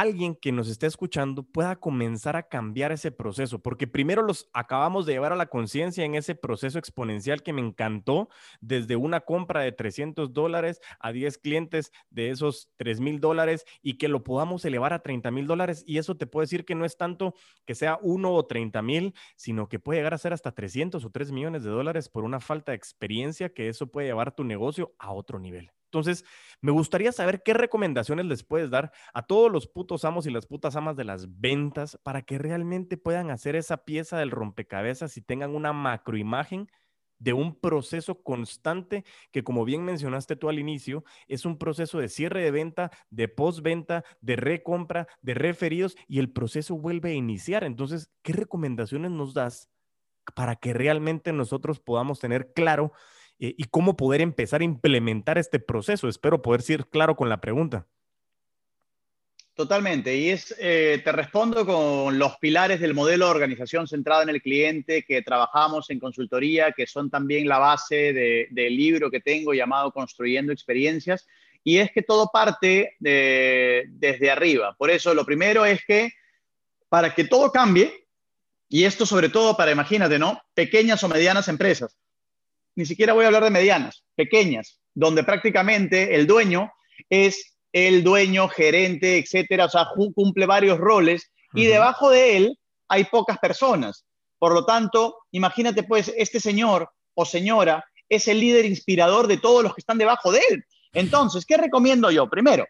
alguien 0.00 0.34
que 0.34 0.50
nos 0.50 0.68
esté 0.68 0.88
escuchando 0.88 1.44
pueda 1.44 1.76
comenzar 1.76 2.34
a 2.34 2.48
cambiar 2.48 2.90
ese 2.90 3.12
proceso, 3.12 3.60
porque 3.60 3.86
primero 3.86 4.22
los 4.22 4.50
acabamos 4.52 5.06
de 5.06 5.12
llevar 5.12 5.32
a 5.32 5.36
la 5.36 5.46
conciencia 5.46 6.04
en 6.04 6.16
ese 6.16 6.34
proceso 6.34 6.80
exponencial 6.80 7.44
que 7.44 7.52
me 7.52 7.60
encantó, 7.60 8.28
desde 8.60 8.96
una 8.96 9.20
compra 9.20 9.60
de 9.60 9.70
300 9.70 10.32
dólares 10.32 10.80
a 10.98 11.12
10 11.12 11.38
clientes 11.38 11.92
de 12.10 12.30
esos 12.30 12.70
3 12.76 12.98
mil 12.98 13.20
dólares 13.20 13.64
y 13.82 13.96
que 13.96 14.08
lo 14.08 14.24
podamos 14.24 14.64
elevar 14.64 14.92
a 14.92 14.98
30 14.98 15.30
mil 15.30 15.46
dólares. 15.46 15.84
Y 15.86 15.98
eso 15.98 16.16
te 16.16 16.26
puedo 16.26 16.42
decir 16.42 16.64
que 16.64 16.74
no 16.74 16.84
es 16.84 16.96
tanto 16.96 17.34
que 17.64 17.76
sea 17.76 18.00
uno 18.02 18.32
o 18.34 18.46
30 18.46 18.82
mil, 18.82 19.14
sino 19.36 19.68
que 19.68 19.78
puede 19.78 20.00
llegar 20.00 20.14
a 20.14 20.18
ser 20.18 20.32
hasta 20.32 20.50
300 20.52 21.04
o 21.04 21.10
3 21.10 21.30
millones 21.30 21.62
de 21.62 21.70
dólares 21.70 22.08
por 22.08 22.24
una 22.24 22.40
falta 22.40 22.72
de 22.72 22.76
experiencia 22.76 23.54
que 23.54 23.68
eso 23.68 23.86
puede 23.86 24.08
llevar 24.08 24.34
tu 24.34 24.42
negocio 24.42 24.92
a 24.98 25.12
otro 25.12 25.38
nivel. 25.38 25.70
Entonces, 25.94 26.24
me 26.60 26.72
gustaría 26.72 27.12
saber 27.12 27.44
qué 27.44 27.54
recomendaciones 27.54 28.26
les 28.26 28.42
puedes 28.42 28.68
dar 28.68 28.90
a 29.12 29.22
todos 29.22 29.50
los 29.52 29.68
putos 29.68 30.04
amos 30.04 30.26
y 30.26 30.30
las 30.30 30.44
putas 30.44 30.74
amas 30.74 30.96
de 30.96 31.04
las 31.04 31.38
ventas 31.38 32.00
para 32.02 32.22
que 32.22 32.36
realmente 32.36 32.96
puedan 32.96 33.30
hacer 33.30 33.54
esa 33.54 33.84
pieza 33.84 34.18
del 34.18 34.32
rompecabezas 34.32 35.16
y 35.16 35.22
tengan 35.22 35.54
una 35.54 35.72
macroimagen 35.72 36.68
de 37.20 37.32
un 37.32 37.60
proceso 37.60 38.24
constante 38.24 39.04
que, 39.30 39.44
como 39.44 39.64
bien 39.64 39.84
mencionaste 39.84 40.34
tú 40.34 40.48
al 40.48 40.58
inicio, 40.58 41.04
es 41.28 41.44
un 41.44 41.58
proceso 41.58 42.00
de 42.00 42.08
cierre 42.08 42.42
de 42.42 42.50
venta, 42.50 42.90
de 43.10 43.28
postventa, 43.28 44.02
de 44.20 44.34
recompra, 44.34 45.06
de 45.22 45.34
referidos 45.34 45.96
y 46.08 46.18
el 46.18 46.32
proceso 46.32 46.76
vuelve 46.76 47.10
a 47.12 47.14
iniciar. 47.14 47.62
Entonces, 47.62 48.10
¿qué 48.22 48.32
recomendaciones 48.32 49.12
nos 49.12 49.32
das 49.32 49.70
para 50.34 50.56
que 50.56 50.72
realmente 50.72 51.32
nosotros 51.32 51.78
podamos 51.78 52.18
tener 52.18 52.52
claro 52.52 52.92
eh, 53.38 53.54
y 53.56 53.64
cómo 53.64 53.96
poder 53.96 54.20
empezar 54.20 54.60
a 54.60 54.64
implementar 54.64 55.38
este 55.38 55.58
proceso. 55.58 56.08
Espero 56.08 56.42
poder 56.42 56.62
ser 56.62 56.86
claro 56.86 57.16
con 57.16 57.28
la 57.28 57.40
pregunta. 57.40 57.86
Totalmente. 59.54 60.16
Y 60.16 60.30
es, 60.30 60.54
eh, 60.58 61.00
te 61.04 61.12
respondo 61.12 61.64
con 61.64 62.18
los 62.18 62.36
pilares 62.38 62.80
del 62.80 62.94
modelo 62.94 63.26
de 63.26 63.30
organización 63.30 63.86
centrada 63.86 64.24
en 64.24 64.28
el 64.30 64.42
cliente 64.42 65.04
que 65.04 65.22
trabajamos 65.22 65.90
en 65.90 66.00
consultoría, 66.00 66.72
que 66.72 66.86
son 66.86 67.08
también 67.08 67.48
la 67.48 67.58
base 67.58 68.12
del 68.50 68.76
libro 68.76 69.12
que 69.12 69.20
tengo 69.20 69.54
llamado 69.54 69.92
Construyendo 69.92 70.52
Experiencias. 70.52 71.26
Y 71.62 71.78
es 71.78 71.92
que 71.92 72.02
todo 72.02 72.30
parte 72.32 72.96
desde 72.98 74.30
arriba. 74.30 74.74
Por 74.76 74.90
eso 74.90 75.14
lo 75.14 75.24
primero 75.24 75.64
es 75.64 75.84
que 75.86 76.12
para 76.88 77.14
que 77.14 77.24
todo 77.24 77.52
cambie, 77.52 78.06
y 78.68 78.84
esto 78.84 79.06
sobre 79.06 79.28
todo 79.28 79.56
para, 79.56 79.70
imagínate, 79.70 80.18
¿no? 80.18 80.42
Pequeñas 80.52 81.02
o 81.04 81.08
medianas 81.08 81.46
empresas 81.46 81.96
ni 82.76 82.86
siquiera 82.86 83.12
voy 83.12 83.24
a 83.24 83.28
hablar 83.28 83.44
de 83.44 83.50
medianas, 83.50 84.04
pequeñas, 84.14 84.80
donde 84.94 85.24
prácticamente 85.24 86.14
el 86.14 86.26
dueño 86.26 86.72
es 87.10 87.56
el 87.72 88.04
dueño, 88.04 88.48
gerente, 88.48 89.18
etcétera, 89.18 89.66
o 89.66 89.68
sea, 89.68 89.88
cumple 90.14 90.46
varios 90.46 90.78
roles 90.78 91.32
y 91.54 91.64
debajo 91.64 92.10
de 92.10 92.36
él 92.36 92.58
hay 92.88 93.04
pocas 93.04 93.38
personas. 93.38 94.04
Por 94.38 94.52
lo 94.52 94.64
tanto, 94.64 95.16
imagínate 95.32 95.82
pues, 95.82 96.12
este 96.16 96.38
señor 96.38 96.88
o 97.14 97.24
señora 97.24 97.84
es 98.08 98.28
el 98.28 98.40
líder 98.40 98.64
inspirador 98.64 99.26
de 99.26 99.38
todos 99.38 99.62
los 99.62 99.74
que 99.74 99.80
están 99.80 99.98
debajo 99.98 100.30
de 100.30 100.40
él. 100.50 100.64
Entonces, 100.92 101.44
¿qué 101.44 101.56
recomiendo 101.56 102.10
yo? 102.10 102.28
Primero, 102.28 102.66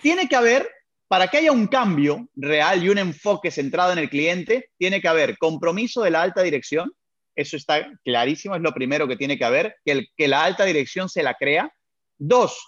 tiene 0.00 0.28
que 0.28 0.36
haber, 0.36 0.68
para 1.08 1.28
que 1.28 1.38
haya 1.38 1.52
un 1.52 1.66
cambio 1.66 2.28
real 2.36 2.84
y 2.84 2.88
un 2.88 2.98
enfoque 2.98 3.50
centrado 3.50 3.92
en 3.92 3.98
el 3.98 4.10
cliente, 4.10 4.70
tiene 4.78 5.00
que 5.00 5.08
haber 5.08 5.38
compromiso 5.38 6.02
de 6.02 6.10
la 6.10 6.22
alta 6.22 6.42
dirección, 6.42 6.92
eso 7.34 7.56
está 7.56 7.90
clarísimo, 8.04 8.54
es 8.54 8.62
lo 8.62 8.72
primero 8.72 9.08
que 9.08 9.16
tiene 9.16 9.38
que 9.38 9.44
haber, 9.44 9.76
que, 9.84 9.92
el, 9.92 10.08
que 10.16 10.28
la 10.28 10.44
alta 10.44 10.64
dirección 10.64 11.08
se 11.08 11.22
la 11.22 11.34
crea. 11.34 11.72
Dos, 12.16 12.58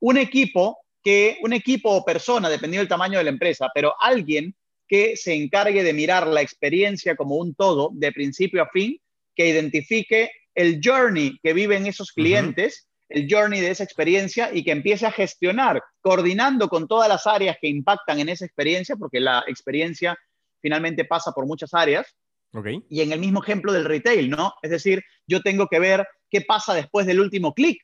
un 0.00 0.18
equipo 0.18 0.78
que, 1.02 1.38
un 1.42 1.52
equipo 1.52 1.90
o 1.90 2.04
persona, 2.04 2.48
dependiendo 2.48 2.82
del 2.82 2.88
tamaño 2.88 3.18
de 3.18 3.24
la 3.24 3.30
empresa, 3.30 3.70
pero 3.74 3.94
alguien 4.00 4.54
que 4.86 5.16
se 5.16 5.34
encargue 5.34 5.82
de 5.82 5.92
mirar 5.92 6.26
la 6.26 6.42
experiencia 6.42 7.16
como 7.16 7.36
un 7.36 7.54
todo, 7.54 7.90
de 7.92 8.12
principio 8.12 8.62
a 8.62 8.68
fin, 8.68 9.00
que 9.34 9.48
identifique 9.48 10.30
el 10.54 10.80
journey 10.82 11.38
que 11.42 11.52
viven 11.52 11.86
esos 11.86 12.12
clientes, 12.12 12.88
el 13.08 13.26
journey 13.30 13.60
de 13.60 13.70
esa 13.70 13.84
experiencia 13.84 14.50
y 14.52 14.64
que 14.64 14.72
empiece 14.72 15.06
a 15.06 15.12
gestionar, 15.12 15.82
coordinando 16.00 16.68
con 16.68 16.86
todas 16.86 17.08
las 17.08 17.26
áreas 17.26 17.56
que 17.60 17.68
impactan 17.68 18.20
en 18.20 18.28
esa 18.28 18.44
experiencia, 18.44 18.96
porque 18.96 19.20
la 19.20 19.44
experiencia 19.46 20.18
finalmente 20.60 21.04
pasa 21.04 21.32
por 21.32 21.46
muchas 21.46 21.72
áreas, 21.72 22.14
y 22.88 23.00
en 23.00 23.12
el 23.12 23.20
mismo 23.20 23.42
ejemplo 23.42 23.72
del 23.72 23.84
retail, 23.84 24.28
¿no? 24.28 24.54
Es 24.62 24.70
decir, 24.70 25.04
yo 25.26 25.40
tengo 25.40 25.68
que 25.68 25.78
ver 25.78 26.06
qué 26.28 26.40
pasa 26.40 26.74
después 26.74 27.06
del 27.06 27.20
último 27.20 27.54
clic. 27.54 27.82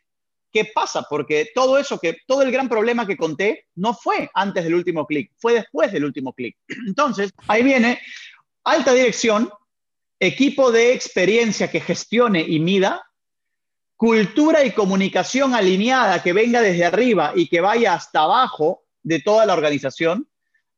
¿Qué 0.52 0.70
pasa? 0.74 1.06
Porque 1.08 1.50
todo 1.54 1.78
eso 1.78 1.98
que, 1.98 2.18
todo 2.26 2.42
el 2.42 2.50
gran 2.50 2.68
problema 2.68 3.06
que 3.06 3.16
conté 3.16 3.66
no 3.74 3.94
fue 3.94 4.30
antes 4.34 4.64
del 4.64 4.74
último 4.74 5.06
clic, 5.06 5.32
fue 5.36 5.54
después 5.54 5.92
del 5.92 6.04
último 6.04 6.32
clic. 6.32 6.56
Entonces, 6.86 7.30
ahí 7.46 7.62
viene 7.62 8.00
alta 8.64 8.92
dirección, 8.92 9.50
equipo 10.18 10.72
de 10.72 10.94
experiencia 10.94 11.70
que 11.70 11.80
gestione 11.80 12.40
y 12.40 12.58
mida, 12.58 13.04
cultura 13.96 14.64
y 14.64 14.72
comunicación 14.72 15.54
alineada 15.54 16.22
que 16.22 16.32
venga 16.32 16.60
desde 16.60 16.84
arriba 16.84 17.32
y 17.34 17.48
que 17.48 17.60
vaya 17.60 17.94
hasta 17.94 18.22
abajo 18.22 18.84
de 19.02 19.20
toda 19.20 19.46
la 19.46 19.54
organización, 19.54 20.28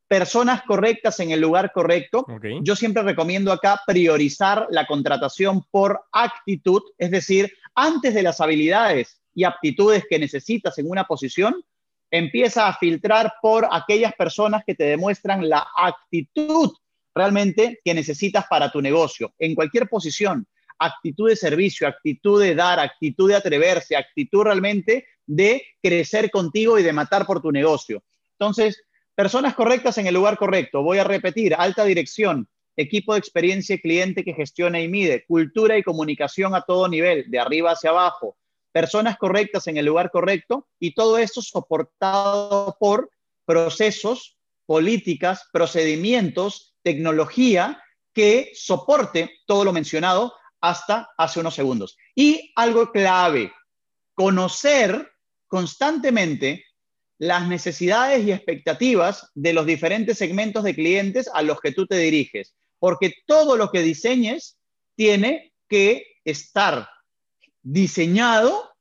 personas 0.09 0.63
correctas 0.63 1.19
en 1.19 1.31
el 1.31 1.39
lugar 1.39 1.71
correcto. 1.71 2.25
Yo 2.63 2.75
siempre 2.75 3.03
recomiendo 3.03 3.53
acá 3.53 3.79
priorizar 3.85 4.67
la 4.71 4.87
contratación 4.87 5.63
por 5.69 6.01
actitud, 6.11 6.81
es 6.97 7.11
decir, 7.11 7.53
antes 7.75 8.15
de 8.15 8.23
las 8.23 8.41
habilidades 8.41 9.21
y 9.35 9.43
aptitudes 9.43 10.03
que 10.09 10.17
necesitas 10.17 10.77
en 10.79 10.89
una 10.89 11.05
posición, 11.05 11.63
empieza 12.09 12.67
a 12.67 12.75
filtrar 12.75 13.33
por 13.39 13.67
aquellas 13.71 14.13
personas 14.15 14.63
que 14.65 14.73
te 14.73 14.85
demuestran 14.85 15.47
la 15.47 15.67
actitud 15.77 16.71
realmente 17.13 17.79
que 17.85 17.93
necesitas 17.93 18.45
para 18.49 18.71
tu 18.71 18.81
negocio, 18.81 19.33
en 19.37 19.53
cualquier 19.53 19.87
posición. 19.87 20.47
Actitud 20.79 21.29
de 21.29 21.35
servicio, 21.35 21.87
actitud 21.87 22.41
de 22.41 22.55
dar, 22.55 22.79
actitud 22.79 23.29
de 23.29 23.35
atreverse, 23.35 23.95
actitud 23.95 24.43
realmente 24.43 25.05
de 25.27 25.63
crecer 25.83 26.31
contigo 26.31 26.79
y 26.79 26.83
de 26.83 26.93
matar 26.93 27.27
por 27.27 27.41
tu 27.41 27.51
negocio. 27.51 28.01
Entonces, 28.39 28.81
Personas 29.19 29.53
correctas 29.53 29.97
en 29.97 30.07
el 30.07 30.13
lugar 30.13 30.37
correcto. 30.37 30.81
Voy 30.81 30.97
a 30.97 31.03
repetir, 31.03 31.53
alta 31.53 31.83
dirección, 31.83 32.47
equipo 32.77 33.11
de 33.11 33.19
experiencia 33.19 33.75
y 33.75 33.81
cliente 33.81 34.23
que 34.23 34.33
gestiona 34.33 34.79
y 34.79 34.87
mide, 34.87 35.25
cultura 35.25 35.77
y 35.77 35.83
comunicación 35.83 36.55
a 36.55 36.61
todo 36.61 36.87
nivel, 36.87 37.29
de 37.29 37.37
arriba 37.37 37.71
hacia 37.71 37.89
abajo, 37.89 38.37
personas 38.71 39.17
correctas 39.17 39.67
en 39.67 39.75
el 39.75 39.87
lugar 39.87 40.09
correcto 40.09 40.69
y 40.79 40.93
todo 40.93 41.17
esto 41.17 41.41
soportado 41.41 42.77
por 42.79 43.11
procesos, 43.43 44.37
políticas, 44.65 45.49
procedimientos, 45.51 46.77
tecnología 46.81 47.83
que 48.13 48.51
soporte 48.53 49.41
todo 49.45 49.65
lo 49.65 49.73
mencionado 49.73 50.33
hasta 50.61 51.09
hace 51.17 51.41
unos 51.41 51.55
segundos. 51.55 51.97
Y 52.15 52.53
algo 52.55 52.89
clave, 52.93 53.51
conocer 54.13 55.11
constantemente 55.49 56.63
las 57.19 57.47
necesidades 57.47 58.25
y 58.25 58.31
expectativas 58.31 59.29
de 59.35 59.53
los 59.53 59.65
diferentes 59.65 60.17
segmentos 60.17 60.63
de 60.63 60.73
clientes 60.73 61.29
a 61.33 61.41
los 61.41 61.59
que 61.59 61.73
tú 61.73 61.85
te 61.85 61.97
diriges, 61.97 62.55
porque 62.79 63.13
todo 63.27 63.57
lo 63.57 63.69
que 63.69 63.83
diseñes 63.83 64.57
tiene 64.95 65.53
que 65.67 66.07
estar 66.23 66.89
diseñado, 67.61 68.71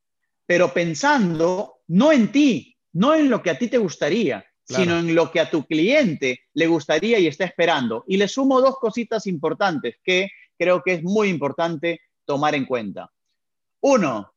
pero 0.47 0.73
pensando 0.73 1.81
no 1.89 2.13
en 2.13 2.31
ti, 2.31 2.77
no 2.93 3.15
en 3.15 3.29
lo 3.29 3.43
que 3.43 3.51
a 3.51 3.59
ti 3.59 3.69
te 3.69 3.79
gustaría, 3.79 4.47
sino 4.65 4.99
en 4.99 5.15
lo 5.15 5.33
que 5.33 5.41
a 5.41 5.51
tu 5.51 5.67
cliente 5.67 6.41
le 6.55 6.67
gustaría 6.67 7.19
y 7.19 7.27
está 7.27 7.45
esperando. 7.45 8.05
Y 8.07 8.19
le 8.19 8.29
sumo 8.29 8.61
dos 8.61 8.77
cositas 8.77 9.27
importantes 9.27 9.97
que 10.05 10.29
creo 10.57 10.83
que 10.83 10.95
es 10.95 11.03
muy 11.03 11.29
importante 11.29 12.03
tomar 12.25 12.55
en 12.55 12.67
cuenta. 12.67 13.11
Uno, 13.81 14.35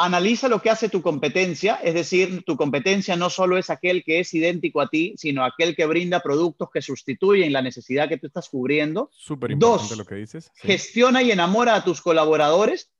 analiza 0.00 0.48
lo 0.48 0.62
que 0.62 0.70
hace 0.70 0.88
tu 0.88 1.02
competencia, 1.02 1.78
es 1.82 1.92
decir, 1.92 2.42
tu 2.44 2.56
competencia 2.56 3.16
no 3.16 3.28
solo 3.28 3.58
es 3.58 3.68
aquel 3.68 4.02
que 4.02 4.20
es 4.20 4.32
idéntico 4.32 4.80
a 4.80 4.88
ti, 4.88 5.12
sino 5.18 5.44
aquel 5.44 5.76
que 5.76 5.84
brinda 5.84 6.20
productos 6.20 6.70
que 6.70 6.80
sustituyen 6.80 7.52
la 7.52 7.60
necesidad 7.60 8.08
que 8.08 8.16
tú 8.16 8.28
estás 8.28 8.48
cubriendo. 8.48 9.10
Súper 9.12 9.50
importante 9.50 9.96
lo 9.96 10.06
que 10.06 10.14
dices. 10.14 10.50
Gestiona 10.56 11.22
y 11.22 11.30
enamora 11.30 11.74
a 11.74 11.84
tus 11.84 12.00
colaboradores. 12.00 12.90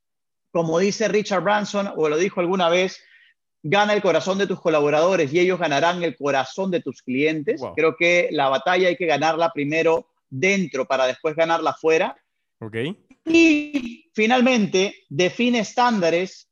Como 0.52 0.78
dice 0.78 1.08
Richard 1.08 1.42
Branson, 1.42 1.90
o 1.96 2.08
lo 2.10 2.18
dijo 2.18 2.40
alguna 2.40 2.68
vez, 2.68 3.00
gana 3.62 3.94
el 3.94 4.02
corazón 4.02 4.36
de 4.36 4.46
tus 4.46 4.60
colaboradores 4.60 5.32
y 5.32 5.40
ellos 5.40 5.58
ganarán 5.58 6.02
el 6.02 6.16
corazón 6.18 6.70
de 6.70 6.82
tus 6.82 7.00
clientes. 7.00 7.62
Creo 7.76 7.96
que 7.96 8.28
la 8.30 8.50
batalla 8.50 8.88
hay 8.88 8.96
que 8.96 9.06
ganarla 9.06 9.52
primero 9.54 10.10
dentro 10.28 10.84
para 10.84 11.06
después 11.06 11.34
ganarla 11.34 11.72
fuera. 11.72 12.14
Ok. 12.58 12.76
Y 13.24 14.10
finalmente, 14.12 15.06
define 15.08 15.60
estándares 15.60 16.49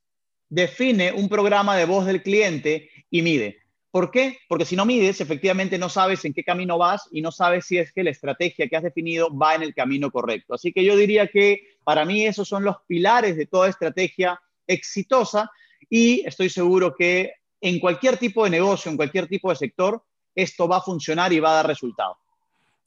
define 0.48 1.12
un 1.12 1.28
programa 1.28 1.76
de 1.76 1.84
voz 1.84 2.06
del 2.06 2.22
cliente 2.22 2.90
y 3.10 3.22
mide. 3.22 3.58
¿Por 3.90 4.10
qué? 4.10 4.38
Porque 4.48 4.66
si 4.66 4.76
no 4.76 4.84
mides, 4.84 5.20
efectivamente 5.20 5.78
no 5.78 5.88
sabes 5.88 6.24
en 6.24 6.34
qué 6.34 6.44
camino 6.44 6.76
vas 6.76 7.08
y 7.10 7.22
no 7.22 7.32
sabes 7.32 7.64
si 7.66 7.78
es 7.78 7.92
que 7.92 8.04
la 8.04 8.10
estrategia 8.10 8.68
que 8.68 8.76
has 8.76 8.82
definido 8.82 9.34
va 9.36 9.54
en 9.54 9.62
el 9.62 9.74
camino 9.74 10.10
correcto. 10.10 10.54
Así 10.54 10.72
que 10.72 10.84
yo 10.84 10.96
diría 10.96 11.28
que 11.28 11.78
para 11.84 12.04
mí 12.04 12.26
esos 12.26 12.46
son 12.46 12.64
los 12.64 12.76
pilares 12.86 13.36
de 13.36 13.46
toda 13.46 13.68
estrategia 13.68 14.40
exitosa 14.66 15.50
y 15.88 16.26
estoy 16.26 16.50
seguro 16.50 16.94
que 16.94 17.32
en 17.60 17.80
cualquier 17.80 18.18
tipo 18.18 18.44
de 18.44 18.50
negocio, 18.50 18.90
en 18.90 18.96
cualquier 18.96 19.26
tipo 19.26 19.50
de 19.50 19.56
sector, 19.56 20.02
esto 20.34 20.68
va 20.68 20.76
a 20.76 20.82
funcionar 20.82 21.32
y 21.32 21.40
va 21.40 21.52
a 21.52 21.54
dar 21.54 21.66
resultado. 21.66 22.18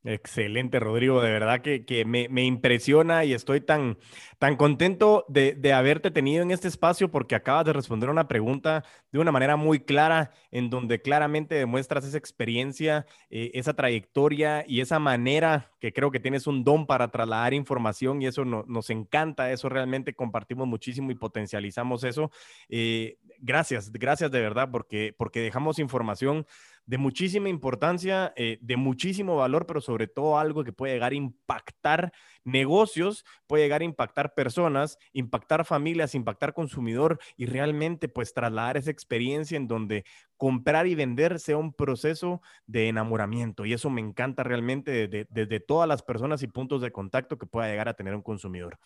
Excelente, 0.04 0.80
Rodrigo. 0.80 1.22
De 1.22 1.30
verdad 1.30 1.62
que, 1.62 2.06
me, 2.06 2.44
impresiona 2.44 3.24
y 3.24 3.34
estoy 3.34 3.62
tan, 3.62 4.00
tan 4.40 4.56
contento 4.56 5.26
de, 5.28 5.74
haberte 5.74 6.10
tenido 6.10 6.42
en 6.42 6.50
este 6.50 6.68
espacio 6.68 7.12
porque 7.12 7.36
acabas 7.36 7.66
de 7.66 7.74
responder 7.74 8.10
una 8.10 8.28
pregunta 8.28 8.84
de 9.12 9.20
una 9.20 9.32
manera 9.32 9.58
muy 9.58 9.80
clara, 9.80 10.32
en 10.50 10.72
donde 10.72 11.02
claramente 11.02 11.54
demuestras 11.54 12.04
esa 12.04 12.18
experiencia, 12.18 13.06
eh, 13.30 13.52
esa 13.54 13.76
trayectoria 13.76 14.66
y 14.68 14.82
esa 14.82 14.98
manera 14.98 15.70
que 15.80 15.94
creo 15.94 16.10
que 16.10 16.20
tienes 16.20 16.48
un 16.48 16.64
don 16.64 16.88
para 16.88 17.12
trasladar 17.12 17.54
información 17.54 18.22
y 18.22 18.26
eso 18.26 18.44
nos 18.44 18.90
encanta, 18.90 19.52
eso 19.52 19.70
realmente 19.70 20.16
compartimos 20.16 20.68
muchísimo 20.68 21.12
y 21.12 21.16
potencializamos 21.16 22.04
eso. 22.04 22.32
Eh, 22.70 23.18
gracias, 23.40 23.92
gracias 23.92 24.32
de 24.32 24.42
verdad 24.42 24.70
porque, 24.72 25.14
porque 25.16 25.42
dejamos 25.42 25.78
información 25.78 26.48
de 26.86 26.98
muchísima 26.98 27.50
importancia, 27.50 28.34
eh, 28.36 28.58
de 28.62 28.78
muchísimo 28.78 29.36
valor, 29.38 29.66
pero 29.66 29.82
sobre 29.82 30.08
todo 30.08 30.38
algo 30.38 30.64
que 30.64 30.74
puede 30.74 30.94
llegar 30.94 31.12
a 31.12 31.16
impactar 31.16 32.12
negocios, 32.44 33.24
puede 33.48 33.64
llegar 33.64 33.82
a 33.82 33.86
impactar 33.86 34.34
personas, 34.34 34.98
impactar 35.14 35.66
familias, 35.66 36.16
impactar 36.16 36.54
consumidor 36.54 37.20
y 37.38 37.46
realmente 37.46 38.10
pues 38.10 38.34
trasladar 38.34 38.78
esa 38.78 38.92
experiencia 38.92 39.58
en 39.58 39.68
donde 39.68 40.06
comprar 40.38 40.88
y 40.88 40.96
vender 40.96 41.40
sea 41.40 41.58
un 41.58 41.74
proceso 41.74 42.42
de 42.66 42.88
enamoramiento. 42.88 43.66
Y 43.66 43.74
eso 43.74 43.90
me 43.90 44.02
encanta 44.02 44.44
realmente 44.44 45.08
desde 45.08 45.60
todas 45.60 45.88
las 45.88 46.02
personas 46.04 46.42
y 46.44 46.48
puntos 46.48 46.82
de 46.82 46.92
contacto 46.92 47.38
que 47.38 47.46
pueda 47.46 47.68
llegar 47.68 47.88
a 47.90 47.94
tener 47.94 48.16
un 48.16 48.24
consumidor. 48.24 48.80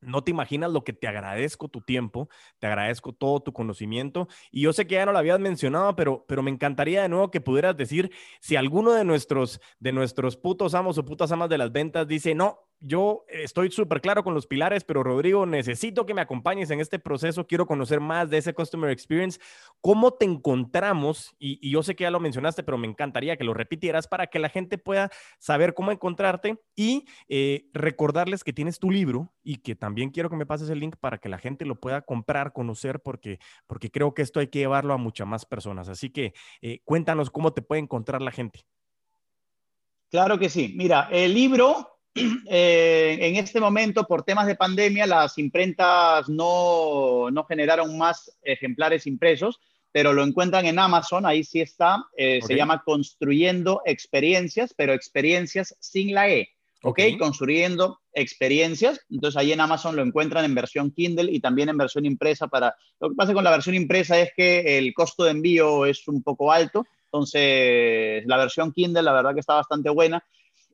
No 0.00 0.22
te 0.22 0.30
imaginas 0.30 0.70
lo 0.70 0.84
que 0.84 0.92
te 0.92 1.08
agradezco 1.08 1.68
tu 1.68 1.80
tiempo, 1.80 2.28
te 2.58 2.66
agradezco 2.66 3.12
todo 3.12 3.40
tu 3.40 3.52
conocimiento 3.52 4.28
y 4.50 4.62
yo 4.62 4.72
sé 4.72 4.86
que 4.86 4.94
ya 4.94 5.06
no 5.06 5.12
lo 5.12 5.18
habías 5.18 5.40
mencionado, 5.40 5.96
pero, 5.96 6.24
pero 6.28 6.42
me 6.42 6.50
encantaría 6.50 7.02
de 7.02 7.08
nuevo 7.08 7.30
que 7.30 7.40
pudieras 7.40 7.76
decir 7.76 8.12
si 8.40 8.56
alguno 8.56 8.92
de 8.92 9.04
nuestros, 9.04 9.60
de 9.80 9.92
nuestros 9.92 10.36
putos 10.36 10.74
amos 10.74 10.98
o 10.98 11.04
putas 11.04 11.32
amas 11.32 11.48
de 11.48 11.58
las 11.58 11.72
ventas 11.72 12.06
dice, 12.06 12.34
no, 12.34 12.67
yo 12.80 13.24
estoy 13.28 13.70
súper 13.70 14.00
claro 14.00 14.22
con 14.22 14.34
los 14.34 14.46
pilares, 14.46 14.84
pero 14.84 15.02
Rodrigo, 15.02 15.46
necesito 15.46 16.06
que 16.06 16.14
me 16.14 16.20
acompañes 16.20 16.70
en 16.70 16.80
este 16.80 16.98
proceso. 16.98 17.46
Quiero 17.46 17.66
conocer 17.66 18.00
más 18.00 18.30
de 18.30 18.38
ese 18.38 18.54
Customer 18.54 18.90
Experience. 18.90 19.40
¿Cómo 19.80 20.12
te 20.12 20.24
encontramos? 20.24 21.34
Y, 21.38 21.70
yo 21.70 21.82
sé 21.82 21.96
que 21.96 22.04
ya 22.04 22.10
lo 22.10 22.20
mencionaste, 22.20 22.62
pero 22.62 22.78
me 22.78 22.86
encantaría 22.86 23.36
que 23.36 23.44
lo 23.44 23.52
repitieras 23.52 24.06
para 24.06 24.28
que 24.28 24.38
la 24.38 24.48
gente 24.48 24.78
pueda 24.78 25.10
saber 25.38 25.74
cómo 25.74 25.90
encontrarte 25.90 26.60
y 26.76 27.06
eh, 27.28 27.68
recordarles 27.72 28.44
que 28.44 28.52
tienes 28.52 28.78
tu 28.78 28.90
libro 28.90 29.32
y 29.42 29.56
que 29.56 29.74
también 29.74 30.10
quiero 30.10 30.30
que 30.30 30.36
me 30.36 30.46
pases 30.46 30.70
el 30.70 30.78
link 30.78 30.96
para 31.00 31.18
que 31.18 31.28
la 31.28 31.38
gente 31.38 31.64
lo 31.64 31.80
pueda 31.80 32.02
comprar, 32.02 32.52
conocer, 32.52 33.00
porque, 33.00 33.40
porque 33.66 33.90
creo 33.90 34.14
que 34.14 34.22
esto 34.22 34.38
hay 34.38 34.48
que 34.48 34.60
llevarlo 34.60 34.94
a 34.94 34.98
muchas 34.98 35.26
más 35.26 35.44
personas. 35.46 35.88
Así 35.88 36.10
que 36.10 36.32
eh, 36.62 36.80
cuéntanos 36.84 37.30
cómo 37.30 37.52
te 37.52 37.62
puede 37.62 37.80
encontrar 37.80 38.22
la 38.22 38.30
gente. 38.30 38.64
Claro 40.10 40.38
que 40.38 40.48
sí. 40.48 40.72
Mira, 40.76 41.08
el 41.10 41.34
libro 41.34 41.97
eh, 42.48 43.18
en 43.20 43.36
este 43.36 43.60
momento, 43.60 44.04
por 44.04 44.22
temas 44.22 44.46
de 44.46 44.54
pandemia, 44.54 45.06
las 45.06 45.38
imprentas 45.38 46.28
no, 46.28 47.30
no, 47.30 47.44
generaron 47.44 47.96
más 47.96 48.38
ejemplares 48.42 49.06
impresos, 49.06 49.60
pero 49.92 50.12
lo 50.12 50.22
encuentran 50.22 50.66
en 50.66 50.78
Amazon, 50.78 51.26
ahí 51.26 51.44
sí 51.44 51.60
está. 51.60 52.04
Eh, 52.16 52.40
se 52.46 52.54
llama 52.54 52.82
Construyendo 52.84 53.82
Experiencias, 53.84 54.74
pero 54.76 54.92
experiencias 54.92 55.74
sin 55.80 56.14
la 56.14 56.30
E. 56.30 56.50
¿ok? 56.82 57.00
Construyendo 57.18 57.98
experiencias. 58.12 59.00
Entonces 59.10 59.36
ahí 59.38 59.52
en 59.52 59.60
Amazon 59.60 59.96
lo 59.96 60.02
encuentran 60.02 60.44
en 60.44 60.54
versión 60.54 60.90
Kindle 60.90 61.30
y 61.32 61.40
también 61.40 61.68
en 61.68 61.78
versión 61.78 62.06
impresa. 62.06 62.48
Para... 62.48 62.74
Lo 63.00 63.10
que 63.10 63.16
pasa 63.16 63.32
con 63.32 63.44
la 63.44 63.50
versión 63.50 63.74
impresa 63.74 64.18
es 64.18 64.30
que 64.36 64.78
el 64.78 64.92
costo 64.94 65.24
de 65.24 65.32
envío 65.32 65.86
es 65.86 66.06
un 66.08 66.22
poco 66.22 66.52
alto. 66.52 66.86
Entonces 67.06 68.24
la 68.26 68.36
versión 68.36 68.72
Kindle 68.72 69.02
la 69.02 69.12
verdad 69.12 69.34
que 69.34 69.40
está 69.40 69.54
bastante 69.54 69.90
buena. 69.90 70.22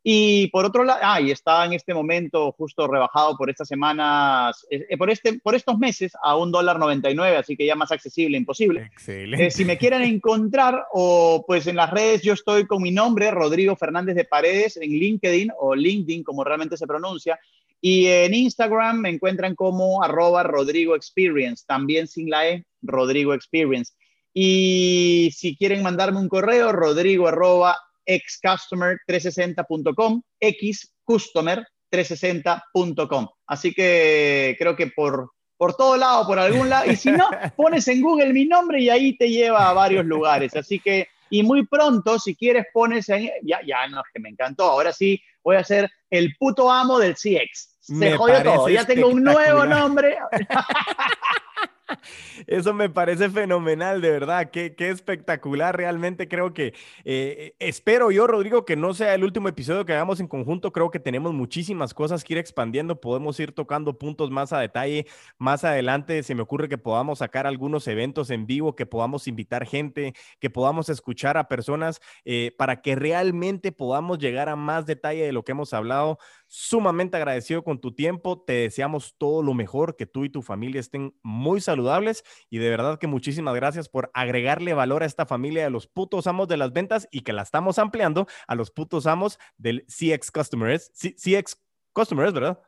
Y 0.07 0.49
por 0.49 0.67
otro 0.67 0.85
lado, 0.85 1.01
ah, 1.03 1.19
y 1.19 1.31
está 1.31 1.65
en 1.65 1.73
este 1.73 1.95
momento 1.95 2.53
justo 2.53 2.87
rebajado 2.87 3.39
por 3.39 3.49
estas 3.49 3.67
semanas, 3.67 4.67
eh, 4.71 4.85
eh, 4.91 4.99
por, 4.99 5.09
este, 5.09 5.41
por 5.41 5.55
estos 5.55 5.79
meses 5.79 6.13
a 6.23 6.37
un 6.37 6.53
dólar 6.53 6.79
99, 6.79 7.39
así 7.39 7.57
que 7.57 7.65
ya 7.65 7.75
más 7.75 7.91
accesible, 7.91 8.37
imposible. 8.37 8.83
Excelente. 8.83 9.47
Eh, 9.47 9.51
si 9.51 9.65
me 9.65 9.79
quieren 9.79 10.03
encontrar, 10.03 10.85
o 10.93 11.43
pues 11.47 11.67
en 11.69 11.77
las 11.77 11.91
redes, 11.91 12.21
yo 12.21 12.35
estoy 12.35 12.67
con 12.67 12.83
mi 12.83 12.91
nombre, 12.91 13.31
Rodrigo 13.31 13.77
Fernández 13.77 14.15
de 14.15 14.27
Paredes, 14.27 14.77
en 14.77 14.91
LinkedIn 14.91 15.51
o 15.59 15.75
LinkedIn, 15.75 16.23
como 16.23 16.45
realmente 16.45 16.77
se 16.77 16.87
pronuncia. 16.87 17.41
Y 17.81 18.07
en 18.07 18.35
Instagram 18.35 18.99
me 18.99 19.09
encuentran 19.09 19.55
como 19.55 20.03
arroba 20.03 20.43
Rodrigo 20.43 20.97
Experience, 20.97 21.65
también 21.67 22.09
sin 22.09 22.29
la 22.29 22.47
E, 22.47 22.67
Rodrigo 22.83 23.33
Experience. 23.33 23.95
Y 24.35 25.31
si 25.35 25.57
quieren 25.57 25.83
mandarme 25.83 26.21
un 26.21 26.29
correo, 26.29 26.73
rodrigo 26.73 27.27
arroba 27.27 27.79
xcustomer360.com, 28.07 30.23
xcustomer360.com. 30.41 33.29
Así 33.47 33.73
que 33.73 34.57
creo 34.59 34.75
que 34.77 34.89
por, 34.89 35.31
por 35.57 35.75
todo 35.75 35.97
lado, 35.97 36.27
por 36.27 36.39
algún 36.39 36.69
lado, 36.69 36.91
y 36.91 36.97
si 36.97 37.11
no, 37.11 37.29
pones 37.57 37.89
en 37.89 38.03
Google 38.03 38.33
mi 38.33 38.47
nombre 38.47 38.81
y 38.81 38.91
ahí 38.91 39.17
te 39.17 39.31
lleva 39.31 39.69
a 39.69 39.73
varios 39.73 40.05
lugares. 40.05 40.55
Así 40.57 40.79
que, 40.79 41.09
y 41.31 41.43
muy 41.43 41.67
pronto, 41.67 42.19
si 42.19 42.35
quieres, 42.35 42.67
pones 42.73 43.09
en, 43.09 43.31
ya, 43.43 43.61
ya, 43.67 43.89
no, 43.89 44.03
que 44.13 44.21
me 44.21 44.29
encantó, 44.29 44.65
ahora 44.65 44.93
sí 44.93 45.21
voy 45.43 45.57
a 45.57 45.65
ser 45.65 45.91
el 46.11 46.37
puto 46.37 46.71
amo 46.71 46.99
del 46.99 47.15
CX. 47.15 47.79
Se 47.81 48.17
jodió 48.17 48.43
todo, 48.43 48.69
ya 48.69 48.87
tengo 48.87 49.09
un 49.09 49.23
nuevo 49.23 49.65
nombre. 49.67 50.17
Eso 52.47 52.73
me 52.75 52.89
parece 52.89 53.31
fenomenal, 53.31 54.01
de 54.01 54.11
verdad. 54.11 54.51
Qué, 54.51 54.75
qué 54.75 54.91
espectacular. 54.91 55.77
Realmente 55.77 56.29
creo 56.29 56.53
que 56.55 56.75
eh, 57.05 57.55
espero 57.59 58.11
yo, 58.11 58.27
Rodrigo, 58.27 58.65
que 58.65 58.77
no 58.77 58.95
sea 58.95 59.15
el 59.15 59.25
último 59.25 59.49
episodio 59.49 59.85
que 59.85 59.93
hagamos 59.93 60.21
en 60.21 60.29
conjunto. 60.29 60.73
Creo 60.73 60.91
que 60.91 61.01
tenemos 61.01 61.33
muchísimas 61.33 61.95
cosas 61.95 62.25
que 62.25 62.35
ir 62.35 62.39
expandiendo. 62.39 63.01
Podemos 63.01 63.39
ir 63.41 63.53
tocando 63.53 63.99
puntos 63.99 64.31
más 64.31 64.53
a 64.53 64.61
detalle. 64.61 65.07
Más 65.39 65.65
adelante 65.65 66.23
se 66.23 66.35
me 66.35 66.43
ocurre 66.43 66.69
que 66.69 66.79
podamos 66.79 67.19
sacar 67.19 67.47
algunos 67.47 67.87
eventos 67.89 68.31
en 68.31 68.47
vivo, 68.47 68.75
que 68.75 68.87
podamos 68.87 69.29
invitar 69.29 69.67
gente, 69.67 70.15
que 70.41 70.51
podamos 70.51 70.89
escuchar 70.89 71.37
a 71.37 71.49
personas 71.49 72.01
eh, 72.25 72.55
para 72.57 72.81
que 72.83 72.97
realmente 72.97 73.73
podamos 73.73 74.19
llegar 74.19 74.49
a 74.49 74.57
más 74.57 74.87
detalle 74.87 75.25
de 75.25 75.33
lo 75.33 75.45
que 75.45 75.53
hemos 75.53 75.73
hablado. 75.75 76.19
Sumamente 76.57 77.17
agradecido 77.17 77.65
con 77.65 77.81
tu 77.81 77.97
tiempo. 77.97 78.41
Te 78.41 78.53
deseamos 78.53 79.17
todo 79.19 79.43
lo 79.43 79.55
mejor, 79.55 79.97
que 79.97 80.07
tú 80.07 80.25
y 80.25 80.31
tu 80.31 80.41
familia 80.41 80.79
estén 80.79 81.13
muy 81.25 81.61
saludables. 81.61 82.23
Y 82.49 82.59
de 82.59 82.71
verdad 82.71 83.01
que 83.01 83.09
muchísimas 83.09 83.57
gracias 83.57 83.89
por 83.89 84.13
agregarle 84.15 84.73
valor 84.73 85.03
a 85.03 85.07
esta 85.07 85.27
familia 85.27 85.65
de 85.65 85.71
los 85.71 85.89
putos 85.89 86.29
amos 86.29 86.47
de 86.47 86.57
las 86.57 86.73
ventas 86.73 87.09
y 87.11 87.23
que 87.23 87.33
la 87.33 87.43
estamos 87.43 87.81
ampliando 87.81 88.29
a 88.47 88.55
los 88.55 88.71
putos 88.71 89.09
amos 89.09 89.41
del 89.59 89.85
CX 89.89 90.31
Customers. 90.31 90.93
CX 90.95 91.61
Customers, 91.93 92.33
¿verdad? 92.33 92.63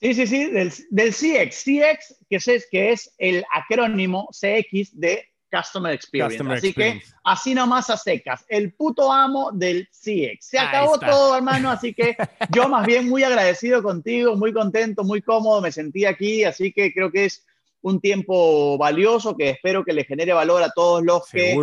Sí, 0.00 0.14
sí, 0.14 0.26
sí, 0.26 0.50
del, 0.50 0.72
del 0.90 1.12
CX. 1.12 1.62
CX, 1.62 2.26
que 2.28 2.36
es, 2.36 2.68
que 2.68 2.90
es 2.90 3.14
el 3.18 3.44
acrónimo 3.52 4.28
CX 4.32 4.98
de 4.98 5.24
Customer 5.54 5.92
Experience. 5.92 6.42
así 6.50 6.72
que 6.72 7.02
así 7.22 7.54
nomás 7.54 7.90
a 7.90 7.96
secas, 7.96 8.44
el 8.48 8.72
puto 8.72 9.12
amo 9.12 9.50
del 9.52 9.88
CX. 9.88 10.46
Se 10.46 10.58
acabó 10.58 10.98
todo, 10.98 11.36
hermano, 11.36 11.70
así 11.70 11.94
que 11.94 12.16
yo 12.50 12.68
más 12.68 12.86
bien 12.86 13.08
muy 13.08 13.22
agradecido 13.22 13.82
contigo, 13.82 14.36
muy 14.36 14.52
contento, 14.52 15.04
muy 15.04 15.22
cómodo, 15.22 15.60
me 15.60 15.72
sentí 15.72 16.04
aquí, 16.04 16.44
así 16.44 16.72
que 16.72 16.92
creo 16.92 17.10
que 17.10 17.26
es 17.26 17.44
un 17.84 18.00
tiempo 18.00 18.78
valioso 18.78 19.36
que 19.36 19.50
espero 19.50 19.84
que 19.84 19.92
le 19.92 20.04
genere 20.04 20.32
valor 20.32 20.62
a 20.62 20.70
todos 20.70 21.04
los 21.04 21.28
que, 21.28 21.54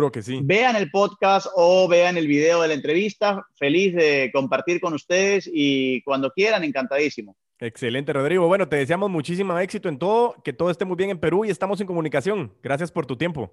vean 0.42 0.76
el 0.76 0.88
podcast 0.88 1.48
o 1.56 1.88
vean 1.88 2.16
el 2.16 2.28
video 2.28 2.62
de 2.62 2.68
la 2.68 2.74
entrevista. 2.74 3.44
Feliz 3.56 3.92
de 3.92 4.30
compartir 4.32 4.80
con 4.80 4.94
ustedes 4.94 5.50
y 5.52 6.00
cuando 6.02 6.30
quieran, 6.30 6.62
encantadísimo. 6.62 7.36
Excelente, 7.58 8.12
Rodrigo. 8.12 8.46
Bueno, 8.46 8.68
te 8.68 8.76
deseamos 8.76 9.10
muchísimo 9.10 9.58
éxito 9.58 9.88
en 9.88 9.98
todo, 9.98 10.36
que 10.44 10.52
todo 10.52 10.70
esté 10.70 10.84
muy 10.84 10.96
bien 10.96 11.10
en 11.10 11.18
Perú 11.18 11.44
y 11.44 11.50
estamos 11.50 11.80
en 11.80 11.88
comunicación. 11.88 12.52
Gracias 12.62 12.92
por 12.92 13.04
tu 13.04 13.16
tiempo. 13.16 13.52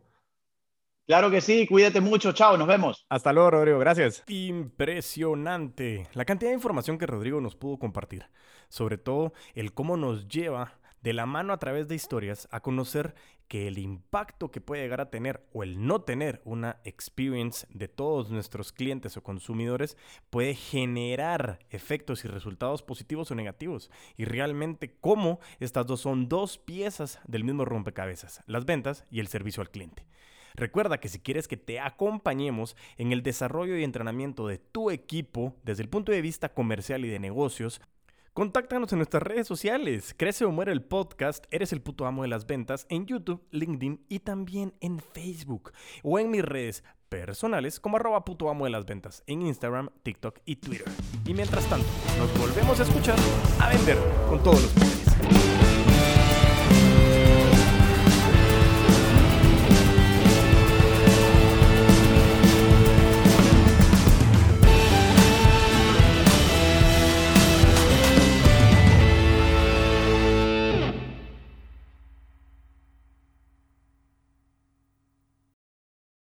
Claro 1.09 1.31
que 1.31 1.41
sí, 1.41 1.65
cuídate 1.65 2.01
mucho, 2.01 2.33
chao, 2.33 2.55
nos 2.55 2.67
vemos. 2.67 3.07
Hasta 3.09 3.33
luego, 3.33 3.49
Rodrigo, 3.49 3.79
gracias. 3.79 4.23
Impresionante 4.27 6.07
la 6.13 6.23
cantidad 6.23 6.51
de 6.51 6.55
información 6.55 6.99
que 6.99 7.07
Rodrigo 7.07 7.41
nos 7.41 7.55
pudo 7.55 7.79
compartir, 7.79 8.27
sobre 8.67 8.99
todo 8.99 9.33
el 9.55 9.73
cómo 9.73 9.97
nos 9.97 10.27
lleva 10.27 10.77
de 11.01 11.13
la 11.13 11.25
mano 11.25 11.51
a 11.51 11.57
través 11.57 11.87
de 11.87 11.95
historias 11.95 12.47
a 12.51 12.59
conocer 12.59 13.15
que 13.47 13.67
el 13.67 13.79
impacto 13.79 14.51
que 14.51 14.61
puede 14.61 14.83
llegar 14.83 15.01
a 15.01 15.09
tener 15.09 15.43
o 15.51 15.63
el 15.63 15.83
no 15.83 16.03
tener 16.03 16.43
una 16.45 16.79
experience 16.83 17.65
de 17.71 17.87
todos 17.87 18.29
nuestros 18.29 18.71
clientes 18.71 19.17
o 19.17 19.23
consumidores 19.23 19.97
puede 20.29 20.53
generar 20.53 21.57
efectos 21.71 22.23
y 22.23 22.27
resultados 22.27 22.83
positivos 22.83 23.31
o 23.31 23.35
negativos. 23.35 23.89
Y 24.15 24.25
realmente 24.25 24.95
cómo 25.01 25.39
estas 25.59 25.87
dos 25.87 26.01
son 26.01 26.29
dos 26.29 26.59
piezas 26.59 27.19
del 27.25 27.43
mismo 27.43 27.65
rompecabezas, 27.65 28.43
las 28.45 28.65
ventas 28.65 29.05
y 29.09 29.21
el 29.21 29.27
servicio 29.27 29.61
al 29.61 29.71
cliente. 29.71 30.05
Recuerda 30.55 30.99
que 30.99 31.09
si 31.09 31.19
quieres 31.19 31.47
que 31.47 31.57
te 31.57 31.79
acompañemos 31.79 32.75
en 32.97 33.11
el 33.11 33.23
desarrollo 33.23 33.77
y 33.77 33.83
entrenamiento 33.83 34.47
de 34.47 34.57
tu 34.57 34.91
equipo 34.91 35.55
desde 35.63 35.83
el 35.83 35.89
punto 35.89 36.11
de 36.11 36.21
vista 36.21 36.49
comercial 36.53 37.05
y 37.05 37.09
de 37.09 37.19
negocios, 37.19 37.81
Contáctanos 38.33 38.93
en 38.93 38.99
nuestras 38.99 39.23
redes 39.23 39.47
sociales. 39.47 40.15
Crece 40.15 40.45
o 40.45 40.51
muere 40.51 40.71
el 40.71 40.81
podcast. 40.81 41.45
Eres 41.51 41.73
el 41.73 41.81
puto 41.81 42.05
amo 42.05 42.21
de 42.21 42.29
las 42.29 42.47
ventas 42.47 42.85
en 42.87 43.05
YouTube, 43.05 43.43
LinkedIn 43.51 44.05
y 44.07 44.19
también 44.19 44.73
en 44.79 44.99
Facebook. 44.99 45.73
O 46.03 46.19
en 46.19 46.31
mis 46.31 46.45
redes 46.45 46.85
personales 47.09 47.79
como 47.81 47.97
arroba 47.97 48.23
puto 48.23 48.49
amo 48.49 48.63
de 48.65 48.71
las 48.71 48.85
ventas 48.85 49.23
en 49.27 49.41
Instagram, 49.41 49.89
TikTok 50.03 50.39
y 50.45 50.55
Twitter. 50.57 50.87
Y 51.25 51.33
mientras 51.33 51.67
tanto, 51.67 51.87
nos 52.17 52.39
volvemos 52.39 52.79
a 52.79 52.83
escuchar 52.83 53.17
a 53.59 53.69
vender 53.69 53.97
con 54.29 54.41
todos 54.41 54.61
los 54.61 54.71
poderes. 54.71 55.68